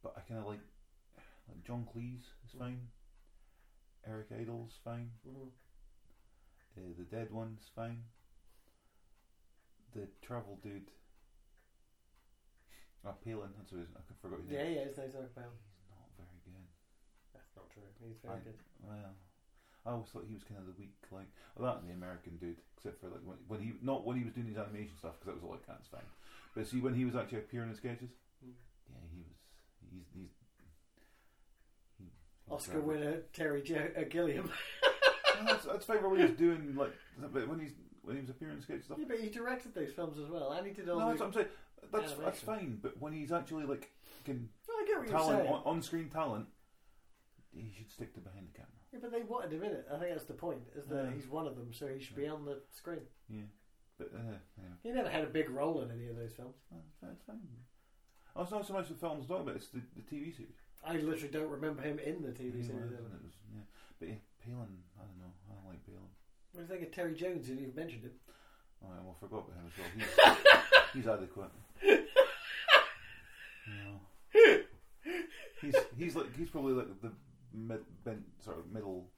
but 0.04 0.14
I 0.18 0.22
kind 0.22 0.39
of 0.39 0.45
like 0.47 0.60
like 1.47 1.64
John 1.66 1.88
Cleese 1.95 2.30
is 2.45 2.52
fine, 2.58 2.88
Eric 4.08 4.28
Idle's 4.39 4.80
fine, 4.84 5.10
Mhm. 5.28 5.47
uh, 6.78 6.93
the 6.97 7.04
Dead 7.06 7.32
One's 7.32 7.68
fine, 7.76 8.04
the 9.93 10.08
Travel 10.22 10.60
Dude. 10.64 10.91
Oh, 13.06 13.16
Palin, 13.24 13.50
that's 13.58 13.72
what 13.72 13.80
it 13.80 13.88
is. 13.88 13.93
I 13.95 14.02
forgot 14.22 14.39
his 14.43 14.52
Yeah, 14.52 14.64
name. 14.64 14.74
yeah, 14.76 14.88
it's 14.91 14.97
nice 15.00 15.14
talk 15.16 15.24
about. 15.32 15.56
He's 15.56 15.88
not 15.89 16.10
very 16.20 16.39
good. 16.43 16.68
That's 17.32 17.54
not 17.56 17.68
true. 17.72 17.88
He's 18.04 18.20
very 18.20 18.36
I- 18.36 18.43
good. 18.43 18.60
Well, 18.84 19.16
I 19.86 19.89
always 19.95 20.10
thought 20.12 20.26
he 20.28 20.36
was 20.36 20.43
kind 20.43 20.60
of 20.60 20.68
the 20.68 20.76
weak, 20.78 20.93
like 21.12 21.32
well, 21.56 21.72
that 21.74 21.82
and 21.82 21.89
the 21.89 21.95
American 21.95 22.36
dude, 22.38 22.60
except 22.76 23.00
for 23.00 23.08
like 23.08 23.24
when, 23.24 23.38
when 23.47 23.60
he 23.64 23.74
not 23.82 24.06
when 24.06 24.18
he 24.20 24.24
was 24.28 24.34
doing 24.36 24.47
his 24.47 24.58
animation 24.60 24.91
stuff 25.00 25.16
because 25.20 25.28
that 25.32 25.36
was 25.39 25.43
all 25.43 25.56
like 25.56 25.66
that's 25.66 25.88
fine. 25.88 26.04
But 26.54 26.68
see, 26.68 26.82
when 26.84 26.93
he 26.93 27.06
was 27.06 27.16
actually 27.16 27.39
appearing 27.39 27.70
in 27.72 27.76
sketches, 27.76 28.12
Mm. 28.43 28.52
yeah, 28.91 29.04
he 29.12 29.20
was 29.24 29.36
he's 29.91 30.08
he's 30.14 30.32
he, 31.97 32.04
he's 32.06 32.52
Oscar 32.52 32.80
very- 32.80 32.84
winner 32.84 33.18
Terry 33.34 33.64
uh, 33.95 34.04
Gilliam. 34.10 34.52
That's, 35.45 35.64
that's 35.64 35.86
fine 35.86 36.04
when 36.04 36.20
he's 36.20 36.36
doing 36.38 36.76
like, 36.76 36.91
but 37.32 37.47
when 37.47 37.60
he's 37.62 37.72
when 38.04 38.16
he 38.18 38.22
was 38.22 38.30
appearing 38.30 38.58
in 38.58 38.62
sketches 38.62 38.84
stuff. 38.86 38.97
yeah, 39.00 39.06
but 39.08 39.20
he 39.22 39.30
directed 39.30 39.74
those 39.74 39.93
films 39.93 40.20
as 40.20 40.28
well, 40.30 40.52
and 40.52 40.68
he 40.68 40.74
did 40.74 40.89
all 40.89 41.00
No, 41.00 41.06
the. 41.06 41.12
that's 41.12 41.20
what 41.22 41.28
I'm 41.28 41.34
saying. 41.34 41.47
That's 41.91 42.13
that's 42.13 42.39
fine. 42.39 42.80
But 42.82 42.99
when 43.01 43.13
he's 43.13 43.32
actually 43.32 43.65
like 43.65 43.89
can 44.25 44.49
I 44.69 44.86
get 44.86 44.97
what 44.99 45.07
you're 45.07 45.17
talent 45.17 45.39
saying. 45.39 45.53
on, 45.53 45.61
on 45.65 45.82
screen 45.82 46.09
talent, 46.09 46.47
he 47.51 47.71
should 47.75 47.91
stick 47.91 48.13
to 48.15 48.19
behind 48.19 48.47
the 48.47 48.53
camera. 48.53 48.69
Yeah, 48.93 48.99
but 49.01 49.11
they 49.11 49.21
wanted 49.21 49.53
him 49.53 49.63
in 49.63 49.71
it. 49.71 49.88
I 49.93 49.97
think 49.97 50.11
that's 50.11 50.25
the 50.25 50.34
point. 50.34 50.61
Is 50.75 50.86
that 50.88 51.05
Yeah. 51.05 51.11
he's 51.13 51.27
one 51.27 51.47
of 51.47 51.55
them, 51.55 51.71
so 51.73 51.88
he 51.88 51.99
should 51.99 52.15
be 52.15 52.27
on 52.27 52.45
the 52.45 52.61
screen. 52.71 53.01
Yeah, 53.30 53.47
but 53.97 54.11
uh. 54.15 54.38
He 54.84 54.91
never 54.91 55.09
had 55.09 55.23
a 55.23 55.27
big 55.27 55.49
role 55.49 55.82
in 55.82 55.91
any 55.91 56.07
of 56.07 56.15
those 56.15 56.34
films. 56.34 56.55
It's 57.03 57.23
fine. 57.25 57.39
Oh, 58.36 58.43
it's 58.43 58.51
not 58.51 58.65
so 58.65 58.73
much 58.73 58.88
the 58.88 58.95
films 58.95 59.27
talking 59.27 59.43
about, 59.43 59.55
it's 59.57 59.67
the, 59.67 59.82
the 59.95 60.01
TV 60.03 60.36
series. 60.36 60.55
I 60.86 60.95
literally 60.95 61.27
don't 61.27 61.49
remember 61.49 61.82
him 61.82 61.99
in 61.99 62.21
the 62.21 62.30
TV 62.30 62.63
series. 62.63 62.69
was, 62.69 62.93
ever. 62.93 63.09
and 63.09 63.13
it 63.19 63.23
was, 63.23 63.34
yeah. 63.53 63.67
But 63.99 64.07
yeah, 64.09 64.21
Palin, 64.45 64.80
I 64.95 65.03
don't 65.03 65.19
know, 65.19 65.34
I 65.49 65.53
don't 65.55 65.67
like 65.67 65.84
Palin. 65.84 66.07
What 66.53 66.61
do 66.61 66.61
you 66.61 66.67
think 66.80 66.88
of 66.88 66.95
Terry 66.95 67.13
Jones? 67.13 67.49
You 67.49 67.55
didn't 67.55 67.69
even 67.69 67.75
mentioned 67.75 68.03
him. 68.03 68.15
Oh, 68.82 68.88
I 68.88 69.03
well, 69.03 69.17
forgot 69.19 69.43
about 69.49 69.59
him 69.59 69.67
as 69.67 69.75
well. 69.75 69.91
He's, 69.97 70.93
he's 71.03 71.07
adequate. 71.07 71.51
He's 75.61 75.76
he's 75.97 76.15
like 76.15 76.36
he's 76.38 76.49
probably 76.49 76.74
like 76.74 77.01
the 77.01 77.11
mid, 77.53 77.80
bent, 78.05 78.22
sort 78.43 78.59
of 78.59 78.72
middle 78.72 79.09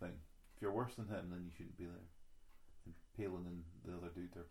thing. 0.00 0.12
If 0.56 0.62
you're 0.62 0.72
worse 0.72 0.94
than 0.94 1.06
him, 1.06 1.30
then 1.30 1.42
you 1.44 1.50
shouldn't 1.56 1.76
be 1.78 1.84
there. 1.84 1.94
And 2.86 2.94
Palin 3.16 3.46
and 3.46 3.62
the 3.84 3.96
other 3.98 4.12
dude 4.14 4.30
are. 4.36 4.46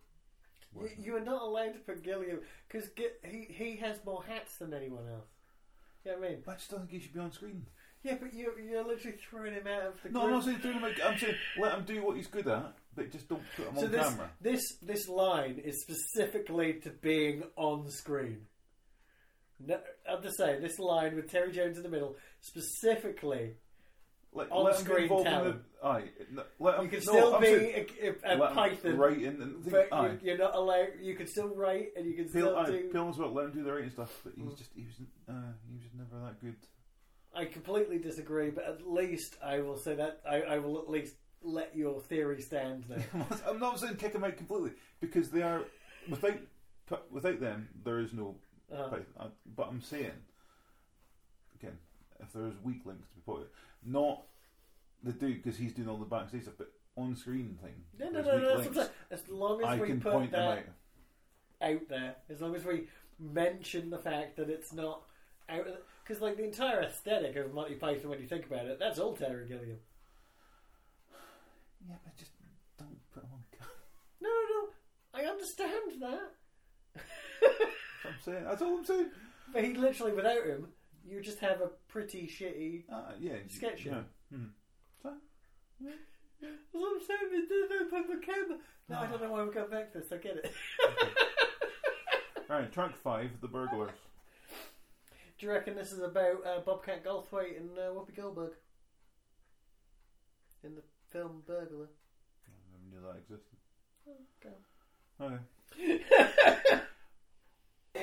You, 0.82 0.88
you, 0.98 1.16
are 1.16 1.20
not 1.20 1.42
allowed 1.42 1.74
to 1.74 1.78
put 1.80 2.02
Gilliam 2.02 2.40
because 2.66 2.88
he 3.24 3.46
he 3.48 3.76
has 3.76 4.00
more 4.04 4.24
hats 4.24 4.56
than 4.58 4.72
anyone 4.74 5.04
else. 5.06 5.28
You 6.04 6.12
know 6.12 6.18
what 6.18 6.26
I 6.26 6.30
mean? 6.30 6.42
But 6.44 6.52
I 6.52 6.54
just 6.56 6.70
don't 6.70 6.80
think 6.80 6.90
he 6.92 7.00
should 7.00 7.14
be 7.14 7.20
on 7.20 7.32
screen. 7.32 7.66
Yeah, 8.02 8.16
but 8.20 8.34
you're 8.34 8.58
you're 8.58 8.84
literally 8.84 9.16
throwing 9.18 9.54
him 9.54 9.66
out 9.66 9.82
of 9.86 10.02
the. 10.02 10.10
No, 10.10 10.22
I'm 10.24 10.30
not 10.30 10.44
saying 10.44 10.58
throw 10.58 10.72
him. 10.72 10.84
out- 10.84 10.92
I'm 11.04 11.18
saying 11.18 11.34
let 11.60 11.78
him 11.78 11.84
do 11.84 12.02
what 12.04 12.16
he's 12.16 12.26
good 12.26 12.46
at, 12.48 12.74
but 12.96 13.10
just 13.12 13.28
don't 13.28 13.42
put 13.56 13.68
him 13.68 13.76
So 13.76 13.84
on 13.86 13.92
this 13.92 14.08
camera. 14.08 14.30
this 14.40 14.62
this 14.82 15.08
line 15.08 15.60
is 15.64 15.82
specifically 15.82 16.74
to 16.82 16.90
being 16.90 17.44
on 17.56 17.90
screen. 17.90 18.46
No, 19.66 19.78
I'm 20.10 20.22
just 20.22 20.36
saying 20.36 20.62
this 20.62 20.78
line 20.78 21.16
with 21.16 21.30
Terry 21.30 21.52
Jones 21.52 21.76
in 21.76 21.82
the 21.82 21.88
middle 21.88 22.16
specifically. 22.40 23.54
Like, 24.36 24.48
on 24.50 24.64
let 24.64 24.76
screen 24.76 25.04
involved 25.04 25.26
talent. 25.26 25.62
the. 25.80 25.86
Aye, 25.88 26.04
no, 26.32 26.42
let 26.58 26.74
him. 26.78 26.84
You 26.84 26.90
can 26.90 26.98
no, 26.98 27.12
still 27.12 27.34
I'm 27.36 27.40
be 27.40 27.46
saying 27.46 27.86
a, 28.24 28.34
a, 28.42 28.48
Python, 28.52 28.96
write 28.96 29.18
in 29.22 29.40
and 29.40 29.70
but 29.70 29.88
aye. 29.92 30.08
you, 30.08 30.18
you're 30.22 30.38
not 30.38 30.56
allowed. 30.56 30.88
You 31.00 31.14
can 31.14 31.28
still 31.28 31.54
write 31.54 31.90
and 31.96 32.04
you 32.04 32.14
can 32.14 32.24
Pale, 32.24 32.42
still 32.46 32.56
aye, 32.56 32.66
do. 32.66 32.90
Palin's 32.92 33.16
well, 33.16 33.32
let 33.32 33.44
him 33.46 33.52
do 33.52 33.62
the 33.62 33.72
writing 33.72 33.90
stuff, 33.90 34.10
but 34.24 34.32
he's 34.36 34.44
Mm. 34.44 34.58
just 34.58 34.70
he 34.74 34.84
was 34.86 34.94
uh, 35.28 35.52
he 35.68 35.76
was 35.76 35.84
never 35.96 36.24
that 36.24 36.40
good. 36.40 36.56
I 37.32 37.44
completely 37.44 37.98
disagree, 37.98 38.50
but 38.50 38.64
at 38.64 38.84
least 38.88 39.36
I 39.44 39.60
will 39.60 39.78
say 39.78 39.94
that 39.94 40.20
I, 40.28 40.42
I 40.42 40.58
will 40.58 40.78
at 40.80 40.90
least 40.90 41.14
let 41.42 41.76
your 41.76 42.00
theory 42.00 42.40
stand 42.40 42.84
there. 42.88 43.04
I'm 43.48 43.60
not 43.60 43.78
saying 43.78 43.96
kick 43.96 44.14
him 44.14 44.24
out 44.24 44.36
completely 44.36 44.72
because 45.00 45.30
they 45.30 45.42
are 45.42 45.62
without 46.10 46.38
without 47.12 47.38
them 47.40 47.68
there 47.84 48.00
is 48.00 48.12
no 48.12 48.34
Uh, 48.72 48.88
Python. 48.88 49.04
Uh, 49.18 49.26
But 49.56 49.68
I'm 49.68 49.80
saying 49.80 50.12
again, 51.60 51.78
if 52.20 52.32
there's 52.32 52.54
weak 52.62 52.80
links 52.84 53.08
to 53.08 53.14
be 53.14 53.22
put, 53.26 53.50
not 53.84 54.22
the 55.02 55.12
dude 55.12 55.42
because 55.42 55.58
he's 55.58 55.72
doing 55.72 55.88
all 55.88 55.96
the 55.98 56.04
backstage 56.04 56.42
stuff, 56.42 56.54
but 56.58 56.72
on 56.96 57.14
screen 57.16 57.58
thing. 57.62 57.74
No, 57.98 58.10
no, 58.10 58.22
no, 58.22 58.38
no. 58.38 58.54
Links. 58.54 58.58
what 58.58 58.66
I'm 58.68 58.74
saying. 58.74 58.88
As 59.10 59.28
long 59.28 59.60
as 59.62 59.66
I 59.68 59.76
we 59.78 59.86
can 59.88 60.00
put 60.00 60.12
point 60.12 60.32
them 60.32 60.58
out. 60.58 61.70
out 61.70 61.88
there, 61.88 62.14
as 62.30 62.40
long 62.40 62.54
as 62.54 62.64
we 62.64 62.88
mention 63.18 63.90
the 63.90 63.98
fact 63.98 64.36
that 64.36 64.48
it's 64.48 64.72
not 64.72 65.02
out, 65.48 65.66
because 66.02 66.22
like 66.22 66.36
the 66.36 66.44
entire 66.44 66.80
aesthetic 66.80 67.36
of 67.36 67.52
Monty 67.52 67.74
Python, 67.74 68.10
when 68.10 68.20
you 68.20 68.26
think 68.26 68.46
about 68.46 68.66
it, 68.66 68.78
that's 68.78 68.98
all 68.98 69.14
Terry 69.14 69.46
Gilliam. 69.46 69.78
Yeah, 71.88 71.96
but 72.04 72.16
just 72.16 72.30
don't 72.78 72.96
put 73.12 73.22
them 73.22 73.30
on. 73.32 73.40
No, 74.20 74.28
no, 74.28 74.62
no. 74.62 74.68
I 75.12 75.30
understand 75.30 76.00
that, 76.00 76.32
I'm 78.04 78.14
saying. 78.20 78.44
That's 78.44 78.62
all 78.62 78.78
I'm 78.78 78.84
saying. 78.84 79.10
but 79.52 79.64
he 79.64 79.74
literally, 79.74 80.12
without 80.12 80.44
him, 80.44 80.68
you 81.08 81.20
just 81.20 81.38
have 81.40 81.60
a 81.60 81.68
pretty 81.88 82.26
shitty. 82.26 82.84
Uh, 82.92 83.12
yeah, 83.18 83.34
Sketchy. 83.48 83.90
Yeah. 83.90 84.00
Hmm. 84.32 84.46
So, 85.02 85.12
That's 85.80 86.52
what 86.72 86.92
I'm 86.94 87.06
saying. 87.06 87.30
They 87.30 87.46
did 87.46 87.92
with 87.92 88.20
the 88.20 88.26
camera. 88.26 88.58
No, 88.88 88.98
I 88.98 89.06
don't 89.06 89.22
know 89.22 89.30
why 89.30 89.44
we 89.44 89.52
got 89.52 89.70
back 89.70 89.92
to 89.92 89.98
this. 90.00 90.12
I 90.12 90.16
get 90.16 90.36
it. 90.36 90.52
all 92.50 92.56
right, 92.58 92.72
track 92.72 92.96
five, 92.96 93.30
the 93.40 93.48
burglars. 93.48 93.90
Do 95.38 95.46
you 95.46 95.52
reckon 95.52 95.74
this 95.74 95.92
is 95.92 96.00
about 96.00 96.46
uh, 96.46 96.60
Bobcat 96.60 97.04
Goldthwait 97.04 97.56
and 97.56 97.70
uh, 97.78 97.90
Whoopi 97.90 98.14
Goldberg 98.14 98.52
in 100.62 100.74
the 100.74 100.82
film 101.10 101.42
Burglar? 101.46 101.88
I 102.46 102.50
never 102.72 102.84
knew 102.90 103.00
that 103.02 103.18
existed. 103.18 103.56
Okay. 104.40 104.54
Okay. 105.20 106.80
You 107.94 108.02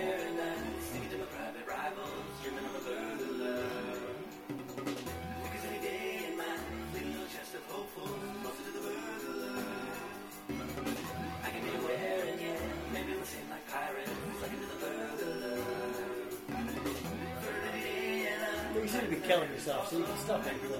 seem 18.87 19.01
to 19.01 19.07
be 19.09 19.17
killing 19.17 19.51
yourself, 19.51 19.89
so 19.89 19.97
you 19.97 20.05
can 20.05 20.17
stop 20.17 20.47
it. 20.47 20.53
Well, 20.63 20.79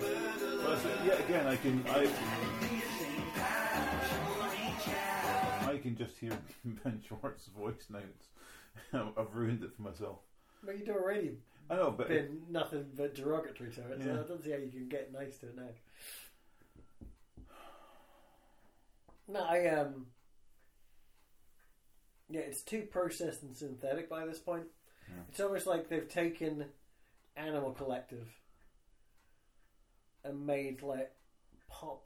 it. 1.06 1.20
Again, 1.20 1.48
I 1.48 1.58
can 1.58 1.84
I. 1.90 2.08
I 5.70 5.78
can 5.78 5.98
just 5.98 6.18
hear 6.18 6.32
Ben 6.84 7.02
Schwartz's 7.08 7.48
voice 7.48 7.88
now. 7.90 8.00
It's, 8.00 8.30
I've 8.94 9.34
ruined 9.34 9.64
it 9.64 9.74
for 9.76 9.82
myself. 9.84 10.20
But 10.64 10.78
you'd 10.80 10.90
already 10.90 11.38
I 11.70 11.76
know, 11.76 11.92
but 11.92 12.08
been 12.10 12.42
nothing 12.50 12.86
but 12.96 13.16
derogatory 13.16 13.72
to 13.72 13.92
it, 13.92 14.02
so 14.04 14.08
Yeah. 14.10 14.20
I 14.20 14.24
don't 14.28 14.44
see 14.44 14.52
how 14.52 14.58
you 14.58 14.70
can 14.70 14.88
get 14.90 15.12
nice 15.14 15.38
to 15.40 15.48
it 15.48 15.56
now. 15.56 15.70
No, 19.28 19.42
I 19.46 19.68
um, 19.68 20.08
yeah, 22.30 22.42
it's 22.42 22.62
too 22.62 22.82
processed 22.82 23.44
and 23.44 23.56
synthetic 23.56 24.10
by 24.10 24.26
this 24.26 24.40
point. 24.40 24.66
Yeah. 25.08 25.24
It's 25.30 25.40
almost 25.40 25.68
like 25.68 25.88
they've 25.88 26.10
taken 26.10 26.66
Animal 27.38 27.72
Collective 27.72 28.28
and 30.26 30.46
made 30.46 30.82
like 30.82 31.12
pop 31.70 32.06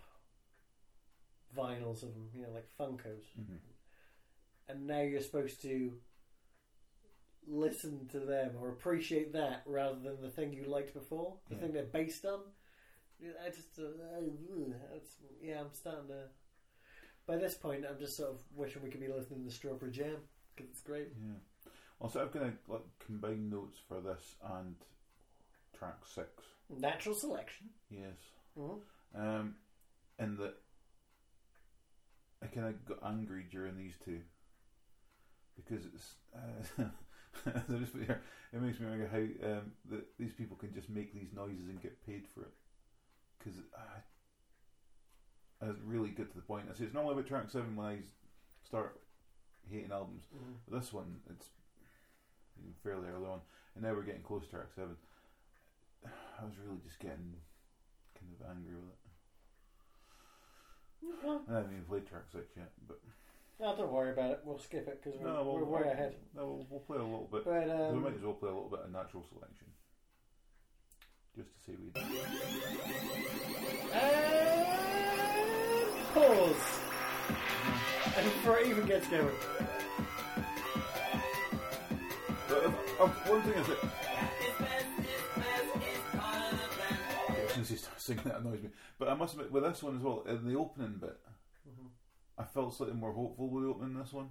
vinyls 1.58 2.04
of 2.04 2.14
them, 2.14 2.30
you 2.36 2.44
know, 2.44 2.50
like 2.54 2.68
Funkos, 2.80 3.24
Mhm. 3.40 3.58
and 4.68 4.86
now 4.86 5.02
you're 5.02 5.22
supposed 5.22 5.62
to 5.64 6.00
listen 7.48 8.08
to 8.08 8.20
them 8.20 8.52
or 8.60 8.70
appreciate 8.70 9.34
that 9.34 9.64
rather 9.66 10.00
than 10.00 10.22
the 10.22 10.30
thing 10.30 10.54
you 10.54 10.66
liked 10.66 10.94
before, 10.94 11.38
the 11.50 11.56
Yeah. 11.56 11.62
thing 11.62 11.74
they're 11.74 11.84
based 11.84 12.26
on. 12.26 12.42
I 13.44 13.50
just, 13.50 13.80
uh, 13.80 13.84
yeah, 15.42 15.62
I'm 15.62 15.74
starting 15.74 16.08
to. 16.10 16.30
By 17.26 17.38
this 17.38 17.56
point, 17.56 17.86
I'm 17.90 17.98
just 17.98 18.18
sort 18.18 18.32
of 18.32 18.42
wishing 18.56 18.84
we 18.84 18.90
could 18.90 19.00
be 19.00 19.08
listening 19.08 19.44
to 19.46 19.52
Strawberry 19.52 19.92
Jam 19.92 20.18
because 20.56 20.70
it's 20.70 20.82
great. 20.82 21.10
yeah. 21.18 21.72
Also, 22.00 22.22
I'm 22.22 22.30
gonna 22.30 22.54
like 22.68 22.84
combine 23.00 23.50
notes 23.50 23.78
for 23.88 24.02
this 24.02 24.36
and 24.44 24.76
track 25.74 26.06
six. 26.06 26.30
Natural 26.70 27.16
selection. 27.16 27.70
Yes. 27.90 28.18
Mhm. 28.58 28.82
Um, 29.16 29.56
and 30.20 30.38
that 30.38 30.62
I 32.42 32.48
kind 32.48 32.68
of 32.68 32.86
got 32.86 33.00
angry 33.04 33.44
during 33.50 33.78
these 33.78 33.96
two 34.04 34.22
because 35.56 35.86
it's. 35.86 36.16
Uh, 36.36 36.84
I 37.46 37.78
just 37.80 37.96
it 37.96 38.62
makes 38.62 38.80
me 38.80 38.88
wonder 38.88 39.08
how 39.12 39.18
um, 39.50 39.72
that 39.90 40.06
these 40.18 40.34
people 40.34 40.58
can 40.58 40.74
just 40.74 40.90
make 40.90 41.14
these 41.14 41.34
noises 41.36 41.68
and 41.70 41.82
get 41.82 42.06
paid 42.06 42.24
for 42.34 42.42
it. 42.42 42.54
Because 43.38 43.60
I, 45.62 45.66
I 45.66 45.70
really 45.86 46.10
get 46.10 46.30
to 46.32 46.36
the 46.36 46.42
point. 46.44 46.68
I 46.70 46.74
say 46.78 46.86
it's 46.86 46.94
normally 46.94 47.14
about 47.14 47.28
track 47.28 47.50
seven 47.50 47.76
when 47.76 47.88
I 47.88 47.98
start 48.64 49.02
hating 49.70 49.92
albums. 49.92 50.26
Mhm. 50.36 50.56
But 50.68 50.80
this 50.80 50.94
one, 50.94 51.22
it's 51.30 51.50
fairly 52.84 53.08
early 53.10 53.28
on, 53.28 53.42
and 53.76 53.84
now 53.84 53.94
we're 53.94 54.04
getting 54.04 54.22
close 54.24 54.44
to 54.46 54.50
track 54.50 54.72
seven. 54.76 54.96
I 56.06 56.46
was 56.46 56.58
really 56.66 56.80
just 56.84 57.00
getting 57.00 57.36
kind 58.20 58.32
of 58.40 58.50
angry 58.50 58.76
with 58.76 58.90
it. 58.90 59.00
I 61.50 61.54
haven't 61.58 61.72
even 61.74 61.86
played 61.86 62.08
track 62.08 62.24
six 62.32 62.56
yet, 62.58 62.72
but 62.88 63.00
no, 63.60 63.76
don't 63.76 63.92
worry 63.92 64.12
about 64.12 64.32
it. 64.32 64.40
We'll 64.44 64.60
skip 64.60 64.88
it 64.88 65.02
because 65.04 65.20
we're, 65.20 65.28
no, 65.28 65.44
we'll, 65.44 65.66
we're 65.66 65.82
way 65.84 65.92
ahead. 65.92 66.16
No, 66.36 66.46
we'll, 66.46 66.68
we'll 66.70 66.80
play 66.82 66.98
a 66.98 67.02
little 67.04 67.28
bit. 67.32 67.46
But 67.46 67.66
we 67.68 67.72
um, 67.72 68.04
might 68.04 68.16
as 68.16 68.22
well 68.22 68.34
play 68.34 68.50
a 68.50 68.54
little 68.54 68.70
bit 68.70 68.80
of 68.82 68.92
natural 68.92 69.24
selection, 69.30 69.68
just 71.36 71.50
to 71.54 71.60
say 71.66 71.76
we. 71.80 71.92
and 73.94 74.66
pause. 76.14 76.82
And 78.18 78.24
before 78.26 78.60
it 78.60 78.68
even 78.68 78.86
gets 78.86 79.08
going. 79.08 79.30
But, 82.48 82.64
uh, 82.66 82.72
uh, 83.04 83.08
one 83.08 83.42
thing 83.42 83.54
is 83.54 83.68
that 83.68 83.80
as 87.46 87.52
soon 87.54 87.62
as 87.64 87.70
he 87.70 87.76
starts 87.76 88.04
singing, 88.04 88.24
that 88.26 88.38
annoys 88.40 88.62
me. 88.62 88.70
But 89.00 89.10
I 89.10 89.14
must 89.16 89.34
admit, 89.34 89.52
with 89.52 89.64
this 89.64 89.82
one 89.84 89.96
as 89.98 90.02
well, 90.02 90.24
in 90.28 90.46
the 90.48 90.56
opening 90.58 90.98
bit, 91.00 91.18
Mhm. 91.68 91.90
I 92.38 92.44
felt 92.44 92.76
slightly 92.76 92.96
more 92.96 93.14
hopeful 93.14 93.50
with 93.50 93.64
the 93.64 93.70
opening 93.70 93.98
this 93.98 94.12
one 94.14 94.30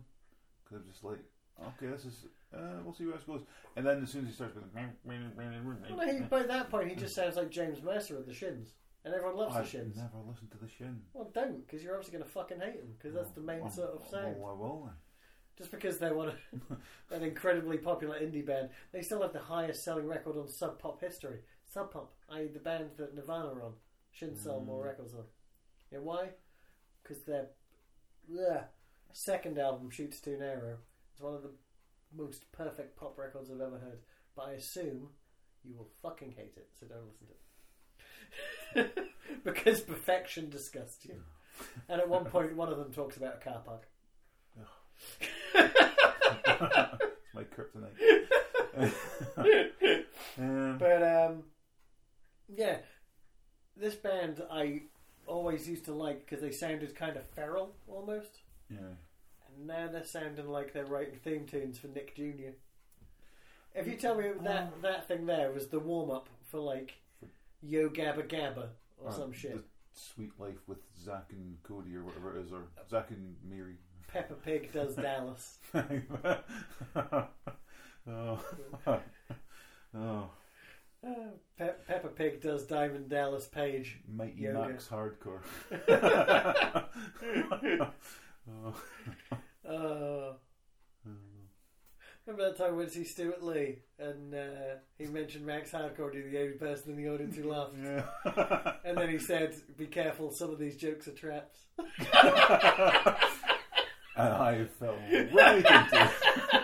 because 0.63 0.79
I'm 0.85 0.91
just 0.91 1.05
like, 1.05 1.19
okay, 1.61 1.87
this 1.87 2.05
is, 2.05 2.27
uh, 2.55 2.81
we'll 2.85 2.95
see 2.95 3.05
where 3.07 3.15
this 3.17 3.25
goes. 3.25 3.43
And 3.77 3.87
then 3.87 4.03
as 4.03 4.11
soon 4.11 4.23
as 4.23 4.29
he 4.29 4.35
starts 4.35 4.55
going, 4.55 4.71
Well, 4.75 6.09
he, 6.09 6.21
by 6.23 6.43
that 6.43 6.71
point, 6.71 6.89
he 6.91 6.97
just 6.97 7.15
sounds 7.15 7.37
like 7.37 7.51
James 7.51 7.83
Mercer 7.83 8.19
of 8.19 8.27
the 8.27 8.35
Shins, 8.35 8.75
and 9.05 9.15
everyone 9.15 9.37
loves 9.37 9.55
the 9.55 9.61
I've 9.61 9.69
Shins. 9.69 9.97
never 9.97 10.19
listened 10.29 10.51
to 10.53 10.59
the 10.59 10.69
Shins. 10.69 11.05
Well, 11.13 11.31
don't, 11.35 11.67
because 11.67 11.83
you're 11.83 11.95
obviously 11.95 12.19
going 12.19 12.25
to 12.25 12.31
fucking 12.31 12.61
hate 12.61 12.79
them, 12.79 12.93
because 12.99 13.15
that's 13.15 13.31
the 13.31 13.41
main 13.41 13.63
Oh, 13.65 13.69
sort 13.71 13.91
of 13.91 14.07
sound. 14.07 14.37
Oh, 14.39 14.47
I 14.47 14.53
will. 14.53 14.91
Just 15.57 15.71
because 15.71 15.99
they're 15.99 16.15
one 16.15 16.29
of, 16.29 16.35
an 17.13 17.23
incredibly 17.23 17.79
popular 17.79 18.19
indie 18.19 18.45
band, 18.45 18.71
they 18.93 19.03
still 19.03 19.23
have 19.23 19.33
the 19.33 19.39
highest 19.39 19.85
selling 19.85 20.07
record 20.07 20.37
on 20.37 20.49
Sub 20.49 20.79
Pop 20.81 21.01
history. 21.01 21.39
Sub 21.65 21.93
Pop, 21.93 22.13
i.e., 22.31 22.49
the 22.53 22.59
band 22.59 22.91
that 22.99 23.15
Nirvana 23.15 23.47
are 23.55 23.63
on, 23.63 23.73
shouldn't 24.11 24.39
sell 24.39 24.61
more 24.61 24.83
Mm. 24.83 24.87
records 24.89 25.15
on. 25.15 25.25
Yeah, 25.93 25.99
why? 26.01 26.31
Because 27.03 27.23
their 27.23 27.47
bleh, 28.31 28.65
second 29.13 29.59
album, 29.59 29.91
Shoots 29.91 30.21
Too 30.21 30.37
Narrow, 30.39 30.79
is 31.15 31.23
one 31.23 31.35
of 31.35 31.43
the 31.43 31.51
most 32.17 32.51
perfect 32.53 32.97
pop 32.97 33.19
records 33.19 33.51
I've 33.51 33.61
ever 33.61 33.79
heard. 33.79 34.01
But 34.37 34.49
I 34.49 34.53
assume 34.53 35.09
you 35.65 35.77
will 35.77 35.91
fucking 36.03 36.33
hate 36.37 36.55
it, 36.57 36.69
so 36.79 36.87
don't 36.87 37.07
listen 37.07 37.27
to 37.27 37.33
it. 37.33 39.09
because 39.45 39.81
perfection 39.81 40.51
disgusts 40.51 41.05
you. 41.05 41.15
And 41.89 42.01
at 42.01 42.09
one 42.09 42.25
point, 42.25 42.57
one 42.57 42.69
of 42.69 42.79
them 42.79 42.93
talks 42.93 43.17
about 43.17 43.37
a 43.37 43.45
car 43.45 43.63
park. 43.65 43.87
it's 45.55 45.95
my 47.33 47.45
kryptonite. 47.45 47.95
um, 50.39 50.79
But 50.79 51.03
um, 51.05 51.45
yeah, 52.53 52.79
this 53.77 53.95
band 53.95 54.43
I 54.51 54.83
always 55.27 55.69
used 55.69 55.85
to 55.87 55.93
like 55.93 56.25
because 56.25 56.43
they 56.43 56.51
sounded 56.51 56.95
kind 56.95 57.17
of 57.17 57.27
feral 57.31 57.75
almost, 57.89 58.41
yeah. 58.71 58.79
and 58.79 59.67
now 59.67 59.89
they're 59.91 60.05
sounding 60.05 60.49
like 60.49 60.73
they're 60.73 60.87
writing 60.87 61.19
theme 61.23 61.47
tunes 61.47 61.79
for 61.79 61.89
Nick 61.89 62.15
Jr. 62.15 62.53
If 63.75 63.89
you 63.89 63.97
tell 63.97 64.15
me 64.15 64.31
that 64.43 64.83
that 64.83 65.09
thing 65.09 65.27
there 65.27 65.51
was 65.51 65.69
the 65.69 65.81
warm 65.81 66.11
up 66.11 66.29
for 66.51 66.61
like 66.61 66.95
Yo 67.63 67.89
Gabba 67.89 68.29
Gabba 68.29 68.69
or 69.03 69.13
some 69.13 69.33
shit, 69.33 69.57
The 69.57 69.65
Suite 69.95 70.39
Life 70.39 70.69
with 70.69 70.79
Zach 71.03 71.27
and 71.31 71.57
Cody 71.63 71.97
or 71.97 72.05
whatever 72.05 72.37
it 72.37 72.45
is, 72.45 72.53
or 72.53 72.67
Zach 72.89 73.11
and 73.11 73.37
Mary. 73.49 73.77
Peppa 74.07 74.35
Pig 74.35 74.73
does 74.73 74.95
Dallas. 74.97 75.59
oh. 78.07 78.41
oh. 79.97 80.31
Uh, 81.05 81.11
Pe- 81.59 81.75
Peppa 81.87 82.09
Pig 82.09 82.41
does 82.41 82.67
Diamond 82.67 83.09
Dallas 83.11 83.47
Page. 83.47 83.99
Mighty 84.09 84.41
Yoga. 84.43 84.69
Max 84.71 84.89
Hardcore. 84.89 85.41
oh. 88.51 88.75
Uh, 89.67 90.35
Remember 92.27 92.51
that 92.51 92.57
time 92.59 92.77
when 92.77 92.89
see 92.89 93.05
Stewart 93.05 93.43
Lee 93.43 93.79
and 93.99 94.35
uh, 94.35 94.77
he 94.99 95.05
mentioned 95.07 95.45
Max 95.47 95.71
Hardcore 95.73 96.11
to 96.13 96.23
the 96.31 96.39
only 96.39 96.53
person 96.55 96.91
in 96.93 96.97
the 96.97 97.09
audience 97.09 97.37
who 97.37 97.51
laughed, 97.51 97.73
Yeah. 97.83 98.73
and 98.85 98.97
then 98.97 99.09
he 99.11 99.19
said, 99.19 99.55
"Be 99.77 99.87
careful, 99.87 100.31
some 100.31 100.51
of 100.51 100.59
these 100.59 100.77
jokes 100.77 101.07
are 101.09 101.13
traps." 101.13 101.59
and 101.79 101.89
I 104.17 104.65
fell 104.79 104.97
right 105.35 105.57
into 105.57 105.89
it. 105.93 106.64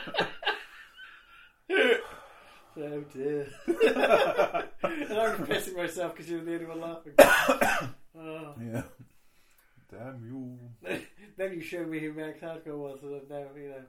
Oh 2.83 3.05
dear! 3.13 3.47
and 3.67 5.13
I 5.13 5.37
was 5.37 5.49
pissing 5.49 5.77
myself 5.77 6.15
because 6.15 6.31
you 6.31 6.39
were 6.39 6.45
the 6.45 6.55
only 6.55 6.67
one 6.67 6.81
laughing. 6.81 7.13
oh. 8.19 8.55
Yeah. 8.59 8.83
Damn 9.91 10.25
you. 10.25 10.59
then 11.37 11.53
you 11.53 11.61
showed 11.61 11.89
me 11.89 11.99
who 11.99 12.15
Max 12.15 12.41
Hardcore 12.41 12.79
was, 12.79 13.01
and 13.03 13.29
now 13.29 13.45
you 13.55 13.69
know 13.69 13.85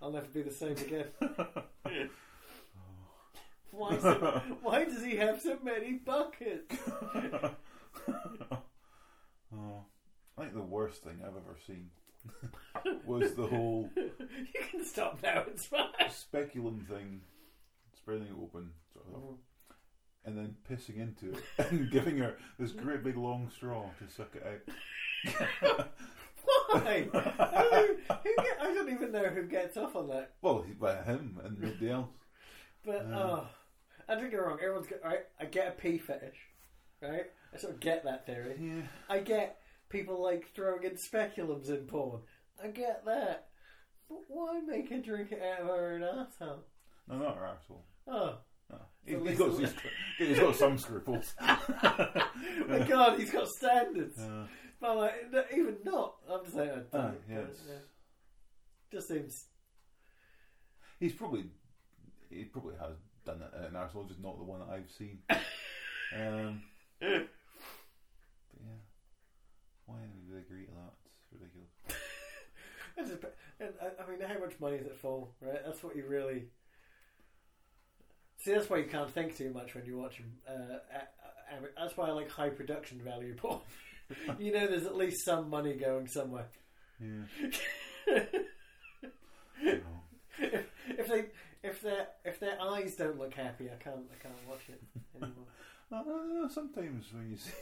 I'll 0.00 0.10
never 0.10 0.26
be 0.26 0.42
the 0.42 0.50
same 0.50 0.72
again. 0.72 1.06
why? 3.70 3.98
So, 3.98 4.42
why 4.62 4.84
does 4.84 5.04
he 5.04 5.16
have 5.16 5.40
so 5.40 5.58
many 5.62 5.92
buckets? 5.92 6.74
oh, 9.54 9.84
I 10.36 10.40
think 10.40 10.54
the 10.54 10.62
worst 10.62 11.04
thing 11.04 11.20
I've 11.22 11.36
ever 11.36 11.56
seen 11.66 11.90
was 13.04 13.34
the 13.34 13.46
whole 13.46 13.90
you 13.94 14.10
can 14.70 14.84
stop 14.84 15.22
now. 15.22 15.44
It's 15.48 15.66
fine. 15.66 15.86
speculum 16.10 16.86
thing, 16.88 17.20
spreading 18.02 18.24
it 18.26 18.32
open, 18.40 18.70
sort 18.92 19.06
of, 19.14 19.22
Mm. 19.22 19.36
and 20.24 20.38
then 20.38 20.56
pissing 20.68 20.96
into 20.98 21.32
it 21.36 21.42
and 21.70 21.90
giving 21.90 22.18
her 22.18 22.36
this 22.58 22.72
great 22.72 23.02
big 23.04 23.16
long 23.16 23.48
straw 23.50 23.90
to 23.98 24.08
suck 24.12 24.34
it 24.36 24.44
out. 24.46 25.88
Why? 26.72 27.02
who, 27.02 27.18
who 27.18 28.36
get, 28.36 28.56
I 28.60 28.74
don't 28.74 28.90
even 28.92 29.12
know 29.12 29.24
who 29.28 29.44
gets 29.44 29.76
off 29.76 29.94
on 29.94 30.08
that. 30.08 30.32
Well, 30.42 30.64
by 30.80 31.02
him 31.02 31.38
and 31.44 31.58
nobody 31.60 31.90
else. 31.90 32.08
But 32.84 33.06
Yeah. 33.08 33.18
oh, 33.18 33.46
I 34.08 34.14
don't 34.16 34.30
get 34.30 34.36
wrong. 34.44 34.58
Everyone's 34.60 34.86
got. 34.88 35.02
Right, 35.04 35.24
I 35.40 35.44
get 35.44 35.68
a 35.68 35.70
pee 35.72 35.98
fetish, 35.98 36.38
right? 37.00 37.26
I 37.54 37.56
sort 37.58 37.74
of 37.74 37.80
get 37.80 38.02
that 38.04 38.26
theory. 38.26 38.56
Yeah. 38.60 38.82
I 39.08 39.20
get 39.20 39.60
people 39.88 40.20
like 40.22 40.50
throwing 40.54 40.82
in 40.82 40.92
speculums 40.92 41.68
in 41.68 41.86
porn. 41.86 42.22
I 42.62 42.68
get 42.68 43.04
that. 43.04 43.48
But 44.08 44.22
why 44.28 44.60
make 44.66 44.90
her 44.90 44.98
drink 44.98 45.30
it 45.32 45.42
out 45.42 45.60
of 45.60 45.66
her 45.68 45.92
own 45.94 46.02
asshole? 46.02 46.64
No, 47.08 47.18
not 47.18 47.36
her 47.36 47.42
arsehole. 47.42 47.82
Oh. 48.08 48.38
So 48.68 48.78
He's, 49.04 49.18
he's, 49.28 49.38
got, 49.38 49.58
he's, 49.58 49.74
he's 50.18 50.38
got 50.38 50.56
some 50.56 50.78
scruples. 50.78 51.34
my 51.40 52.86
God, 52.88 53.18
he's 53.18 53.30
got 53.30 53.48
standards. 53.48 54.18
Uh, 54.18 54.46
But 54.80 54.90
I'm 54.90 54.96
like, 54.98 55.14
even 55.54 55.76
not. 55.84 56.14
I'm 56.30 56.44
just 56.44 56.56
oh, 56.56 56.82
ah, 56.92 56.98
don't. 56.98 57.20
yes. 57.30 57.46
Yeah. 57.68 57.74
Just 58.90 59.08
seems. 59.08 59.46
He's 60.98 61.12
probably 61.12 61.44
he 62.30 62.44
probably 62.44 62.74
has 62.80 62.96
done 63.24 63.42
it 63.42 63.50
at 63.56 63.68
an 63.70 63.74
arsehole, 63.74 64.08
just 64.08 64.20
not 64.20 64.38
the 64.38 64.44
one 64.44 64.60
that 64.60 64.68
I've 64.70 64.90
seen. 64.90 65.18
um, 65.30 66.62
but 67.00 67.08
yeah, 68.60 68.80
why 69.86 69.96
would 69.96 70.34
they 70.34 70.40
agree 70.40 70.64
to 70.64 70.72
that? 70.72 70.94
It's 71.14 71.32
ridiculous. 71.32 71.70
And 73.60 73.72
I, 73.80 74.02
I 74.02 74.10
mean, 74.10 74.20
how 74.20 74.38
much 74.44 74.58
money 74.60 74.76
is 74.76 74.86
it 74.86 74.98
for? 75.00 75.28
Right, 75.40 75.64
that's 75.64 75.82
what 75.82 75.94
you 75.94 76.04
really. 76.06 76.46
See, 78.42 78.52
that's 78.52 78.68
why 78.68 78.78
you 78.78 78.86
can't 78.86 79.08
think 79.08 79.36
too 79.36 79.52
much 79.52 79.74
when 79.74 79.86
you 79.86 79.96
watch 79.98 80.20
watching. 80.20 80.32
Uh, 80.48 80.78
that's 81.78 81.96
why 81.96 82.08
I 82.08 82.10
like 82.10 82.28
high 82.28 82.48
production 82.48 83.00
value 83.00 83.36
porn. 83.36 83.60
you 84.38 84.52
know, 84.52 84.66
there's 84.66 84.84
at 84.84 84.96
least 84.96 85.24
some 85.24 85.48
money 85.48 85.74
going 85.74 86.08
somewhere. 86.08 86.48
Yeah. 87.00 87.22
If, 88.06 88.34
if 90.88 91.08
they, 91.08 91.26
if 91.62 91.80
their, 91.82 92.08
if 92.24 92.40
their 92.40 92.60
eyes 92.60 92.96
don't 92.96 93.16
look 93.16 93.34
happy, 93.34 93.70
I 93.70 93.80
can't, 93.82 94.10
I 94.10 94.20
can't 94.20 94.34
watch 94.48 94.62
it 94.68 94.82
anymore. 95.14 95.46
No, 95.92 96.48
sometimes 96.52 97.04
when 97.12 97.30
you 97.30 97.36
see. 97.36 97.52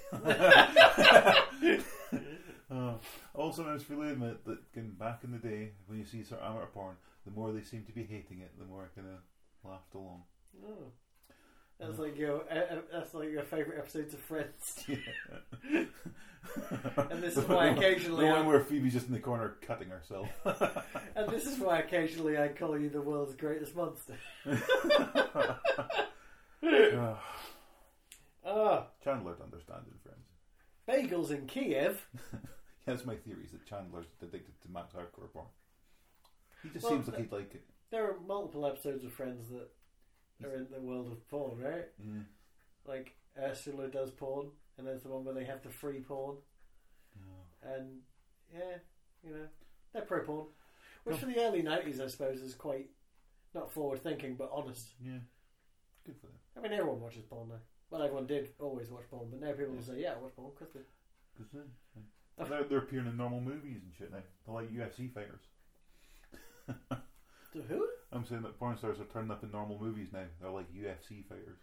uh, 2.70 2.94
also, 3.34 3.66
I 3.66 3.72
must 3.72 3.84
freely 3.84 4.12
admit 4.12 4.44
that 4.46 4.98
back 4.98 5.24
in 5.24 5.32
the 5.32 5.38
day, 5.38 5.72
when 5.88 5.98
you 5.98 6.06
see 6.06 6.22
sort 6.22 6.40
of 6.40 6.52
amateur 6.52 6.66
porn, 6.68 6.96
the 7.26 7.32
more 7.32 7.52
they 7.52 7.62
seem 7.62 7.84
to 7.84 7.92
be 7.92 8.04
hating 8.04 8.40
it, 8.40 8.52
the 8.58 8.64
more 8.64 8.84
I 8.84 8.98
kind 8.98 9.08
of 9.08 9.70
laughed 9.70 9.94
along. 9.94 10.22
Oh. 10.64 10.92
That's 11.78 11.98
like 11.98 12.18
your, 12.18 12.42
uh, 12.51 12.55
uh, 12.55 12.80
that's 12.92 13.14
like 13.14 13.30
your 13.30 13.42
favourite 13.42 13.78
episodes 13.78 14.14
of 14.14 14.20
Friends. 14.20 14.84
And 16.96 17.22
this 17.22 17.36
is 17.36 17.46
why 17.46 17.66
occasionally 17.66 18.24
the 18.26 18.32
one 18.32 18.46
where 18.46 18.61
Phoebe's 18.61 18.94
just 18.94 19.07
in 19.09 19.12
the 19.12 19.18
corner 19.20 19.57
cutting 19.61 19.88
herself. 19.90 20.28
And 21.14 21.28
this 21.30 21.46
is 21.46 21.59
why 21.59 21.80
occasionally 21.80 22.38
I 22.38 22.48
call 22.48 22.78
you 22.78 22.88
the 22.88 23.03
world's 23.03 23.34
greatest 23.34 23.76
monster. 23.76 24.16
Ah, 28.44 28.86
Chandler 29.05 29.34
to 29.34 29.42
understand 29.42 29.82
in 29.86 29.98
Friends. 30.03 30.26
bagels 30.88 31.30
in 31.30 31.46
Kiev. 31.46 32.07
That's 32.86 33.05
my 33.05 33.16
theory: 33.16 33.44
is 33.44 33.53
that 33.53 33.66
Chandler's 33.66 34.07
addicted 34.22 34.61
to 34.62 34.68
Max 34.70 34.94
hardcore 34.94 35.30
porn. 35.32 35.46
He 36.62 36.70
just 36.70 36.84
Well, 36.84 36.92
seems 36.94 37.09
like 37.09 37.18
he'd 37.18 37.32
like 37.32 37.55
it. 37.55 37.64
There 37.90 38.05
are 38.11 38.16
multiple 38.26 38.66
episodes 38.66 39.05
of 39.05 39.12
Friends 39.12 39.51
that 39.51 39.68
are 40.45 40.55
in 40.55 40.66
the 40.70 40.80
world 40.80 41.11
of 41.12 41.28
porn, 41.28 41.59
right? 41.61 41.88
Yeah. 41.99 42.22
Like 42.86 43.14
Ursula 43.38 43.88
does 43.88 44.11
porn, 44.11 44.49
and 44.78 44.86
there's 44.86 45.03
the 45.03 45.09
one 45.09 45.24
where 45.24 45.34
they 45.34 45.45
have 45.45 45.62
the 45.62 45.68
free 45.70 46.01
porn, 46.01 46.36
Yeah. 47.16 47.72
and 47.76 47.99
yeah, 48.53 48.76
you 49.24 49.30
know, 49.34 49.47
they're 49.93 50.03
pro 50.03 50.22
porn, 50.24 50.47
which 51.05 51.18
for 51.18 51.26
the 51.26 51.38
early 51.41 51.62
'90s, 51.62 52.01
I 52.01 52.07
suppose, 52.09 52.41
is 52.41 52.55
quite 52.55 52.88
not 53.55 53.70
forward 53.72 54.03
thinking 54.03 54.34
but 54.36 54.51
honest. 54.53 54.88
Yeah. 55.05 55.18
Good 56.07 56.16
for 56.20 56.26
them. 56.26 56.36
I 56.57 56.61
mean, 56.61 56.72
everyone 56.72 57.01
watches 57.01 57.22
porn 57.28 57.49
now. 57.51 57.57
Well, 57.91 58.03
everyone 58.03 58.26
did 58.26 58.51
always 58.61 58.88
watch 58.91 59.05
porn, 59.11 59.28
but 59.30 59.41
now 59.41 59.53
people 59.53 59.74
will 59.74 59.82
say, 59.82 60.01
"Yeah, 60.01 60.12
I 60.14 60.18
watch 60.22 60.34
porn," 60.36 60.53
because 60.59 60.72
for 60.72 60.78
them. 61.57 61.70
Yeah. 62.38 62.47
They're, 62.49 62.64
they're 62.64 62.78
appearing 62.78 63.07
in 63.07 63.18
normal 63.18 63.41
movies 63.43 63.82
and 63.84 63.93
shit 63.99 64.11
now. 64.11 64.22
They're 64.47 64.55
like 64.55 64.70
UFC 64.72 65.12
fighters. 65.12 65.43
to 66.88 67.62
who? 67.68 67.86
I'm 68.12 68.26
saying 68.26 68.42
that 68.42 68.58
porn 68.58 68.76
stars 68.76 68.98
are 68.98 69.04
turning 69.04 69.30
up 69.30 69.44
in 69.44 69.52
normal 69.52 69.78
movies 69.80 70.08
now. 70.12 70.24
They're 70.40 70.50
like 70.50 70.72
UFC 70.72 71.24
fighters. 71.28 71.58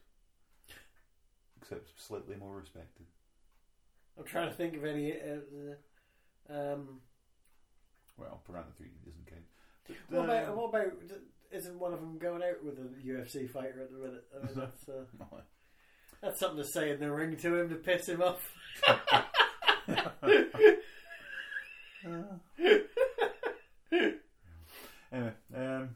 Except 1.61 1.89
slightly 1.97 2.35
more 2.35 2.55
respected. 2.55 3.05
I'm 4.17 4.23
trying 4.23 4.49
to 4.49 4.55
think 4.55 4.75
of 4.75 4.85
any. 4.85 5.11
Uh, 5.11 5.39
uh, 6.49 6.73
um, 6.73 7.01
Well, 8.17 8.41
Piranha 8.47 8.69
3 8.77 8.87
isn't 9.07 9.27
count. 9.27 9.41
But, 10.09 10.17
what 10.17 10.25
about 10.25 10.55
what 10.55 10.69
about? 10.69 10.93
Isn't 11.51 11.79
one 11.79 11.93
of 11.93 11.99
them 11.99 12.17
going 12.17 12.43
out 12.43 12.63
with 12.63 12.77
a 12.77 12.89
UFC 13.07 13.49
fighter 13.49 13.81
at 13.81 13.91
the 13.91 13.97
minute? 13.97 14.25
I 14.35 14.45
mean, 14.45 14.55
that's 14.55 14.89
uh, 14.89 15.05
no. 15.19 15.41
that's 16.21 16.39
something 16.39 16.63
to 16.63 16.69
say 16.69 16.91
in 16.91 16.99
the 16.99 17.11
ring 17.11 17.37
to 17.37 17.55
him 17.55 17.69
to 17.69 17.75
piss 17.75 18.07
him 18.07 18.21
off. 18.21 18.53
Anyway, 25.09 25.33
um, 25.55 25.95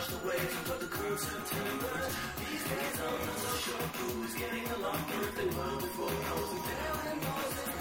as 0.00 0.24
well 0.24 0.32
skip 4.28 4.52
it 4.52 4.66
ten 4.66 5.52
seconds 5.52 5.84
for 5.94 6.08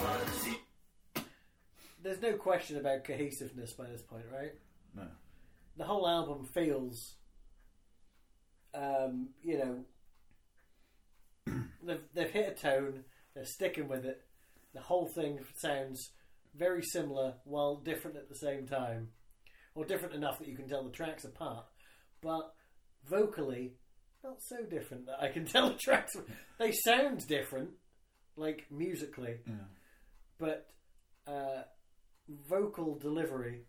fun. 0.02 0.56
There's 2.02 2.22
no 2.22 2.34
question 2.34 2.78
about 2.78 3.04
cohesiveness 3.04 3.74
by 3.74 3.86
this 3.86 4.02
point, 4.02 4.26
right? 4.34 4.54
No. 4.96 5.04
the 5.78 5.84
whole 5.84 6.08
album 6.08 6.46
feels, 6.46 7.14
um, 8.74 9.30
you 9.44 9.58
know, 11.46 11.54
they've 11.84 12.02
they've 12.14 12.30
hit 12.32 12.58
a 12.58 12.62
tone. 12.62 13.04
They're 13.36 13.46
sticking 13.46 13.88
with 13.88 14.06
it. 14.06 14.22
The 14.74 14.82
whole 14.82 15.08
thing 15.08 15.40
sounds 15.56 16.12
very 16.56 16.84
similar 16.84 17.36
while 17.46 17.76
different 17.76 18.18
at 18.18 18.28
the 18.28 18.36
same 18.36 18.68
time, 18.68 19.10
or 19.76 19.86
different 19.86 20.16
enough 20.16 20.40
that 20.40 20.48
you 20.48 20.56
can 20.56 20.68
tell 20.68 20.84
the 20.84 20.92
tracks 20.92 21.24
apart. 21.24 21.66
But 22.22 22.54
vocally, 23.10 23.74
not 24.24 24.38
so 24.42 24.64
different 24.64 25.06
that 25.08 25.22
I 25.22 25.30
can 25.30 25.46
tell 25.54 25.70
the 25.70 25.76
tracks. 25.76 26.16
They 26.60 26.72
sound 26.72 27.26
different, 27.28 27.72
like 28.36 28.66
musically, 28.72 29.38
Yeah. 29.48 29.54
but 30.38 30.68
uh, 31.28 31.64
vocal 32.50 32.98
delivery, 33.00 33.62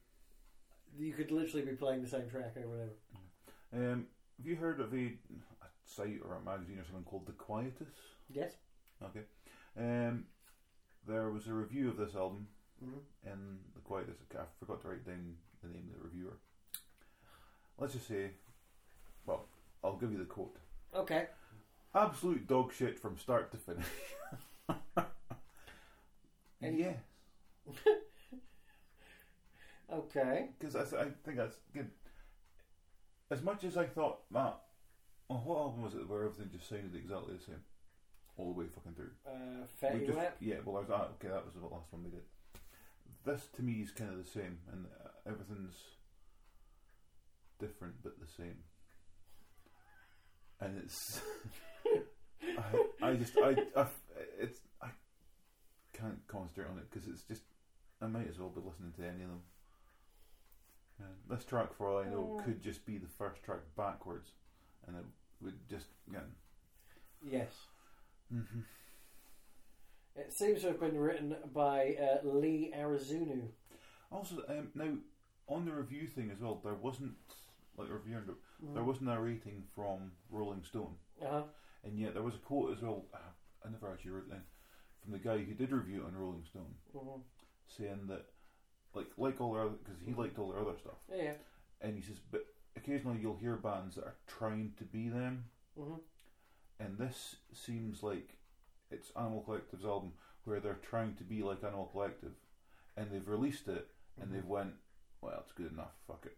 you 0.99 1.13
could 1.13 1.31
literally 1.31 1.65
be 1.65 1.77
playing 1.77 2.03
the 2.03 2.09
same 2.09 2.29
track 2.29 2.55
over 2.57 2.83
and 2.83 2.91
over. 3.73 3.93
Um, 3.93 4.07
have 4.39 4.47
you 4.47 4.57
heard 4.57 4.81
of 4.81 4.93
a, 4.93 4.97
a 5.07 5.69
site 5.85 6.19
or 6.25 6.37
a 6.37 6.41
magazine 6.45 6.79
or 6.79 6.85
something 6.85 7.05
called 7.05 7.27
The 7.27 7.33
Quietus? 7.33 7.89
Yes. 8.33 8.53
Okay. 9.03 9.21
Um, 9.79 10.25
there 11.07 11.31
was 11.31 11.47
a 11.47 11.53
review 11.53 11.89
of 11.91 11.97
this 11.97 12.15
album 12.15 12.49
Mhm. 12.85 13.01
in 13.33 13.59
the 13.75 13.81
Quietus. 13.83 14.17
I 14.35 14.45
forgot 14.59 14.81
to 14.83 14.89
write 14.89 15.05
down 15.07 15.37
the 15.63 15.69
name 15.69 15.89
of 15.93 15.99
the 15.99 16.05
reviewer. 16.09 16.39
Let's 17.81 17.95
just 17.95 18.07
say, 18.09 18.31
well, 19.27 19.47
I'll 19.83 19.97
give 19.97 20.13
you 20.13 20.19
the 20.19 20.25
quote. 20.25 20.55
Okay. 20.95 21.27
Absolute 21.95 22.47
dog 22.47 22.73
shit 22.73 22.99
from 23.01 23.17
start 23.19 23.51
to 23.53 23.57
finish. 23.57 23.87
And- 26.63 26.79
yeah, 26.79 26.93
Okay. 29.93 30.51
because 30.59 30.77
I, 30.77 30.85
th- 30.85 31.03
I 31.03 31.07
think 31.25 31.39
that's 31.39 31.57
good. 31.75 31.91
As 33.31 33.43
much 33.43 33.65
as 33.65 33.77
I 33.79 33.87
thought 33.87 34.19
that, 34.31 34.61
well, 35.29 35.43
what 35.45 35.59
album 35.59 35.83
was 35.83 35.95
it 35.95 36.07
where 36.09 36.25
everything 36.25 36.51
just 36.53 36.69
sounded 36.69 36.95
exactly 36.95 37.35
the 37.37 37.43
same, 37.45 37.63
all 38.37 38.53
the 38.53 38.59
way 38.61 38.67
fucking 38.75 38.93
through? 38.95 39.11
Uh, 39.27 39.65
We 39.99 40.07
just-. 40.07 40.19
Yeah, 40.41 40.57
well, 40.65 40.77
I 40.77 40.81
was, 40.81 40.91
ah, 40.93 41.09
okay, 41.15 41.29
that 41.29 41.45
was 41.47 41.55
the 41.55 41.63
last 41.67 41.91
one 41.93 42.05
we 42.05 42.11
did. 42.11 42.25
This 43.25 43.49
to 43.57 43.63
me 43.63 43.81
is 43.83 43.91
kind 43.91 44.11
of 44.11 44.19
the 44.23 44.31
same, 44.31 44.59
and 44.71 44.87
uh, 45.03 45.09
everything's 45.27 45.77
different 47.61 47.95
but 48.03 48.19
the 48.21 48.27
same. 48.27 48.57
And 50.61 50.79
it's, 50.83 51.21
I, 53.03 53.07
I 53.07 53.15
just, 53.15 53.37
I, 53.39 53.57
I, 53.77 53.87
it's, 54.39 54.61
I 54.83 54.89
can't 55.93 56.21
concentrate 56.27 56.67
on 56.71 56.79
it 56.79 56.91
because 56.91 57.09
it's 57.09 57.23
just, 57.23 57.43
I 58.03 58.07
might 58.07 58.29
as 58.29 58.39
well 58.39 58.51
be 58.51 58.61
listening 58.61 58.93
to 58.99 59.03
any 59.03 59.23
of 59.23 59.31
them. 59.31 59.43
And 60.99 61.39
this 61.39 61.45
track, 61.45 61.75
for 61.77 61.89
all 61.89 62.03
I 62.03 62.11
know, 62.11 62.43
could 62.45 62.63
just 62.63 62.85
be 62.85 62.99
the 62.99 63.09
first 63.09 63.43
track 63.43 63.61
backwards, 63.77 64.33
and 64.87 64.97
it 64.97 65.05
would 65.43 65.55
just, 65.69 65.87
yeah. 66.13 66.21
Yes. 67.23 67.53
Mm-hmm. 68.33 68.61
It 70.17 70.33
seems 70.33 70.61
to 70.61 70.69
have 70.69 70.81
been 70.81 70.99
written 70.99 71.37
by 71.55 71.97
uh, 72.01 72.27
Lee 72.27 72.73
Arizunu. 72.77 73.49
Also, 74.11 74.43
um, 74.49 74.69
now 74.75 74.93
on 75.49 75.65
the 75.65 75.73
review 75.73 76.07
thing 76.07 76.31
as 76.31 76.41
well, 76.41 76.61
there 76.63 76.75
wasn't 76.75 77.15
like 77.77 77.89
reviewer, 77.91 78.23
note, 78.27 78.41
Mm. 78.63 78.75
there 78.75 78.85
wasn't 78.85 79.09
a 79.11 79.19
rating 79.21 79.63
from 79.75 80.13
Rolling 80.29 80.63
Stone, 80.65 80.99
Uh-huh. 81.23 81.45
and 81.83 81.99
yet 81.99 82.15
there 82.15 82.23
was 82.23 82.35
a 82.35 82.39
quote 82.39 82.77
as 82.77 82.83
well. 82.83 83.07
ah, 83.15 83.33
I 83.65 83.69
never 83.71 83.91
actually 83.93 84.11
wrote 84.13 84.27
it 84.27 84.31
down 84.31 84.45
from 85.01 85.13
the 85.13 85.19
guy 85.19 85.39
who 85.39 85.55
did 85.55 85.71
review 85.73 86.03
it 86.03 86.07
on 86.07 86.15
Rolling 86.17 86.45
Stone, 86.45 86.75
Mhm. 86.95 87.23
saying 87.69 88.07
that 88.09 88.27
like 88.93 89.17
like 89.17 89.41
all 89.41 89.57
other 89.57 89.71
because 89.77 90.01
he 90.01 90.13
liked 90.15 90.39
all 90.39 90.51
their 90.51 90.61
other 90.61 90.77
stuff, 90.79 90.99
Yeah. 91.09 91.37
and 91.81 91.95
he 91.97 92.03
says, 92.03 92.19
but 92.19 92.45
occasionally 92.77 93.19
you'll 93.21 93.37
hear 93.37 93.57
bands 93.57 93.95
that 93.95 94.05
are 94.05 94.17
trying 94.27 94.75
to 94.75 94.85
be 94.85 95.09
them, 95.09 95.51
Mhm. 95.77 96.03
and 96.81 96.99
this 96.99 97.37
seems 97.53 98.03
like 98.03 98.37
it's 98.91 99.11
Animal 99.13 99.43
Collective's 99.45 99.85
album 99.85 100.19
where 100.45 100.59
they're 100.61 100.75
trying 100.77 101.15
to 101.17 101.25
be 101.25 101.43
like 101.43 101.63
Animal 101.63 101.87
Collective, 101.89 102.35
and 102.97 103.11
they've 103.11 103.29
released 103.29 103.69
it 103.69 103.89
and 104.17 104.29
Mhm. 104.29 104.33
they've 104.33 104.47
went, 104.47 104.75
well, 105.21 105.41
it's 105.41 105.53
good 105.53 105.71
enough, 105.73 105.95
fuck 106.07 106.27
it. 106.27 106.37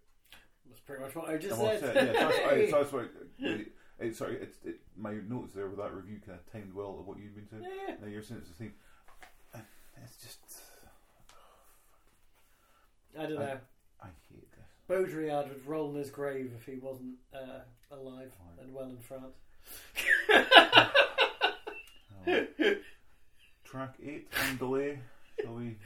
That's 0.73 0.81
pretty 0.81 1.03
much 1.03 1.15
what 1.15 1.29
I 1.29 1.37
just 1.37 1.61
And 1.61 1.81
said. 1.81 1.95
yeah, 1.95 2.13
that's, 2.13 2.39
I, 2.39 2.71
so 2.71 2.83
that's. 2.83 3.11
It, 3.39 3.73
it, 4.01 4.17
sorry, 4.17 4.39
it's 4.41 4.59
it, 4.65 4.81
my 4.97 5.13
notes 5.29 5.53
there 5.55 5.69
with 5.69 5.77
that 5.79 5.93
review 5.93 6.19
kind 6.25 6.39
of 6.39 6.51
timed 6.51 6.73
well 6.75 6.95
to 6.95 7.03
what 7.03 7.19
you've 7.19 7.35
been 7.35 7.47
saying. 7.47 7.63
yeah. 7.87 8.07
You're 8.09 8.23
saying 8.23 8.41
it's 8.41 8.51
the 8.51 8.57
same. 8.57 8.73
It's 10.03 10.17
just 10.17 10.39
I 13.19 13.23
don't 13.25 13.35
know. 13.35 13.59
I 14.03 14.07
hate 14.31 14.49
this. 14.51 14.67
Baudrillard 14.89 15.49
would 15.51 15.67
roll 15.67 15.91
in 15.91 15.97
his 15.97 16.11
grave 16.11 16.53
if 16.59 16.65
he 16.67 16.79
wasn't 16.81 17.15
uh, 17.35 17.61
alive 17.95 18.33
and 18.61 18.73
well 18.73 18.89
in 18.89 18.99
France. 18.99 19.37
Oh. 22.27 22.45
Track 23.65 23.95
eight 24.05 24.29
and 24.49 24.59
delay. 24.59 24.99
Shall 25.43 25.55
we? 25.55 25.77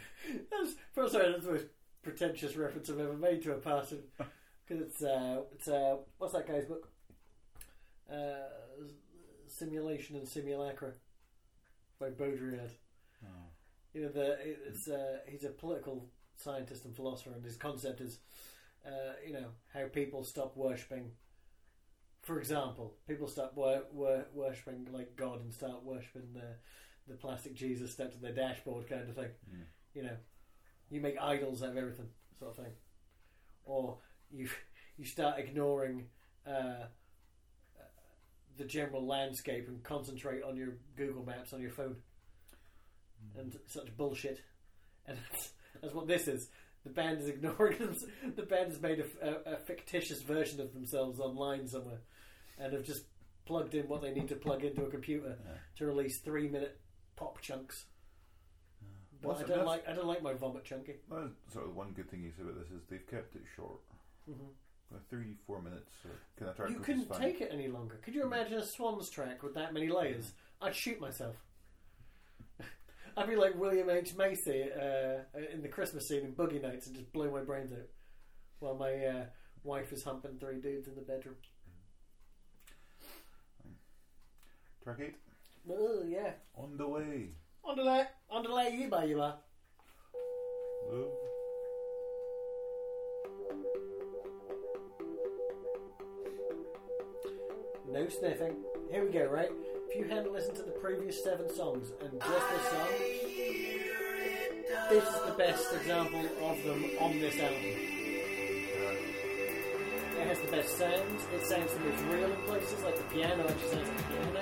That's, 0.51 0.75
first 0.95 1.15
of 1.15 1.23
all, 1.23 1.31
that's 1.33 1.45
the 1.45 1.53
most 1.53 1.67
pretentious 2.03 2.57
reference 2.57 2.89
I've 2.89 3.01
ever 3.01 3.15
made 3.15 3.43
to 3.43 3.53
a 3.53 3.57
person. 3.57 3.99
Because 4.67 4.83
it's, 4.83 5.03
uh, 5.03 5.43
it's 5.53 5.69
uh, 5.69 5.97
what's 6.19 6.33
that 6.33 6.49
guy's 6.49 6.65
book? 6.65 6.89
Uh, 8.11 8.49
Simulation 9.47 10.17
and 10.17 10.29
Simulacra 10.29 10.93
by 12.01 12.11
Baudrillard. 12.11 12.71
Oh. 13.25 13.29
You 13.95 14.03
know, 14.03 14.09
the 14.09 14.39
it's 14.67 14.89
uh, 14.89 15.19
he's 15.27 15.45
a 15.45 15.51
political 15.51 16.09
scientist 16.37 16.85
and 16.85 16.95
philosopher, 16.95 17.31
and 17.31 17.45
his 17.45 17.57
concept 17.57 18.01
is, 18.01 18.19
uh, 18.87 19.15
you 19.27 19.33
know, 19.33 19.47
how 19.73 19.87
people 19.87 20.25
stop 20.25 20.57
worshipping. 20.57 21.13
For 22.23 22.39
example, 22.39 22.95
people 23.07 23.29
stop 23.29 23.57
wor- 23.57 23.85
wor- 23.93 24.27
worshipping 24.35 24.89
like 24.93 25.17
God 25.17 25.41
and 25.41 25.53
start 25.53 25.85
worshipping 25.85 26.33
the 26.35 26.57
the 27.09 27.15
plastic 27.15 27.55
Jesus 27.55 27.93
stuck 27.93 28.11
to 28.13 28.19
their 28.19 28.33
dashboard 28.33 28.89
kind 28.89 29.09
of 29.09 29.15
thing. 29.15 29.31
Mm. 29.51 29.63
You 29.95 30.03
know, 30.03 30.17
you 30.91 31.01
make 31.01 31.17
idols 31.21 31.63
out 31.63 31.71
of 31.71 31.77
everything, 31.77 32.09
sort 32.39 32.51
of 32.51 32.57
thing, 32.57 32.73
or 33.65 33.99
you 34.37 34.49
you 34.97 35.05
start 35.05 35.39
ignoring. 35.39 36.07
Uh, 36.47 36.87
the 38.57 38.65
general 38.65 39.07
landscape 39.07 39.69
and 39.69 39.83
concentrate 39.85 40.43
on 40.43 40.57
your 40.57 40.79
Google 40.97 41.23
Maps 41.27 41.53
on 41.53 41.61
your 41.61 41.71
phone 41.73 41.97
and 43.39 43.55
such 43.67 43.95
bullshit. 43.99 44.41
And 45.07 45.19
that's, 45.19 45.51
that's 45.83 45.95
what 45.95 46.07
this 46.09 46.27
is. 46.27 46.49
The 46.85 46.91
band 46.91 47.21
is 47.21 47.29
ignoring 47.29 47.79
them. 47.79 47.95
The 48.37 48.45
band 48.45 48.71
has 48.73 48.81
made 48.81 49.01
a, 49.01 49.29
a, 49.51 49.55
a 49.55 49.57
fictitious 49.59 50.23
version 50.23 50.61
of 50.63 50.73
themselves 50.73 51.21
online 51.21 51.69
somewhere, 51.69 52.01
and 52.59 52.73
have 52.73 52.85
just 52.85 53.05
plugged 53.45 53.75
in 53.75 53.89
what 53.89 54.01
they 54.01 54.13
need 54.13 54.29
to 54.29 54.37
plug 54.37 54.65
into 54.65 54.85
a 54.85 54.91
computer 54.91 55.37
Yeah. 55.45 55.53
to 55.77 55.87
release 55.87 56.21
three 56.21 56.49
minute 56.49 56.81
pop 57.15 57.43
chunks. 57.43 57.85
But 59.21 59.29
Well, 59.29 59.39
I 59.39 59.43
don't 59.43 59.67
like 59.67 59.89
I 59.89 59.93
don't 59.93 60.07
like 60.07 60.23
my 60.23 60.33
vomit 60.33 60.65
chunky. 60.65 60.95
That's 61.11 61.53
sort 61.53 61.67
of 61.67 61.77
one 61.77 61.93
good 61.93 62.11
thing 62.11 62.23
you 62.23 62.33
say 62.37 62.43
about 62.43 62.55
this 62.59 62.71
is 62.71 62.83
they've 62.89 63.07
kept 63.07 63.37
it 63.37 63.43
short. 63.55 63.81
Hmm 64.27 64.33
Uh, 64.95 64.99
Three, 65.11 65.35
four 65.47 65.61
minutes 65.63 65.91
uh, 66.05 66.53
track. 66.53 66.71
You 66.71 66.79
couldn't 66.79 67.13
take 67.13 67.41
it 67.41 67.51
any 67.53 67.69
longer. 67.69 68.01
Could 68.05 68.15
you 68.15 68.23
imagine 68.25 68.59
a 68.59 68.65
Swans 68.65 69.09
track 69.11 69.43
with 69.43 69.55
that 69.55 69.73
many 69.75 69.89
layers? 69.89 70.33
I'd 70.61 70.75
shoot 70.75 71.01
myself. 71.01 71.37
I'd 73.17 73.29
be 73.29 73.37
like 73.37 73.57
William 73.59 73.91
H 73.91 74.15
Macy 74.17 74.65
uh, 74.73 75.19
in 75.53 75.63
the 75.63 75.69
Christmas 75.69 76.07
scene 76.09 76.25
in 76.25 76.33
Boogie 76.35 76.63
Nights 76.63 76.87
and 76.87 76.97
just 76.97 77.13
blow 77.13 77.31
my 77.31 77.41
brains 77.41 77.73
out 77.73 77.89
while 78.61 78.75
my 78.77 78.93
uh, 79.05 79.25
wife 79.65 79.93
is 79.93 80.03
humping 80.05 80.39
three 80.39 80.61
dudes 80.61 80.87
in 80.89 80.95
the 80.95 81.03
bedroom. 81.03 81.37
Track 84.83 84.99
eight. 85.01 85.17
Oh, 85.69 86.05
yeah, 86.07 86.31
on 86.55 86.77
delay. 86.77 87.31
underlay, 87.69 88.05
underlay, 88.31 88.71
you 88.79 88.89
ba 88.89 89.05
you 89.05 89.17
ba. 89.17 89.39
Love. 90.89 91.09
No 97.97 98.05
sniffing. 98.11 98.55
Here 98.91 99.07
we 99.07 99.11
go. 99.11 99.25
Right, 99.25 99.51
if 99.89 99.97
you 99.97 100.05
hadn't 100.05 100.31
listened 100.31 100.57
to 100.57 100.63
the 100.63 100.73
previous 100.73 101.25
seven 101.25 101.49
songs 101.49 101.93
and 102.03 102.11
just 102.21 102.51
this 102.51 102.69
song, 102.69 102.89
this 104.91 105.03
is 105.03 105.21
the 105.25 105.33
best 105.39 105.73
example 105.73 106.21
of 106.43 106.63
them 106.63 106.85
on 107.01 107.19
this 107.19 107.41
album. 107.41 107.57
It 110.13 110.27
has 110.27 110.39
the 110.41 110.49
best 110.49 110.77
sounds. 110.77 111.23
It 111.35 111.47
sounds 111.47 111.73
the 111.73 111.81
most 111.81 112.05
real 112.13 112.31
in 112.31 112.37
places, 112.45 112.83
like 112.85 112.99
the 112.99 113.05
piano 113.15 113.49
actually 113.49 113.71
sounds 113.71 113.89
like 113.89 113.99
a 113.99 114.03
piano 114.13 114.41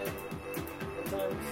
at 0.98 1.06
times. 1.12 1.46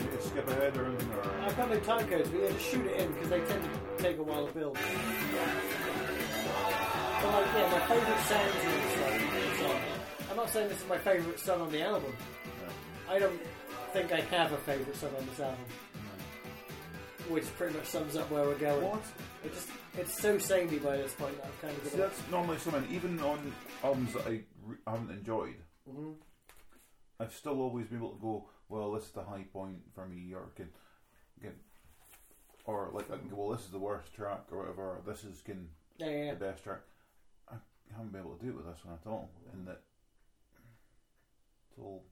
Need 0.00 0.12
to 0.12 0.22
skip 0.22 0.48
ahead 0.50 0.76
or 0.76 0.84
anything? 0.84 1.12
Or... 1.12 1.44
I've 1.46 1.56
got 1.56 1.70
no 1.70 1.80
time 1.80 2.06
codes, 2.08 2.28
but 2.28 2.40
yeah, 2.42 2.50
just 2.50 2.66
shoot 2.70 2.84
it 2.84 3.00
in 3.00 3.10
because 3.12 3.30
they 3.30 3.40
tend 3.40 3.62
to 3.64 4.02
take 4.02 4.18
a 4.18 4.22
while 4.22 4.46
to 4.46 4.52
build. 4.52 4.76
But 7.20 7.32
like, 7.32 7.46
yeah, 7.54 7.70
my 7.72 7.80
favourite 7.86 8.20
sounds 8.20 8.54
in 8.64 8.70
this 8.70 9.58
song, 9.58 9.68
song. 9.70 9.80
I'm 10.30 10.36
not 10.36 10.50
saying 10.50 10.68
this 10.68 10.80
is 10.80 10.88
my 10.88 10.98
favourite 10.98 11.40
song 11.40 11.60
on 11.62 11.72
the 11.72 11.82
album. 11.82 12.12
I 13.08 13.18
don't 13.18 13.40
think 13.92 14.12
I 14.12 14.20
have 14.20 14.52
a 14.52 14.56
favourite 14.58 14.94
song 14.96 15.10
on 15.18 15.26
this 15.26 15.40
album, 15.40 15.64
which 17.28 17.44
pretty 17.56 17.74
much 17.76 17.86
sums 17.86 18.16
up 18.16 18.30
where 18.30 18.44
we're 18.44 18.58
going. 18.58 18.84
What? 18.84 19.02
It 19.44 19.52
just 19.54 19.68
it's 19.96 20.20
so 20.20 20.38
samey 20.38 20.78
by 20.78 20.96
this 20.98 21.12
point 21.14 21.36
that 21.38 21.46
I've 21.46 21.60
kind 21.62 21.76
of 21.76 21.82
See, 21.84 21.90
given 21.90 22.04
up. 22.06 22.12
that's 22.14 22.30
normally 22.30 22.58
something. 22.58 22.86
Even 22.90 23.18
on 23.20 23.52
albums 23.82 24.12
that 24.12 24.26
I 24.26 24.40
re- 24.64 24.76
haven't 24.86 25.10
enjoyed, 25.10 25.56
Mhm. 25.90 26.14
I've 27.18 27.34
still 27.34 27.60
always 27.60 27.86
been 27.88 27.98
able 27.98 28.10
to 28.14 28.20
go. 28.20 28.50
Well, 28.68 28.92
this 28.92 29.04
is 29.06 29.12
the 29.12 29.24
high 29.24 29.44
point 29.52 29.78
for 29.94 30.06
me, 30.06 30.32
or 30.34 30.50
can, 30.54 30.68
can 31.40 31.58
or 32.64 32.90
like 32.92 33.10
I 33.10 33.16
can 33.16 33.28
go. 33.28 33.36
Well, 33.36 33.56
this 33.56 33.64
is 33.64 33.72
the 33.72 33.78
worst 33.78 34.14
track, 34.14 34.42
or 34.52 34.58
whatever. 34.58 34.82
Or 34.82 35.02
this 35.06 35.24
is 35.24 35.40
can 35.40 35.70
Yeah, 35.96 36.10
yeah, 36.10 36.24
yeah. 36.26 36.34
the 36.34 36.40
best 36.44 36.62
track. 36.62 36.80
Haven't 37.92 38.12
been 38.12 38.20
able 38.20 38.36
to 38.36 38.44
do 38.44 38.50
it 38.50 38.56
with 38.56 38.66
this 38.66 38.84
one 38.84 38.94
at 38.94 39.06
all. 39.10 39.30
In 39.52 39.64
that 39.64 39.80
it's 41.70 41.78
all 41.78 42.04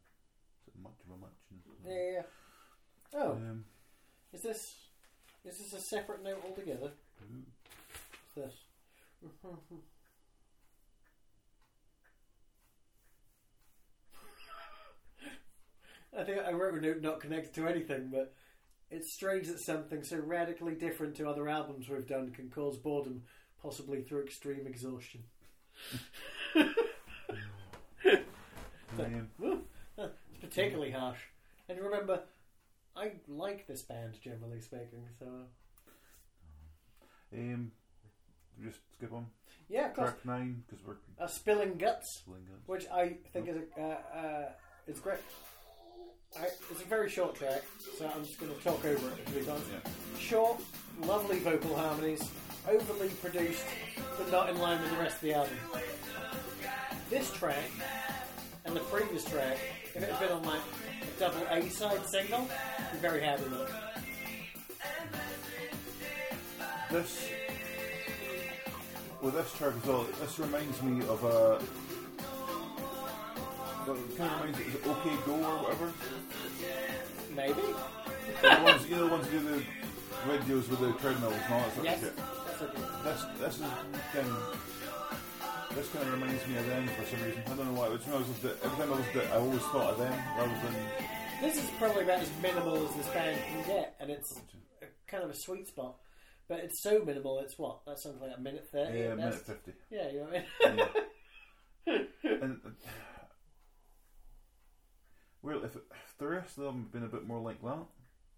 much 0.82 0.92
of 1.06 1.14
a 1.14 1.18
much. 1.18 1.30
Yeah, 1.86 1.92
yeah, 1.92 2.10
yeah. 2.12 2.22
Oh, 3.14 3.32
Um, 3.32 3.64
is 4.32 4.42
this 4.42 4.74
is 5.44 5.58
this 5.58 5.72
a 5.72 5.80
separate 5.80 6.22
note 6.22 6.42
altogether? 6.44 6.90
ooh. 7.22 7.44
What's 8.34 8.52
this? 8.52 8.60
I 16.18 16.24
think 16.24 16.38
I 16.38 16.52
wrote 16.52 16.74
a 16.74 16.80
note 16.80 17.02
not 17.02 17.20
connected 17.20 17.54
to 17.54 17.68
anything, 17.68 18.08
but 18.10 18.34
it's 18.90 19.12
strange 19.12 19.48
that 19.48 19.60
something 19.60 20.02
so 20.02 20.16
radically 20.18 20.74
different 20.74 21.14
to 21.16 21.28
other 21.28 21.48
albums 21.48 21.88
we've 21.88 22.06
done 22.06 22.30
can 22.30 22.48
cause 22.48 22.76
boredom, 22.78 23.22
possibly 23.62 24.00
through 24.02 24.22
extreme 24.22 24.66
exhaustion. 24.66 25.24
It's 29.98 30.40
particularly 30.40 30.90
harsh. 30.92 31.18
And 31.68 31.78
remember, 31.80 32.20
I 32.96 33.12
like 33.28 33.66
this 33.66 33.82
band, 33.82 34.14
generally 34.22 34.60
speaking, 34.60 35.04
so. 35.18 35.26
um, 37.34 37.72
just 38.62 38.78
skip 38.96 39.12
on 39.12 39.26
Yeah, 39.68 39.88
of 39.88 39.94
course. 39.94 40.10
track 40.10 40.24
nine 40.24 40.62
because 40.66 40.84
we're 40.86 40.94
Uh, 41.18 41.26
Spilling 41.26 41.76
Guts, 41.76 42.22
pulling 42.24 42.42
it. 42.42 42.60
which 42.66 42.86
I 42.90 43.16
think 43.32 43.48
is 43.48 43.56
a, 43.76 43.80
uh, 43.80 44.16
uh, 44.18 44.48
it's 44.86 45.00
great. 45.00 45.18
I, 46.38 46.44
it's 46.70 46.82
a 46.82 46.84
very 46.84 47.08
short 47.10 47.34
track, 47.34 47.62
so 47.98 48.10
I'm 48.14 48.24
just 48.24 48.38
going 48.38 48.54
to 48.54 48.60
talk 48.62 48.84
over 48.84 49.08
it. 49.08 49.24
Please, 49.26 49.48
on. 49.48 49.60
Yeah. 49.72 49.90
Short, 50.20 50.60
lovely 51.00 51.38
vocal 51.40 51.74
harmonies, 51.76 52.30
overly 52.68 53.08
produced, 53.08 53.64
but 54.18 54.30
not 54.30 54.48
in 54.48 54.58
line 54.58 54.80
with 54.82 54.90
the 54.90 54.96
rest 54.98 55.16
of 55.16 55.22
the 55.22 55.34
album. 55.34 55.54
This 57.10 57.30
track 57.32 57.64
and 58.64 58.74
the 58.74 58.80
previous 58.80 59.24
track, 59.24 59.58
if 59.94 60.02
it 60.02 60.10
had 60.10 60.18
been 60.20 60.32
on 60.32 60.42
like 60.44 60.60
a 61.02 61.20
double 61.20 61.42
A 61.50 61.68
side 61.70 62.04
single, 62.06 62.48
I'd 62.78 62.92
be 62.92 62.98
very 62.98 63.20
happy 63.22 63.44
with 63.44 63.60
it. 63.62 63.68
This 66.90 67.28
with 69.22 69.34
this 69.34 69.52
track 69.54 69.72
as 69.82 69.86
well. 69.88 70.06
This 70.20 70.38
reminds 70.38 70.82
me 70.82 71.06
of 71.08 71.24
a. 71.24 71.58
It 73.88 74.18
kind 74.18 74.30
of 74.30 74.40
reminds 74.40 74.58
me. 74.58 74.64
Is 74.66 74.74
it 74.74 74.86
OK 74.86 75.16
Go 75.26 75.34
or 75.34 75.62
whatever? 75.62 75.92
Maybe. 77.36 77.62
the 78.42 78.62
ones, 78.62 78.88
you 78.88 78.96
know, 78.96 79.04
the 79.06 79.10
ones 79.10 79.26
who 79.28 79.38
do 79.38 79.44
the 79.48 79.62
videos 80.28 80.68
with 80.68 80.80
the 80.80 80.92
treadmills 80.94 81.34
and 81.34 81.54
all 81.54 81.60
that 81.60 81.74
sort 81.74 81.84
Yes. 81.84 82.02
of 82.02 82.08
shit. 82.08 82.18
That's 82.59 82.74
okay. 82.74 82.82
This 83.04 83.24
this 83.38 83.54
is 83.57 83.61
kind 84.12 84.28
of, 84.28 85.70
this 85.74 85.88
kind 85.90 86.07
of 86.07 86.12
reminds 86.14 86.46
me 86.46 86.57
of 86.57 86.66
them 86.66 86.88
for 86.88 87.04
some 87.04 87.22
reason. 87.22 87.42
I 87.44 87.48
don't 87.54 87.66
know 87.74 87.80
why. 87.80 87.88
It's 87.88 88.07
when 88.07 88.14
I 88.14 88.18
was 88.18 88.28
the, 88.40 88.57
every 88.64 88.78
time 88.78 88.92
I 88.92 88.96
was 88.96 89.07
I 89.30 89.36
always 89.36 89.61
thought 89.62 89.92
of 89.92 89.98
them 89.98 90.12
rather 90.38 90.52
than. 90.52 90.74
This 91.42 91.57
is 91.62 91.68
probably 91.78 92.04
about 92.04 92.20
as 92.20 92.30
minimal 92.40 92.88
as 92.88 92.94
this 92.94 93.09
band 93.09 93.38
can 93.46 93.66
get, 93.66 93.94
and 94.00 94.11
it's 94.11 94.40
a, 94.80 94.86
kind 95.07 95.22
of 95.22 95.28
a 95.30 95.34
sweet 95.36 95.68
spot. 95.68 95.96
But 96.48 96.61
it's 96.61 96.80
so 96.82 97.02
minimal, 97.04 97.40
it's 97.40 97.59
what? 97.59 97.84
That 97.84 97.98
sounds 97.98 98.22
like 98.22 98.30
a 98.34 98.40
minute 98.40 98.66
30 98.72 98.98
Yeah, 98.98 99.04
at 99.04 99.16
minute 99.18 99.34
fifty. 99.34 99.72
Yeah, 99.90 100.09
you 100.11 100.20
know 100.20 100.24
what 100.24 100.44
I 100.64 100.70
mean? 100.70 100.86
Yeah. 101.86 101.98
and 102.42 102.61
uh, 102.64 102.70
well, 105.42 105.62
if, 105.64 105.76
if 105.76 106.14
the 106.18 106.26
rest 106.26 106.57
of 106.57 106.64
them 106.64 106.84
had 106.84 106.92
been 106.92 107.04
a 107.04 107.09
bit 107.09 107.26
more 107.26 107.40
like 107.40 107.61
that, 107.62 107.84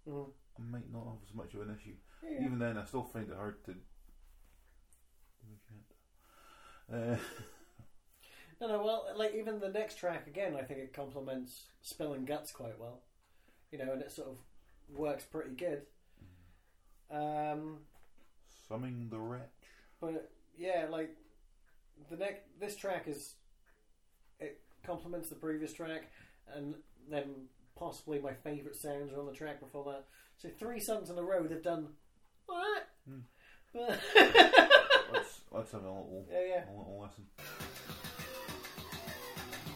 Mhm. 0.08 0.26
I 0.58 0.62
might 0.72 0.92
not 0.92 1.04
have 1.04 1.22
as 1.28 1.34
much 1.34 1.54
of 1.54 1.60
an 1.60 1.76
issue. 1.80 1.94
Yeah. 2.24 2.46
Even 2.46 2.58
then, 2.58 2.76
I 2.78 2.84
still 2.84 3.04
find 3.04 3.28
it 3.30 3.36
hard 3.36 3.62
to. 3.66 3.74
Uh, 6.92 7.16
No, 8.60 8.66
no, 8.66 8.82
well, 8.82 9.06
like 9.14 9.34
even 9.36 9.60
the 9.60 9.68
next 9.68 9.98
track 9.98 10.26
again, 10.26 10.56
I 10.56 10.62
think 10.62 10.80
it 10.80 10.92
complements 10.92 11.66
Spilling 11.80 12.24
Guts 12.24 12.50
quite 12.50 12.76
well. 12.76 13.02
You 13.70 13.78
know, 13.78 13.92
and 13.92 14.02
it 14.02 14.10
sort 14.10 14.28
of 14.30 14.36
works 14.96 15.22
pretty 15.24 15.50
good. 15.54 15.82
Um, 17.08 17.78
summing 18.68 19.08
the 19.10 19.18
wretch. 19.18 19.42
but 20.00 20.32
yeah, 20.58 20.86
like 20.90 21.14
the 22.10 22.16
next 22.16 22.42
this 22.58 22.74
track 22.74 23.06
is 23.06 23.34
it 24.40 24.60
complements 24.84 25.28
the 25.28 25.36
previous 25.36 25.72
track, 25.72 26.10
and 26.52 26.74
then 27.08 27.46
possibly 27.76 28.18
my 28.18 28.34
favourite 28.34 28.74
sounds 28.76 29.12
are 29.12 29.20
on 29.20 29.26
the 29.26 29.32
track 29.32 29.60
before 29.60 29.84
that. 29.92 30.04
So 30.36 30.48
three 30.58 30.80
songs 30.80 31.10
in 31.10 31.18
a 31.18 31.22
row 31.22 31.44
they've 31.44 31.62
done 31.62 31.90
what? 32.46 32.88
But 33.72 34.00
Let's 35.50 35.72
have 35.72 35.82
a 35.82 35.86
little 35.86 36.26
yeah, 36.30 36.40
yeah. 36.46 36.64
a 36.64 36.76
little 36.76 37.00
listen. 37.00 37.24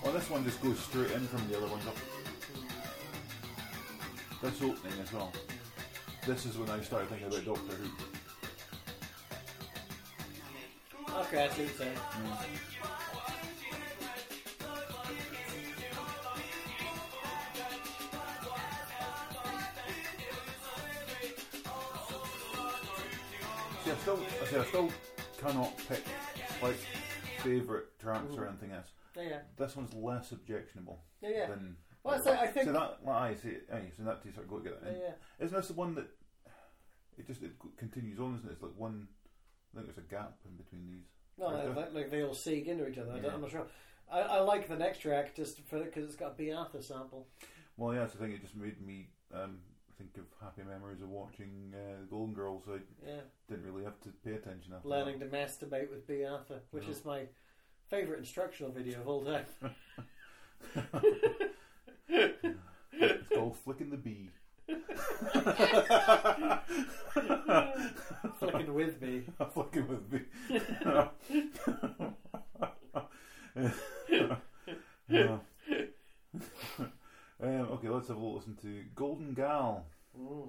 Well, 0.02 0.12
oh, 0.12 0.18
this 0.18 0.28
one 0.28 0.44
just 0.44 0.60
goes 0.62 0.78
straight 0.78 1.10
in 1.12 1.26
from 1.26 1.48
the 1.48 1.56
other 1.56 1.68
ones 1.68 1.86
up. 1.86 1.96
This 4.42 4.62
opening 4.62 5.00
as 5.00 5.12
well. 5.12 5.32
This 6.26 6.46
is 6.46 6.58
when 6.58 6.68
I 6.68 6.80
started 6.80 7.08
thinking 7.08 7.28
about 7.28 7.44
Doctor 7.44 7.76
Who. 7.76 7.88
Okay, 11.20 11.44
I 11.44 11.48
see 11.48 11.62
what 11.62 11.68
you're 11.68 11.68
saying. 11.68 11.98
See, 23.84 23.90
I 23.90 23.94
still, 23.96 24.18
I 24.42 24.46
say 24.46 24.58
I 24.58 24.64
still 24.64 24.90
cannot 25.42 25.76
pick 25.88 26.02
like 26.62 26.76
favourite 27.42 27.84
tracks 27.98 28.34
or 28.36 28.46
anything 28.46 28.72
else. 28.72 28.88
Yeah, 29.16 29.22
yeah, 29.24 29.38
This 29.58 29.76
one's 29.76 29.92
less 29.94 30.32
objectionable 30.32 31.02
yeah, 31.20 31.28
yeah. 31.34 31.46
than. 31.48 31.76
Well, 32.02 32.20
so 32.24 32.32
I 32.32 32.46
think 32.46 32.66
So 32.66 32.72
that, 32.72 32.98
well, 33.02 33.14
I 33.16 33.34
see. 33.34 33.56
Aye, 33.72 33.90
so 33.96 34.02
that 34.04 34.20
you 34.24 34.32
sort 34.32 34.46
of 34.46 34.50
go 34.50 34.58
together. 34.58 34.78
yeah, 34.86 34.92
yeah. 35.08 35.44
Isn't 35.44 35.56
this 35.56 35.68
the 35.68 35.74
one 35.74 35.94
that 35.96 36.06
it 37.18 37.26
just 37.26 37.42
it 37.42 37.52
continues 37.76 38.18
on? 38.18 38.36
Isn't 38.36 38.48
it? 38.48 38.52
It's 38.54 38.62
like 38.62 38.72
one. 38.76 39.08
I 39.74 39.76
think 39.80 39.86
there's 39.86 39.98
a 40.04 40.10
gap 40.10 40.34
in 40.46 40.56
between 40.56 40.86
these. 40.90 41.04
No, 41.38 41.46
like, 41.46 41.76
like, 41.76 41.94
like 41.94 42.10
they 42.10 42.22
all 42.22 42.34
seek 42.34 42.66
into 42.66 42.88
each 42.88 42.98
other. 42.98 43.10
I 43.12 43.14
don't, 43.16 43.24
Yeah. 43.24 43.34
I'm 43.34 43.40
not 43.40 43.50
sure. 43.50 43.66
I, 44.10 44.20
I 44.20 44.40
like 44.40 44.68
the 44.68 44.76
next 44.76 44.98
track 45.00 45.34
just 45.34 45.60
for 45.68 45.78
because 45.82 46.04
it's 46.06 46.16
got 46.16 46.32
a 46.32 46.34
Bea 46.34 46.52
Arthur 46.52 46.82
sample. 46.82 47.28
Well, 47.76 47.94
yeah, 47.94 48.00
that's 48.00 48.12
the 48.14 48.18
thing. 48.18 48.32
It 48.32 48.42
just 48.42 48.56
made 48.56 48.80
me 48.84 49.08
um, 49.32 49.58
think 50.02 50.16
of 50.18 50.24
happy 50.42 50.62
memories 50.68 51.00
of 51.02 51.08
watching 51.08 51.72
uh, 51.74 52.00
the 52.00 52.06
Golden 52.06 52.34
Girls. 52.34 52.64
I 52.68 52.78
Yeah, 53.06 53.20
didn't 53.48 53.64
really 53.64 53.84
have 53.84 54.00
to 54.00 54.08
pay 54.24 54.32
attention 54.32 54.72
after 54.74 54.88
learning 54.88 55.20
to 55.20 55.26
masturbate 55.26 55.90
with 55.90 56.06
Bea 56.06 56.24
Arthur, 56.24 56.60
which 56.72 56.84
No. 56.84 56.90
is 56.90 57.04
my 57.04 57.26
favourite 57.88 58.18
instructional 58.18 58.72
video 58.72 59.00
of 59.00 59.08
all 59.08 59.24
time. 59.24 59.44
that. 59.62 59.72
It's 62.94 63.28
called 63.28 63.56
Flicking 63.56 63.90
the 63.90 63.96
Bee. 63.96 64.30
Flicking 68.38 68.74
with 68.74 69.00
me. 69.00 69.22
Flicking 69.52 69.88
with 69.88 70.10
Bee. 70.10 70.20
Yeah. 75.08 75.38
Um, 77.42 77.68
okay, 77.72 77.88
let's 77.88 78.08
have 78.08 78.16
a 78.16 78.20
little 78.20 78.36
listen 78.36 78.56
to 78.62 78.84
Golden 78.94 79.34
Gal. 79.34 79.84
Mm. 80.18 80.48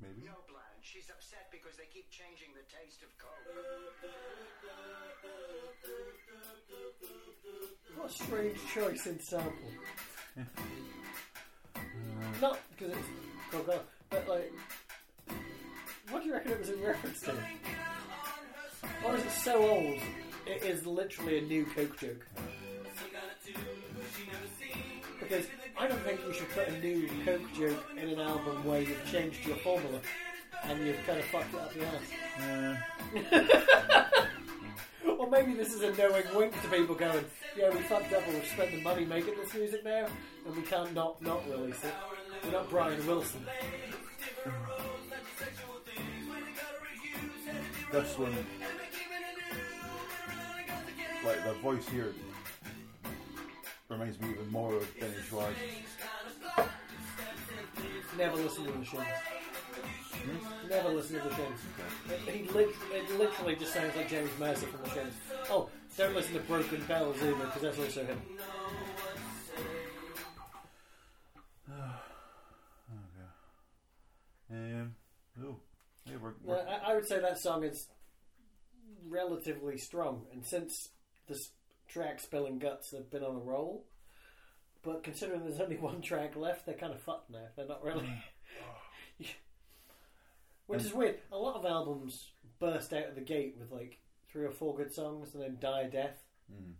Maybe. 0.00 0.22
No, 0.24 0.32
Blanche. 0.48 0.82
She's 0.82 1.10
upset 1.10 1.48
because 1.50 1.76
they 1.76 1.86
keep 1.92 2.08
changing 2.10 2.54
the 2.54 2.62
taste 2.70 3.02
of 3.02 3.08
Coke. 3.18 3.32
What 7.96 8.10
a 8.10 8.12
strange 8.12 8.58
choice 8.72 9.06
in 9.06 9.18
sample. 9.20 9.52
Not 12.40 12.58
because 12.70 12.96
it's 12.96 13.08
Coca, 13.50 13.80
but 14.10 14.28
like, 14.28 14.52
what 16.10 16.22
do 16.22 16.28
you 16.28 16.34
reckon 16.34 16.52
it 16.52 16.60
was 16.60 16.68
in 16.68 16.80
reference 16.82 17.20
to? 17.22 17.32
Or 19.04 19.16
is 19.16 19.24
it 19.24 19.32
so 19.32 19.68
old? 19.68 19.98
It 20.46 20.62
is 20.62 20.86
literally 20.86 21.38
a 21.38 21.42
new 21.42 21.64
Coke 21.64 21.98
joke. 21.98 22.24
Because 25.28 25.46
I 25.76 25.88
don't 25.88 26.00
think 26.00 26.20
you 26.26 26.32
should 26.32 26.48
put 26.50 26.68
a 26.68 26.78
new 26.80 27.08
Coke 27.24 27.52
joke 27.58 27.84
in 28.00 28.08
an 28.08 28.20
album 28.20 28.64
where 28.64 28.80
you've 28.82 29.04
changed 29.10 29.46
your 29.46 29.56
formula 29.56 30.00
and 30.64 30.86
you've 30.86 31.04
kind 31.06 31.18
of 31.18 31.24
fucked 31.26 31.54
it 31.54 31.60
up 31.60 31.74
the 31.74 31.84
ass. 31.86 32.82
Uh, 33.32 34.04
Or 35.18 35.30
maybe 35.30 35.54
this 35.54 35.72
is 35.72 35.82
a 35.82 35.92
knowing 35.96 36.24
wink 36.34 36.60
to 36.62 36.68
people 36.68 36.94
going, 36.94 37.24
yeah, 37.56 37.70
we 37.70 37.78
fucked 37.82 38.12
up 38.12 38.24
and 38.26 38.34
we've 38.34 38.46
spent 38.46 38.70
the 38.70 38.80
money 38.82 39.04
making 39.04 39.34
this 39.36 39.52
music 39.54 39.84
now 39.84 40.06
and 40.46 40.56
we 40.56 40.62
can't 40.62 40.94
not, 40.94 41.20
not 41.22 41.48
release 41.50 41.82
it. 41.82 41.94
We're 42.44 42.52
not 42.52 42.68
Brian 42.70 43.04
Wilson. 43.06 43.44
this 47.92 48.18
one, 48.18 48.36
like 51.24 51.44
the 51.44 51.54
voice 51.54 51.88
here, 51.88 52.14
reminds 53.88 54.20
me 54.20 54.30
even 54.30 54.50
more 54.50 54.74
of 54.76 55.00
Benny 55.00 55.14
Schwartz. 55.28 55.56
Never 58.16 58.36
listen 58.36 58.64
to 58.64 58.72
the 58.72 58.84
Shins. 58.84 59.04
Never 60.68 60.88
listen 60.90 61.20
to 61.20 61.28
the 61.28 61.34
Shins. 61.34 61.60
It, 62.26 62.54
lit- 62.54 62.74
it 62.92 63.18
literally 63.18 63.56
just 63.56 63.72
sounds 63.72 63.94
like 63.94 64.08
James 64.08 64.30
Mercer 64.38 64.66
from 64.66 64.82
the 64.82 64.90
Shins. 64.90 65.14
Oh, 65.50 65.68
don't 65.96 66.14
listen 66.14 66.34
to 66.34 66.40
Broken 66.40 66.82
Bells 66.88 67.16
either, 67.22 67.34
because 67.34 67.62
that's 67.62 67.78
also 67.78 68.04
him. 68.04 68.20
Um, 74.48 74.94
oh, 75.42 75.56
yeah, 76.08 76.14
we're, 76.22 76.56
I, 76.56 76.92
I 76.92 76.94
would 76.94 77.06
say 77.08 77.18
that 77.18 77.36
song 77.36 77.64
is 77.64 77.88
relatively 79.08 79.76
strong, 79.76 80.22
and 80.32 80.44
since 80.46 80.90
this 81.28 81.50
track 81.88 82.20
Spilling 82.20 82.58
Guts 82.58 82.90
have 82.92 83.10
been 83.10 83.24
on 83.24 83.36
a 83.36 83.40
roll, 83.40 83.84
but 84.82 85.02
considering 85.02 85.42
there's 85.44 85.60
only 85.60 85.76
one 85.76 86.00
track 86.00 86.36
left, 86.36 86.66
they're 86.66 86.74
kind 86.74 86.92
of 86.92 87.00
fucked 87.00 87.30
now. 87.30 87.48
They're 87.56 87.66
not 87.66 87.84
really. 87.84 88.08
Which 90.66 90.82
is 90.82 90.92
weird. 90.92 91.18
A 91.30 91.36
lot 91.36 91.56
of 91.56 91.64
albums 91.64 92.30
burst 92.58 92.92
out 92.92 93.08
of 93.08 93.14
the 93.14 93.20
gate 93.20 93.56
with 93.58 93.70
like 93.70 94.00
three 94.28 94.44
or 94.44 94.50
four 94.50 94.74
good 94.76 94.92
songs 94.92 95.34
and 95.34 95.42
then 95.42 95.58
die 95.60 95.82
a 95.82 95.90
death. 95.90 96.24
Mm. 96.52 96.72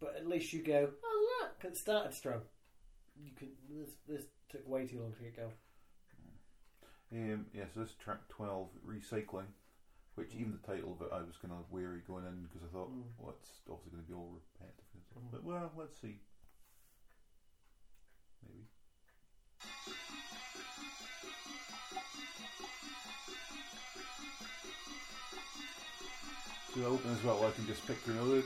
But 0.00 0.16
at 0.16 0.26
least 0.26 0.52
you 0.52 0.62
go, 0.62 0.88
oh 1.04 1.42
look, 1.42 1.70
it 1.70 1.76
started 1.76 2.14
strong. 2.14 2.40
You 3.22 3.32
can. 3.36 3.48
This, 3.68 3.90
this 4.08 4.24
took 4.48 4.66
way 4.66 4.86
too 4.86 5.00
long 5.00 5.12
to 5.12 5.22
get 5.22 5.36
going. 5.36 5.52
Um, 7.12 7.46
yeah, 7.52 7.64
so 7.74 7.80
this 7.80 7.90
is 7.90 7.96
track 7.96 8.28
12, 8.28 8.68
Recycling, 8.86 9.46
which 10.16 10.34
even 10.34 10.52
the 10.52 10.66
title 10.66 10.92
of 10.92 11.00
it, 11.06 11.12
I 11.12 11.18
was 11.22 11.36
kind 11.40 11.52
of 11.54 11.70
wary 11.70 12.00
going 12.06 12.26
in 12.26 12.42
because 12.46 12.62
I 12.68 12.72
thought, 12.72 12.90
Mm. 12.90 13.02
well, 13.18 13.34
it's 13.40 13.60
obviously 13.70 13.92
going 13.92 14.04
to 14.04 14.08
be 14.08 14.14
all 14.14 14.30
repetitive. 14.32 14.84
and 14.94 15.02
stuff. 15.04 15.22
Mhm. 15.22 15.30
But, 15.32 15.44
well, 15.44 15.72
let's 15.76 15.96
see. 15.98 16.20
Maybe. 18.42 18.66
So 26.74 26.82
I 26.82 26.84
open 26.86 27.10
as 27.12 27.22
well, 27.24 27.44
I 27.44 27.50
can 27.50 27.66
just 27.66 27.84
picture, 27.86 28.12
know, 28.12 28.42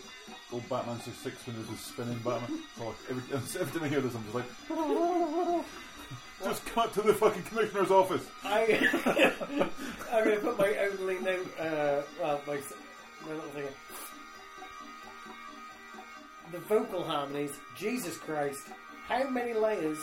old 0.52 0.68
Batman 0.68 0.98
66 1.00 1.46
when 1.46 1.56
there's 1.56 1.68
this 1.68 1.80
spinning 1.80 2.18
Batman. 2.24 2.62
So 2.78 2.86
like, 2.86 2.96
every, 3.10 3.22
every 3.60 3.72
time 3.72 3.82
I 3.84 3.88
hear 3.88 4.00
this, 4.00 4.14
I'm 4.14 4.22
just 4.24 4.34
like, 4.34 4.46
just 6.42 6.64
cut 6.66 6.92
to 6.94 7.02
the 7.02 7.14
fucking 7.14 7.42
commissioner's 7.44 7.90
office. 7.90 8.26
I, 8.44 9.68
I'm 10.12 10.24
going 10.24 10.36
to 10.36 10.42
put 10.42 10.58
my 10.58 10.76
only 10.78 11.18
note, 11.20 11.46
uh, 11.58 12.02
well, 12.20 12.40
my, 12.46 12.56
s- 12.56 12.72
my 13.22 13.28
little 13.34 13.50
thing. 13.50 13.64
The 16.52 16.58
vocal 16.60 17.02
harmonies, 17.02 17.52
Jesus 17.76 18.16
Christ, 18.18 18.68
how 19.08 19.28
many 19.28 19.54
layers? 19.54 19.98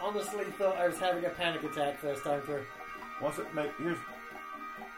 Honestly, 0.00 0.44
thought 0.58 0.76
I 0.76 0.86
was 0.88 0.98
having 0.98 1.24
a 1.24 1.30
panic 1.30 1.64
attack 1.64 1.98
first 1.98 2.22
time 2.22 2.42
through. 2.42 2.64
What's 3.20 3.38
it? 3.38 3.46
Now, 3.54 3.66
here's 3.78 3.96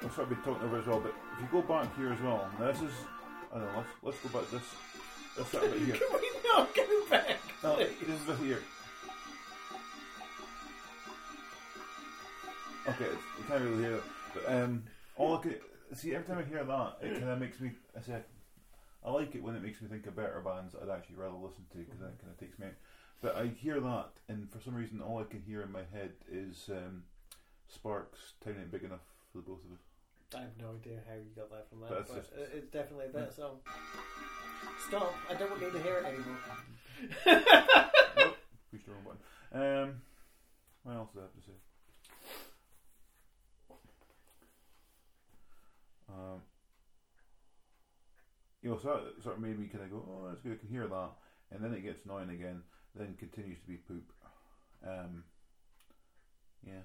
that's 0.02 0.16
what 0.16 0.24
I've 0.24 0.28
been 0.30 0.42
talking 0.42 0.66
over 0.66 0.78
as 0.80 0.86
well. 0.86 1.00
But 1.00 1.14
if 1.34 1.40
you 1.42 1.48
go 1.52 1.62
back 1.66 1.96
here 1.96 2.12
as 2.12 2.20
well, 2.20 2.50
now 2.58 2.72
this 2.72 2.82
is 2.82 2.90
I 3.54 3.58
don't 3.58 3.66
know. 3.66 3.72
Let's 3.78 3.88
let's 4.02 4.18
go 4.32 4.40
back 4.40 4.50
this 4.50 4.62
this 5.36 5.54
little 5.54 5.68
bit 5.70 5.82
here. 5.86 5.94
Can 5.96 6.08
we 6.20 6.30
not 6.48 6.74
go 6.74 7.06
back? 7.08 7.36
No, 7.62 7.76
this 7.76 7.90
is 7.90 8.28
it 8.28 8.38
here. 8.44 8.62
Okay, 12.88 13.04
it's, 13.04 13.22
you 13.38 13.44
can't 13.46 13.62
really 13.62 13.82
hear 13.82 13.94
it, 13.96 14.02
but 14.34 14.52
um, 14.52 14.82
all 15.16 15.36
I 15.38 15.42
can 15.42 15.54
see 15.94 16.14
every 16.14 16.26
time 16.26 16.38
I 16.38 16.44
hear 16.48 16.64
that, 16.64 16.96
it 17.02 17.14
kind 17.18 17.28
of 17.30 17.38
makes 17.38 17.60
me. 17.60 17.72
I 17.96 18.00
say, 18.00 18.18
I 19.04 19.10
like 19.10 19.34
it 19.34 19.42
when 19.42 19.54
it 19.54 19.62
makes 19.62 19.80
me 19.82 19.88
think 19.88 20.06
of 20.06 20.16
better 20.16 20.40
bands 20.44 20.74
I'd 20.74 20.88
actually 20.88 21.16
rather 21.16 21.34
listen 21.36 21.64
to 21.72 21.78
because 21.78 21.98
that 22.00 22.18
kind 22.20 22.32
of 22.32 22.38
takes 22.38 22.58
me 22.58 22.66
out. 22.66 22.72
But 23.20 23.36
I 23.36 23.46
hear 23.48 23.80
that, 23.80 24.10
and 24.28 24.50
for 24.50 24.60
some 24.60 24.74
reason, 24.74 25.00
all 25.02 25.18
I 25.20 25.24
can 25.24 25.42
hear 25.42 25.62
in 25.62 25.72
my 25.72 25.82
head 25.92 26.12
is 26.30 26.68
um, 26.70 27.02
Sparks' 27.68 28.34
"Tiny 28.44 28.58
Ain't 28.58 28.70
Big 28.72 28.84
Enough" 28.84 29.04
for 29.32 29.38
the 29.38 29.44
both 29.44 29.60
of 29.64 29.72
us. 29.72 29.82
I 30.36 30.40
have 30.42 30.56
no 30.60 30.70
idea 30.78 31.00
how 31.08 31.14
you 31.14 31.30
got 31.36 31.50
that 31.50 31.68
from 31.70 31.80
that, 31.80 31.90
That's 31.90 32.10
but 32.10 32.20
just- 32.20 32.32
it- 32.32 32.50
it's 32.54 32.70
definitely 32.70 33.06
a 33.06 33.08
better 33.08 33.32
song. 33.32 33.58
Stop! 34.88 35.14
I 35.30 35.34
don't 35.34 35.60
need 35.60 35.72
to 35.72 35.82
hear 35.82 35.98
it 35.98 36.04
anymore. 36.06 36.38
Nope, 38.16 38.36
push 38.70 38.82
the 38.84 38.90
wrong 38.92 39.04
button. 39.04 39.20
Um, 39.52 40.02
what 40.84 40.94
else 40.96 41.10
do 41.12 41.20
I 41.20 41.22
have 41.22 41.32
to 41.32 41.40
say? 41.40 41.52
Um, 46.08 46.40
you 48.62 48.70
know, 48.70 48.78
so 48.78 48.88
that 49.16 49.22
sort 49.22 49.36
of 49.36 49.42
made 49.42 49.58
me 49.58 49.66
kind 49.66 49.84
of 49.84 49.90
go, 49.90 50.04
oh, 50.08 50.28
that's 50.28 50.40
good, 50.40 50.52
I 50.52 50.56
can 50.56 50.68
hear 50.68 50.86
that. 50.86 51.10
And 51.52 51.62
then 51.64 51.72
it 51.74 51.82
gets 51.82 52.04
annoying 52.04 52.30
again, 52.30 52.62
then 52.94 53.14
continues 53.18 53.58
to 53.60 53.66
be 53.66 53.76
poop. 53.76 54.12
Um, 54.86 55.24
yeah. 56.66 56.82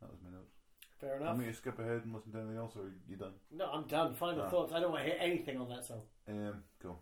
That 0.00 0.10
was 0.10 0.18
my 0.24 0.30
notes. 0.30 0.54
Fair 1.00 1.10
Want 1.12 1.22
enough. 1.22 1.38
me 1.38 1.46
to 1.46 1.54
skip 1.54 1.78
ahead 1.78 2.02
and 2.04 2.14
listen 2.14 2.32
to 2.32 2.38
anything 2.38 2.58
else, 2.58 2.74
or 2.76 2.82
are 2.82 2.92
you 3.08 3.16
done? 3.16 3.32
No, 3.50 3.66
I'm 3.72 3.86
done. 3.88 4.14
Final 4.14 4.42
Ah. 4.42 4.48
thoughts. 4.50 4.72
I 4.72 4.80
don't 4.80 4.92
want 4.92 5.04
to 5.04 5.10
hear 5.10 5.18
anything 5.20 5.58
on 5.58 5.68
that 5.70 5.84
song. 5.84 6.02
Um, 6.28 6.62
cool. 6.80 7.00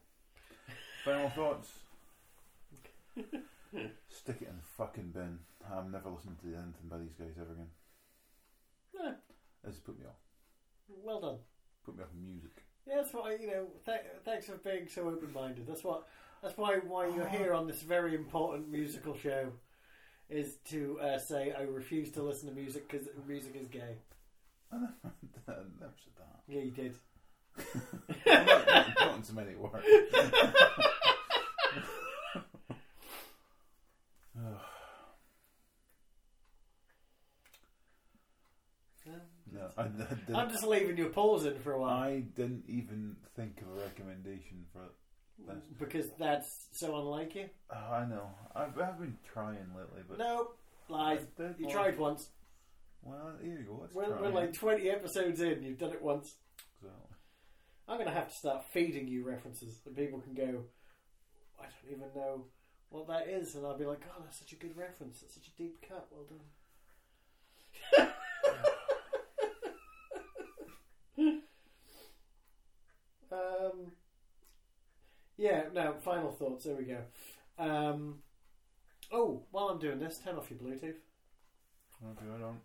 Final 1.04 1.28
thoughts. 1.30 1.68
Stick 4.08 4.36
it 4.42 4.48
in 4.48 4.56
the 4.56 4.62
fucking 4.76 5.10
bin. 5.12 5.38
I'm 5.70 5.90
never 5.90 6.08
listening 6.10 6.36
to 6.42 6.46
anything 6.48 6.88
by 6.88 6.98
these 6.98 7.12
guys 7.18 7.36
ever 7.40 7.52
again. 7.52 7.70
Yeah, 8.94 9.12
Has 9.64 9.78
put 9.78 9.98
me 9.98 10.06
off. 10.06 10.16
well 11.04 11.20
done. 11.20 11.36
Put 11.84 11.96
me 11.96 12.02
off 12.02 12.10
music. 12.18 12.50
Yeah, 12.86 12.96
that's 12.96 13.12
why 13.12 13.36
you 13.40 13.46
know. 13.46 13.66
Th- 13.84 14.00
thanks 14.24 14.46
for 14.46 14.56
being 14.56 14.88
so 14.88 15.08
open-minded. 15.08 15.66
That's 15.66 15.84
what. 15.84 16.06
That's 16.42 16.56
why 16.56 16.76
why 16.76 17.08
you're 17.08 17.28
here 17.28 17.52
on 17.52 17.66
this 17.66 17.82
very 17.82 18.14
important 18.14 18.70
musical 18.70 19.14
show, 19.14 19.52
is 20.30 20.56
to 20.70 20.98
uh, 21.00 21.18
say 21.18 21.52
I 21.52 21.62
refuse 21.62 22.10
to 22.12 22.22
listen 22.22 22.48
to 22.48 22.54
music 22.54 22.88
because 22.88 23.08
music 23.28 23.56
is 23.60 23.68
gay. 23.68 23.98
I 24.72 24.76
never 24.78 24.94
said 25.44 26.14
that. 26.16 26.40
Yeah, 26.48 26.62
you 26.62 26.70
did. 26.70 26.94
I'm 28.26 28.46
not, 28.46 28.98
not 28.98 29.24
to 29.24 29.34
make 29.34 29.48
it 29.48 30.86
work. 39.82 39.98
no, 39.98 40.04
I, 40.04 40.06
I 40.06 40.14
didn't. 40.14 40.36
I'm 40.36 40.50
just 40.50 40.66
leaving 40.66 40.96
you 40.96 41.06
pausing 41.08 41.58
for 41.58 41.72
a 41.72 41.80
while 41.80 42.02
I 42.02 42.20
didn't 42.20 42.64
even 42.68 43.16
think 43.36 43.60
of 43.62 43.68
a 43.68 43.82
recommendation 43.82 44.64
for 44.72 44.84
it. 44.84 44.92
Because 45.78 46.06
that's 46.18 46.68
so 46.72 46.96
unlike 46.98 47.34
you. 47.34 47.48
oh, 47.72 47.92
I 47.94 48.04
know. 48.04 48.30
I've, 48.54 48.78
I've 48.78 48.98
been 48.98 49.16
trying 49.32 49.66
lately, 49.74 50.02
but 50.08 50.18
No 50.18 50.50
lies. 50.88 51.20
I 51.38 51.42
did 51.42 51.54
You 51.58 51.70
tried 51.70 51.98
once. 51.98 52.28
Well, 53.02 53.32
here 53.42 53.58
you 53.58 53.64
go. 53.64 53.78
Let's 53.80 53.94
We're, 53.94 54.06
try. 54.06 54.20
we're 54.20 54.28
like 54.28 54.52
20 54.52 54.90
episodes 54.90 55.40
in. 55.40 55.62
You've 55.62 55.78
done 55.78 55.92
it 55.92 56.02
once. 56.02 56.36
Exactly. 56.82 57.16
I'm 57.88 57.96
going 57.96 58.08
to 58.08 58.14
have 58.14 58.28
to 58.28 58.34
start 58.34 58.64
feeding 58.72 59.08
you 59.08 59.24
references, 59.26 59.80
and 59.86 59.96
people 59.96 60.20
can 60.20 60.34
go, 60.34 60.64
I 61.58 61.64
don't 61.64 61.90
even 61.90 62.08
know 62.14 62.44
what 62.90 63.08
that 63.08 63.28
is, 63.28 63.54
and 63.54 63.64
I'll 63.64 63.78
be 63.78 63.86
like, 63.86 64.02
oh, 64.06 64.22
that's 64.22 64.38
such 64.38 64.52
a 64.52 64.56
good 64.56 64.76
reference. 64.76 65.20
That's 65.20 65.34
such 65.34 65.48
a 65.48 65.56
deep 65.62 65.84
cut. 65.88 66.06
Well 66.10 66.26
done. 66.28 66.40
Um, 73.32 73.92
yeah. 75.36 75.64
No. 75.72 75.94
Final 76.00 76.30
thoughts. 76.30 76.64
There 76.64 76.76
we 76.76 76.84
go. 76.84 76.98
Um, 77.58 78.22
oh, 79.12 79.42
while 79.50 79.68
I'm 79.68 79.78
doing 79.78 79.98
this, 79.98 80.18
turn 80.24 80.36
off 80.36 80.50
your 80.50 80.58
Bluetooth. 80.58 80.96
Okay, 82.02 82.26
I 82.34 82.38
don't. 82.38 82.60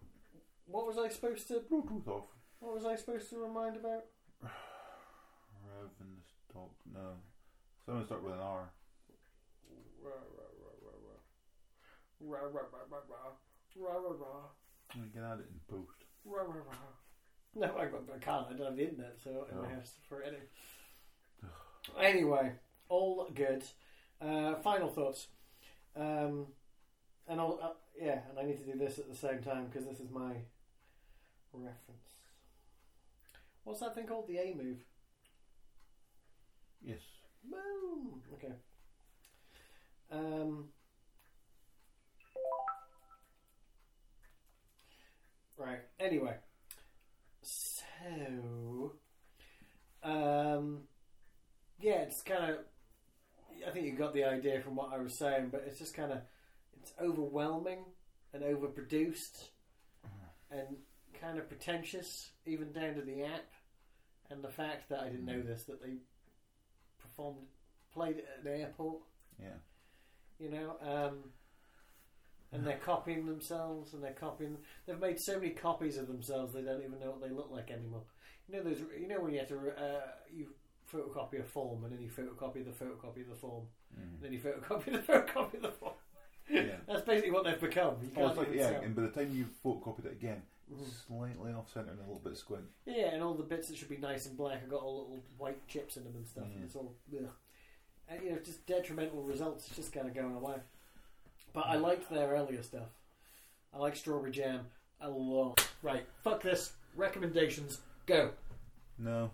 What 0.68 0.88
was 0.88 0.98
I 0.98 1.10
supposed 1.10 1.48
to? 1.50 1.62
Bluetooth 1.72 2.08
off. 2.08 2.28
What 2.60 2.74
was 2.74 2.86
I 2.86 2.96
supposed 2.96 3.30
to 3.30 3.38
remind 3.38 3.76
about? 3.76 4.06
Rev 4.42 5.92
in 6.00 6.08
the 6.16 6.24
stock. 6.50 6.72
No. 6.92 7.20
Someone 7.86 8.06
start 8.06 8.24
with 8.24 8.34
an 8.34 8.40
R. 8.40 8.70
Rah, 10.02 10.12
rah, 10.12 10.50
rah, 10.62 10.78
rah, 10.82 10.98
rah. 11.06 11.22
Rah, 12.22 12.40
rah, 12.40 12.68
rah, 12.72 12.86
rah, 12.90 13.04
rah. 13.10 13.32
Rah, 13.78 13.94
rah, 13.94 14.16
rah. 14.18 14.50
I'm 14.94 15.02
gonna 15.02 15.14
get 15.14 15.24
at 15.24 15.40
it 15.40 15.52
in 15.52 15.60
post. 15.68 16.00
Rah, 16.24 16.44
rah, 16.44 16.64
rah. 16.66 16.74
No, 16.74 16.82
I, 16.82 16.90
I 16.90 17.05
can't. 18.22 18.48
I 18.50 18.54
don't 18.54 18.66
have 18.66 18.76
the 18.76 18.84
internet, 18.84 19.16
so 19.24 19.48
Oh. 19.54 19.64
house 19.64 19.94
for 20.10 20.22
editing. 20.22 20.48
Anyway, 22.00 22.52
all 22.90 23.28
good. 23.34 23.64
Uh, 24.22 24.56
final 24.56 24.90
thoughts. 24.90 25.28
Um, 25.96 26.48
and 27.28 27.40
I'll, 27.40 27.60
uh, 27.62 27.70
yeah, 28.00 28.20
and 28.30 28.38
I 28.40 28.44
need 28.44 28.58
to 28.58 28.72
do 28.72 28.78
this 28.78 29.00
at 29.00 29.10
the 29.10 29.16
same 29.16 29.42
time 29.42 29.66
because 29.68 29.86
this 29.88 30.00
is 30.00 30.10
my 30.12 30.34
reference. 31.54 32.08
What's 33.64 33.80
that 33.80 33.96
thing 33.96 34.06
called? 34.08 34.28
The 34.28 34.38
A 34.38 34.54
move. 34.54 34.80
Yes. 36.82 37.00
Boom. 37.44 38.22
Okay. 38.34 38.54
Um. 40.12 40.66
Right. 45.58 45.80
Anyway. 46.00 46.36
So. 48.06 48.92
Um. 50.04 50.82
Yeah, 51.80 52.02
it's 52.04 52.22
kind 52.22 52.52
of. 52.52 52.58
I 53.68 53.72
think 53.72 53.86
you 53.86 53.94
got 53.94 54.14
the 54.14 54.24
idea 54.26 54.62
from 54.62 54.76
what 54.76 54.94
I 54.94 54.98
was 55.00 55.14
saying, 55.14 55.50
but 55.52 55.64
it's 55.68 55.80
just 55.80 55.96
kind 55.96 56.12
of. 56.12 56.20
It's 56.82 56.94
overwhelming 57.02 57.80
and 58.34 58.44
overproduced 58.44 59.46
and 60.52 60.78
kind 61.20 61.40
of 61.40 61.48
pretentious, 61.50 62.30
even 62.46 62.72
down 62.72 62.94
to 62.96 63.02
the 63.02 63.24
app. 63.24 63.46
And 64.30 64.44
the 64.44 64.50
fact 64.52 64.90
that 64.90 65.00
I 65.00 65.06
didn't 65.10 65.26
know 65.26 65.42
this, 65.42 65.64
that 65.64 65.82
they 65.82 65.94
performed, 67.00 67.48
played 67.92 68.18
it 68.18 68.28
at 68.40 68.46
an 68.46 68.62
airport, 68.62 69.00
Yeah. 69.42 69.58
you 70.40 70.50
know, 70.52 70.78
um, 70.82 71.32
and 72.56 72.66
they're 72.68 72.78
copying 72.78 73.26
themselves 73.26 73.94
and 73.94 74.04
they're 74.04 74.14
copying. 74.14 74.58
They've 74.86 75.00
made 75.00 75.20
so 75.20 75.40
many 75.40 75.52
copies 75.52 75.98
of 75.98 76.08
themselves 76.08 76.54
they 76.54 76.62
don't 76.62 76.84
even 76.84 77.00
know 77.00 77.12
what 77.12 77.22
they 77.22 77.30
look 77.30 77.50
like 77.52 77.70
anymore. 77.72 78.04
You 78.48 78.56
know 78.58 78.64
those. 78.64 78.80
You 79.00 79.08
know 79.08 79.20
when 79.22 79.34
you 79.34 79.40
have 79.40 79.50
to 79.50 79.58
uh, 79.58 80.02
you 80.34 80.48
photocopy 80.92 81.40
a 81.42 81.44
form, 81.44 81.84
and 81.84 81.94
then 81.94 82.02
you 82.02 82.10
photocopy 82.10 82.64
the 82.66 82.72
photocopy 82.72 83.22
of 83.22 83.30
the 83.30 83.36
form, 83.36 83.66
Mhm. 83.98 84.14
and 84.16 84.22
then 84.22 84.34
you 84.34 84.40
photocopy 84.40 84.86
the 84.92 85.00
photocopy 85.14 85.56
of 85.56 85.62
the 85.64 85.72
form. 85.72 85.94
Yeah. 86.50 86.78
That's 86.88 87.02
basically 87.02 87.32
what 87.32 87.44
they've 87.44 87.60
become. 87.60 87.96
You 88.04 88.12
Oh, 88.18 88.26
like, 88.34 88.54
yeah, 88.54 88.72
tell. 88.72 88.82
and 88.82 88.96
by 88.96 89.02
the 89.04 89.10
time 89.10 89.32
you've 89.34 89.50
photocopied 89.64 90.06
it 90.06 90.12
again, 90.14 90.44
Mhm. 90.72 90.88
slightly 91.08 91.52
off 91.54 91.72
centre 91.72 91.90
and 91.92 92.00
a 92.00 92.04
little 92.04 92.20
bit 92.20 92.38
squint. 92.38 92.66
Yeah, 92.86 93.14
and 93.14 93.24
all 93.24 93.34
the 93.34 93.44
bits 93.44 93.68
that 93.70 93.78
should 93.78 93.90
be 93.90 93.98
nice 93.98 94.26
and 94.28 94.38
black 94.38 94.62
have 94.62 94.70
got 94.70 94.82
all 94.84 95.02
little 95.10 95.24
white 95.38 95.68
chips 95.68 95.98
in 95.98 96.04
them 96.04 96.16
and 96.16 96.28
stuff. 96.28 96.44
And 96.46 96.62
Mm. 96.62 96.66
it's 96.66 96.76
all, 96.76 96.96
ugh. 97.18 97.30
and 98.08 98.24
you 98.24 98.32
know, 98.32 98.40
just 98.40 98.64
detrimental 98.68 99.24
results. 99.24 99.66
It's 99.68 99.76
just 99.76 99.92
kind 99.92 100.08
of 100.08 100.14
going 100.14 100.36
away. 100.36 100.58
But 101.56 101.66
I 101.68 101.76
liked 101.78 102.10
their 102.10 102.28
earlier 102.32 102.62
stuff. 102.62 102.90
I 103.74 103.78
like 103.80 103.96
strawberry 103.96 104.32
jam 104.32 104.68
a 105.02 105.10
lot. 105.10 105.66
Right, 105.82 106.06
fuck 106.24 106.42
this. 106.44 106.74
Recommendations, 106.96 107.82
go. 108.06 108.32
No. 109.00 109.32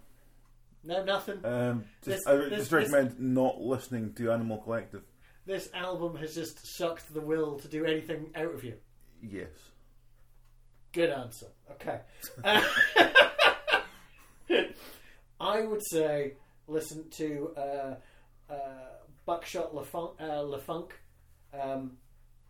No, 0.84 1.04
nothing. 1.04 1.44
Um, 1.46 1.86
This- 2.04 2.16
just, 2.18 2.28
I 2.28 2.36
this- 2.36 2.50
just 2.50 2.60
this- 2.70 2.72
recommend 2.72 3.20
not 3.20 3.60
listening 3.60 4.14
to 4.14 4.32
Animal 4.32 4.60
Collective. 4.60 5.04
This 5.46 5.70
album 5.74 6.16
has 6.18 6.36
just 6.36 6.60
sucked 6.78 7.12
the 7.14 7.22
will 7.22 7.60
to 7.60 7.68
do 7.68 7.86
anything 7.86 8.32
out 8.36 8.54
of 8.54 8.64
you. 8.64 8.78
Yes. 9.22 9.50
Good 10.94 11.10
answer. 11.10 11.48
Okay. 11.72 12.02
I 15.40 15.62
would 15.62 15.82
say 15.92 16.34
listen 16.68 17.10
to 17.12 17.54
uh, 17.58 17.96
uh, 18.50 18.56
Buckshot 19.26 19.74
LeFonque, 19.74 20.20
uh, 20.20 20.42
LeFonque 20.44 20.92
um, 21.60 21.98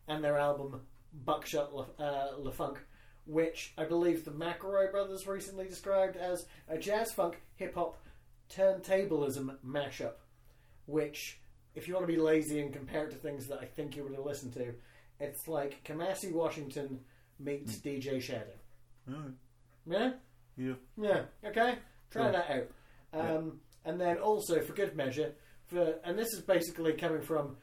and 0.07 0.23
their 0.23 0.38
album 0.38 0.82
Buckshot 1.14 1.73
Le, 1.76 1.88
uh, 1.99 2.38
LeFonque, 2.40 2.80
which 3.26 3.73
I 3.78 3.86
believe 3.86 4.23
the 4.26 4.32
McElroy 4.32 4.91
brothers 4.91 5.28
recently 5.28 5.68
described 5.68 6.15
as 6.18 6.45
a 6.68 6.78
jazz 6.78 7.11
funk 7.11 7.41
hip 7.56 7.76
hop 7.76 7.98
turntablism 8.49 9.56
mashup. 9.65 10.14
Which, 10.86 11.40
if 11.76 11.88
you 11.88 11.94
want 11.94 12.06
to 12.07 12.11
be 12.14 12.19
lazy 12.19 12.60
and 12.61 12.73
compare 12.73 13.06
it 13.06 13.11
to 13.11 13.18
things 13.18 13.48
that 13.48 13.60
I 13.60 13.65
think 13.65 13.95
you 13.95 14.03
would 14.03 14.14
have 14.15 14.26
listened 14.26 14.53
to, 14.53 14.73
it's 15.19 15.48
like 15.48 15.84
Kamasi 15.84 16.32
Washington 16.32 16.99
meets 17.40 17.78
DJ 17.78 18.22
Shadow. 18.22 18.45
Alright. 19.10 19.32
Yeah? 19.86 20.11
Yeah. 20.57 20.73
Yeah, 20.98 21.22
okay. 21.45 21.76
Try 22.10 22.32
that 22.32 22.49
out. 22.49 22.68
Um, 23.14 23.60
And 23.86 23.99
then 23.99 24.18
also, 24.18 24.61
for 24.61 24.73
good 24.73 24.95
measure, 24.95 25.34
for 25.68 25.95
and 26.03 26.18
this 26.18 26.34
is 26.34 26.41
basically 26.41 26.94
coming 26.94 27.22
from 27.22 27.57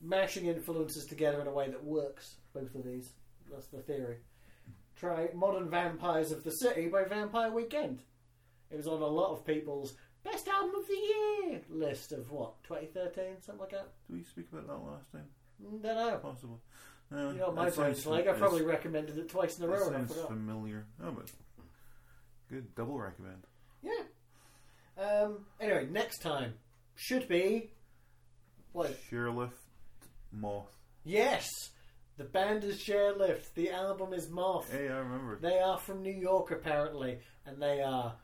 mashing 0.00 0.46
influences 0.46 1.06
together 1.06 1.40
in 1.40 1.46
a 1.46 1.52
way 1.52 1.68
that 1.68 1.84
works. 1.84 2.36
Both 2.54 2.74
of 2.74 2.84
these. 2.84 3.12
That's 3.50 3.66
the 3.68 3.78
theory. 3.82 4.18
Try 4.96 5.28
Modern 5.34 5.68
Vampires 5.68 6.32
of 6.32 6.42
the 6.42 6.50
City 6.50 6.88
by 6.88 7.04
Vampire 7.04 7.50
Weekend. 7.52 8.00
It 8.70 8.76
was 8.76 8.86
on 8.88 9.02
a 9.02 9.06
lot 9.06 9.30
of 9.32 9.44
people's 9.46 9.94
best 10.24 10.48
album 10.48 10.74
of 10.74 10.86
the 10.88 10.94
year 11.48 11.60
list 11.68 12.12
of 12.12 12.30
what 12.30 12.62
2013, 12.64 13.40
something 13.40 13.60
like 13.60 13.70
that. 13.70 13.88
Did 14.08 14.16
we 14.16 14.24
speak 14.24 14.46
about 14.52 14.66
that 14.66 14.90
last 14.90 15.12
time? 15.12 15.26
Don't 15.62 15.82
know. 15.82 16.18
Possibly. 16.22 16.56
Uh, 17.14 17.30
You 17.32 17.38
know 17.38 17.52
my 17.52 17.70
sounds 17.70 18.04
like. 18.06 18.26
I 18.26 18.32
probably 18.32 18.62
recommended 18.62 19.16
it 19.18 19.28
twice 19.28 19.58
in 19.58 19.64
a 19.64 19.68
row 19.68 19.88
sounds 19.90 20.12
familiar. 20.14 20.86
Oh, 21.04 21.12
but 21.12 21.30
good 22.50 22.74
double 22.74 22.98
recommend. 22.98 23.46
Yeah. 23.82 24.02
Um, 24.98 25.44
anyway, 25.60 25.86
next 25.90 26.18
time 26.18 26.54
should 26.96 27.28
be 27.28 27.70
what? 28.72 28.96
Chairlift 29.10 29.52
Moth. 30.32 30.76
Yes, 31.04 31.48
the 32.16 32.24
band 32.24 32.64
is 32.64 32.78
Chairlift. 32.82 33.54
The 33.54 33.70
album 33.70 34.12
is 34.12 34.28
Moth. 34.30 34.70
Hey, 34.72 34.88
I 34.88 34.98
remember. 34.98 35.38
They 35.40 35.58
are 35.58 35.78
from 35.78 36.02
New 36.02 36.12
York 36.14 36.50
apparently, 36.50 37.18
and 37.44 37.60
they 37.62 37.80
are 37.80 38.14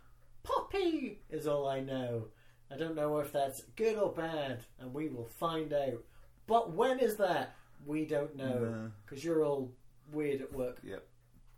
poppy. 0.42 1.20
Is 1.30 1.46
all 1.46 1.68
I 1.68 1.80
know. 1.80 2.28
I 2.70 2.76
don't 2.76 2.94
know 2.96 3.18
if 3.18 3.32
that's 3.32 3.62
good 3.76 3.96
or 3.98 4.12
bad, 4.12 4.64
and 4.80 4.92
we 4.94 5.08
will 5.08 5.28
find 5.38 5.72
out. 5.72 6.02
But 6.46 6.72
when 6.74 6.98
is 7.00 7.16
that? 7.18 7.54
We 7.84 8.04
don't 8.06 8.34
know 8.36 8.58
No. 8.58 8.90
because 9.04 9.22
you're 9.24 9.44
all 9.44 9.72
weird 10.10 10.40
at 10.40 10.52
work. 10.52 10.78
Yep. 10.82 11.06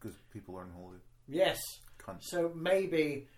Because 0.01 0.17
people 0.33 0.57
are 0.57 0.63
on 0.63 0.71
holiday. 0.73 1.03
Yes. 1.29 1.61
Cunt. 1.99 2.23
So 2.23 2.51
maybe 2.55 3.29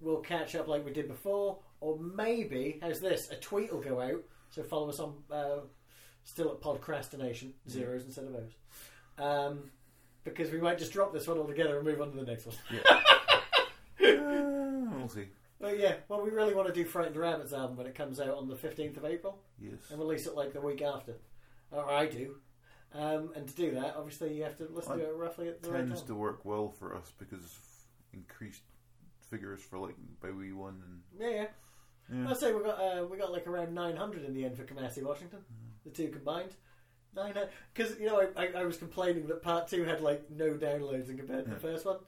we'll 0.00 0.20
catch 0.20 0.54
up 0.54 0.68
like 0.68 0.84
we 0.84 0.92
did 0.92 1.08
before, 1.08 1.58
or 1.80 1.98
maybe 1.98 2.78
how's 2.80 3.00
this? 3.00 3.28
A 3.30 3.36
tweet 3.36 3.72
will 3.72 3.80
go 3.80 4.00
out. 4.00 4.22
So 4.50 4.62
follow 4.62 4.88
us 4.90 5.00
on 5.00 5.14
uh, 5.30 5.60
still 6.24 6.50
at 6.50 6.60
Podcrastination 6.60 7.52
zeros 7.68 8.04
instead 8.04 8.24
of 8.24 8.34
O's, 8.34 8.52
um, 9.18 9.70
because 10.24 10.50
we 10.50 10.58
might 10.60 10.78
just 10.78 10.92
drop 10.92 11.12
this 11.12 11.26
one 11.28 11.38
altogether 11.38 11.76
and 11.76 11.86
move 11.86 12.00
on 12.00 12.10
to 12.10 12.16
the 12.16 12.24
next 12.24 12.46
one. 12.46 12.56
Uh, 14.00 14.90
we'll 14.98 15.08
see. 15.08 15.28
But 15.60 15.78
yeah, 15.78 15.94
well, 16.08 16.20
we 16.22 16.30
really 16.30 16.54
want 16.54 16.66
to 16.68 16.74
do 16.74 16.84
Frightened 16.84 17.16
Rabbits 17.16 17.52
album 17.52 17.76
when 17.76 17.86
it 17.86 17.94
comes 17.94 18.20
out 18.20 18.36
on 18.36 18.48
the 18.48 18.56
fifteenth 18.56 18.96
of 18.96 19.04
April 19.04 19.38
Yes. 19.60 19.74
and 19.90 19.98
release 19.98 20.26
it 20.26 20.34
like 20.34 20.52
the 20.52 20.60
week 20.60 20.82
after, 20.82 21.14
or 21.70 21.88
I 21.90 22.06
do. 22.06 22.36
Um, 22.92 23.30
and 23.34 23.48
to 23.48 23.54
do 23.54 23.72
that, 23.74 23.94
obviously, 23.96 24.34
you 24.36 24.42
have 24.44 24.56
to 24.58 24.68
listen 24.70 24.98
to 24.98 25.04
it 25.04 25.14
roughly 25.16 25.48
at 25.48 25.62
the 25.62 25.70
right 25.70 25.78
tends 25.78 26.00
time. 26.00 26.08
to 26.08 26.14
work 26.14 26.44
well 26.44 26.68
for 26.68 26.94
us 26.94 27.10
because 27.18 27.40
of 27.44 27.52
increased 28.12 28.62
figures 29.30 29.60
for 29.62 29.78
like 29.78 29.94
Bowie 30.20 30.52
one 30.52 30.80
and 30.86 31.00
Yeah, 31.20 31.28
yeah. 31.30 31.46
yeah. 32.12 32.30
I'd 32.30 32.36
say 32.36 32.52
we 32.52 32.62
got 32.62 32.78
uh, 32.80 33.04
we 33.10 33.16
got 33.16 33.32
like 33.32 33.46
around 33.46 33.74
nine 33.74 33.96
hundred 33.96 34.24
in 34.24 34.34
the 34.34 34.44
end 34.44 34.56
for 34.56 34.64
Kamasi 34.64 35.02
Washington, 35.02 35.40
the 35.84 35.90
two 35.90 36.08
combined. 36.08 36.50
Nine 37.14 37.34
because 37.72 37.98
you 38.00 38.06
know 38.06 38.20
I, 38.20 38.42
I, 38.42 38.48
I 38.60 38.64
was 38.64 38.76
complaining 38.76 39.28
that 39.28 39.42
part 39.42 39.68
two 39.68 39.84
had 39.84 40.00
like 40.00 40.28
no 40.30 40.54
downloads 40.54 41.08
in 41.08 41.16
compared 41.16 41.44
to 41.44 41.50
the 41.52 41.60
first 41.60 41.86
one. 41.86 41.98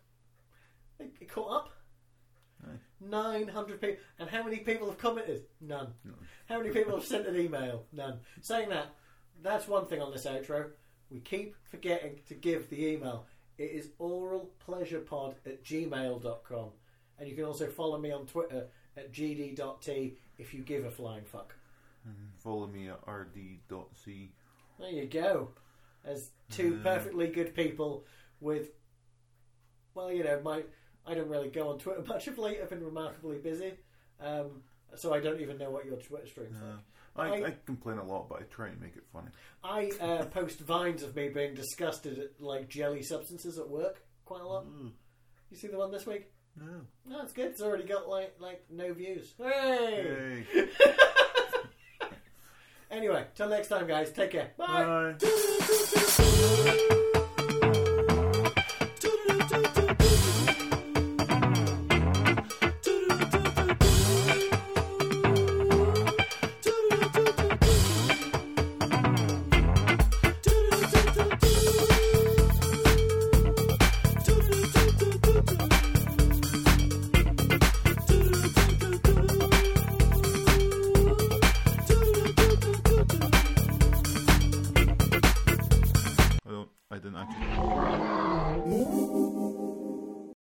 It, 0.99 1.15
it 1.21 1.29
caught 1.29 1.55
up. 1.55 1.71
Nine 2.99 3.47
hundred 3.47 3.81
people, 3.81 4.03
and 4.19 4.29
how 4.29 4.43
many 4.43 4.57
people 4.59 4.89
have 4.89 4.99
commented? 4.99 5.45
None. 5.61 5.93
No. 6.05 6.15
How 6.49 6.59
many 6.59 6.71
people 6.71 6.97
have 6.97 7.05
sent 7.05 7.27
an 7.27 7.37
email? 7.37 7.85
None. 7.93 8.19
Saying 8.41 8.71
that, 8.71 8.87
that's 9.43 9.69
one 9.69 9.87
thing 9.87 10.01
on 10.01 10.11
this 10.11 10.25
outro. 10.25 10.71
We 11.11 11.21
keep 11.21 11.55
forgetting 11.71 12.21
to 12.29 12.35
give 12.35 12.69
the 12.71 12.87
email. 12.87 13.27
It 13.59 13.71
is 13.71 13.91
oralpleasurepod 14.01 15.35
at 15.45 15.65
gmail.com. 15.65 16.71
And 17.19 17.29
you 17.29 17.35
can 17.35 17.45
also 17.45 17.67
follow 17.69 17.99
me 17.99 18.11
on 18.11 18.27
Twitter 18.27 18.67
at 18.97 19.13
gd.t 19.13 20.17
if 20.39 20.55
you 20.55 20.63
give 20.63 20.85
a 20.85 20.91
flying 20.91 21.25
fuck. 21.25 21.55
And 22.07 22.15
follow 22.39 22.67
me 22.67 22.89
at 22.89 23.01
rd.c. 23.07 24.33
There 24.79 24.91
you 24.91 25.07
go. 25.07 25.51
As 26.05 26.31
two 26.51 26.75
Mm. 26.75 26.83
perfectly 26.85 27.27
good 27.29 27.55
people 27.55 28.05
with, 28.41 28.69
well, 29.95 30.13
you 30.13 30.23
know, 30.25 30.41
my 30.45 30.63
I 31.07 31.15
don't 31.15 31.29
really 31.29 31.49
go 31.51 31.71
on 31.71 31.79
Twitter 31.79 32.03
much 32.07 32.27
of 32.29 32.39
late. 32.39 32.59
I've 32.63 32.71
been 32.71 32.85
remarkably 32.85 33.39
busy, 33.39 33.73
um, 34.21 34.63
so 34.97 35.13
I 35.15 35.21
don't 35.21 35.41
even 35.41 35.59
know 35.59 35.71
what 35.71 35.85
your 35.85 35.97
Twitter 35.97 36.27
stream's 36.27 36.57
Uh, 36.57 36.77
like. 37.17 37.33
I, 37.43 37.45
I- 37.45 37.47
I 37.49 37.55
complain 37.65 37.99
a 37.99 38.05
lot, 38.05 38.29
but 38.29 38.41
I 38.41 38.43
try 38.45 38.69
and 38.69 38.81
make 38.81 38.95
it 38.97 39.05
funny. 39.13 39.29
I 39.65 39.91
uh, 40.01 40.25
post 40.31 40.61
vines 40.61 41.03
of 41.03 41.17
me 41.17 41.29
being 41.29 41.55
disgusted 41.55 42.19
at 42.19 42.41
like 42.41 42.69
jelly 42.69 43.03
substances 43.03 43.59
at 43.59 43.69
work 43.69 44.03
quite 44.25 44.43
a 44.43 44.47
lot. 44.47 44.67
Mm, 44.67 44.93
You 45.51 45.57
see 45.57 45.69
the 45.69 45.79
one 45.79 45.91
this 45.91 46.07
week? 46.07 46.31
no. 46.57 46.83
No, 47.09 47.23
it's 47.23 47.33
good. 47.33 47.47
It's 47.47 47.63
already 47.63 47.85
got 47.85 48.09
like 48.09 48.35
like 48.41 48.65
no 48.71 48.93
views. 48.93 49.35
Hey! 49.39 50.45
Hey. 50.53 50.69
Anyway, 52.97 53.25
till 53.35 53.51
next 53.51 53.69
time, 53.69 53.87
guys. 53.87 54.11
Take 54.11 54.31
care. 54.31 54.53
Bye. 54.57 55.15
Bye. 55.21 57.03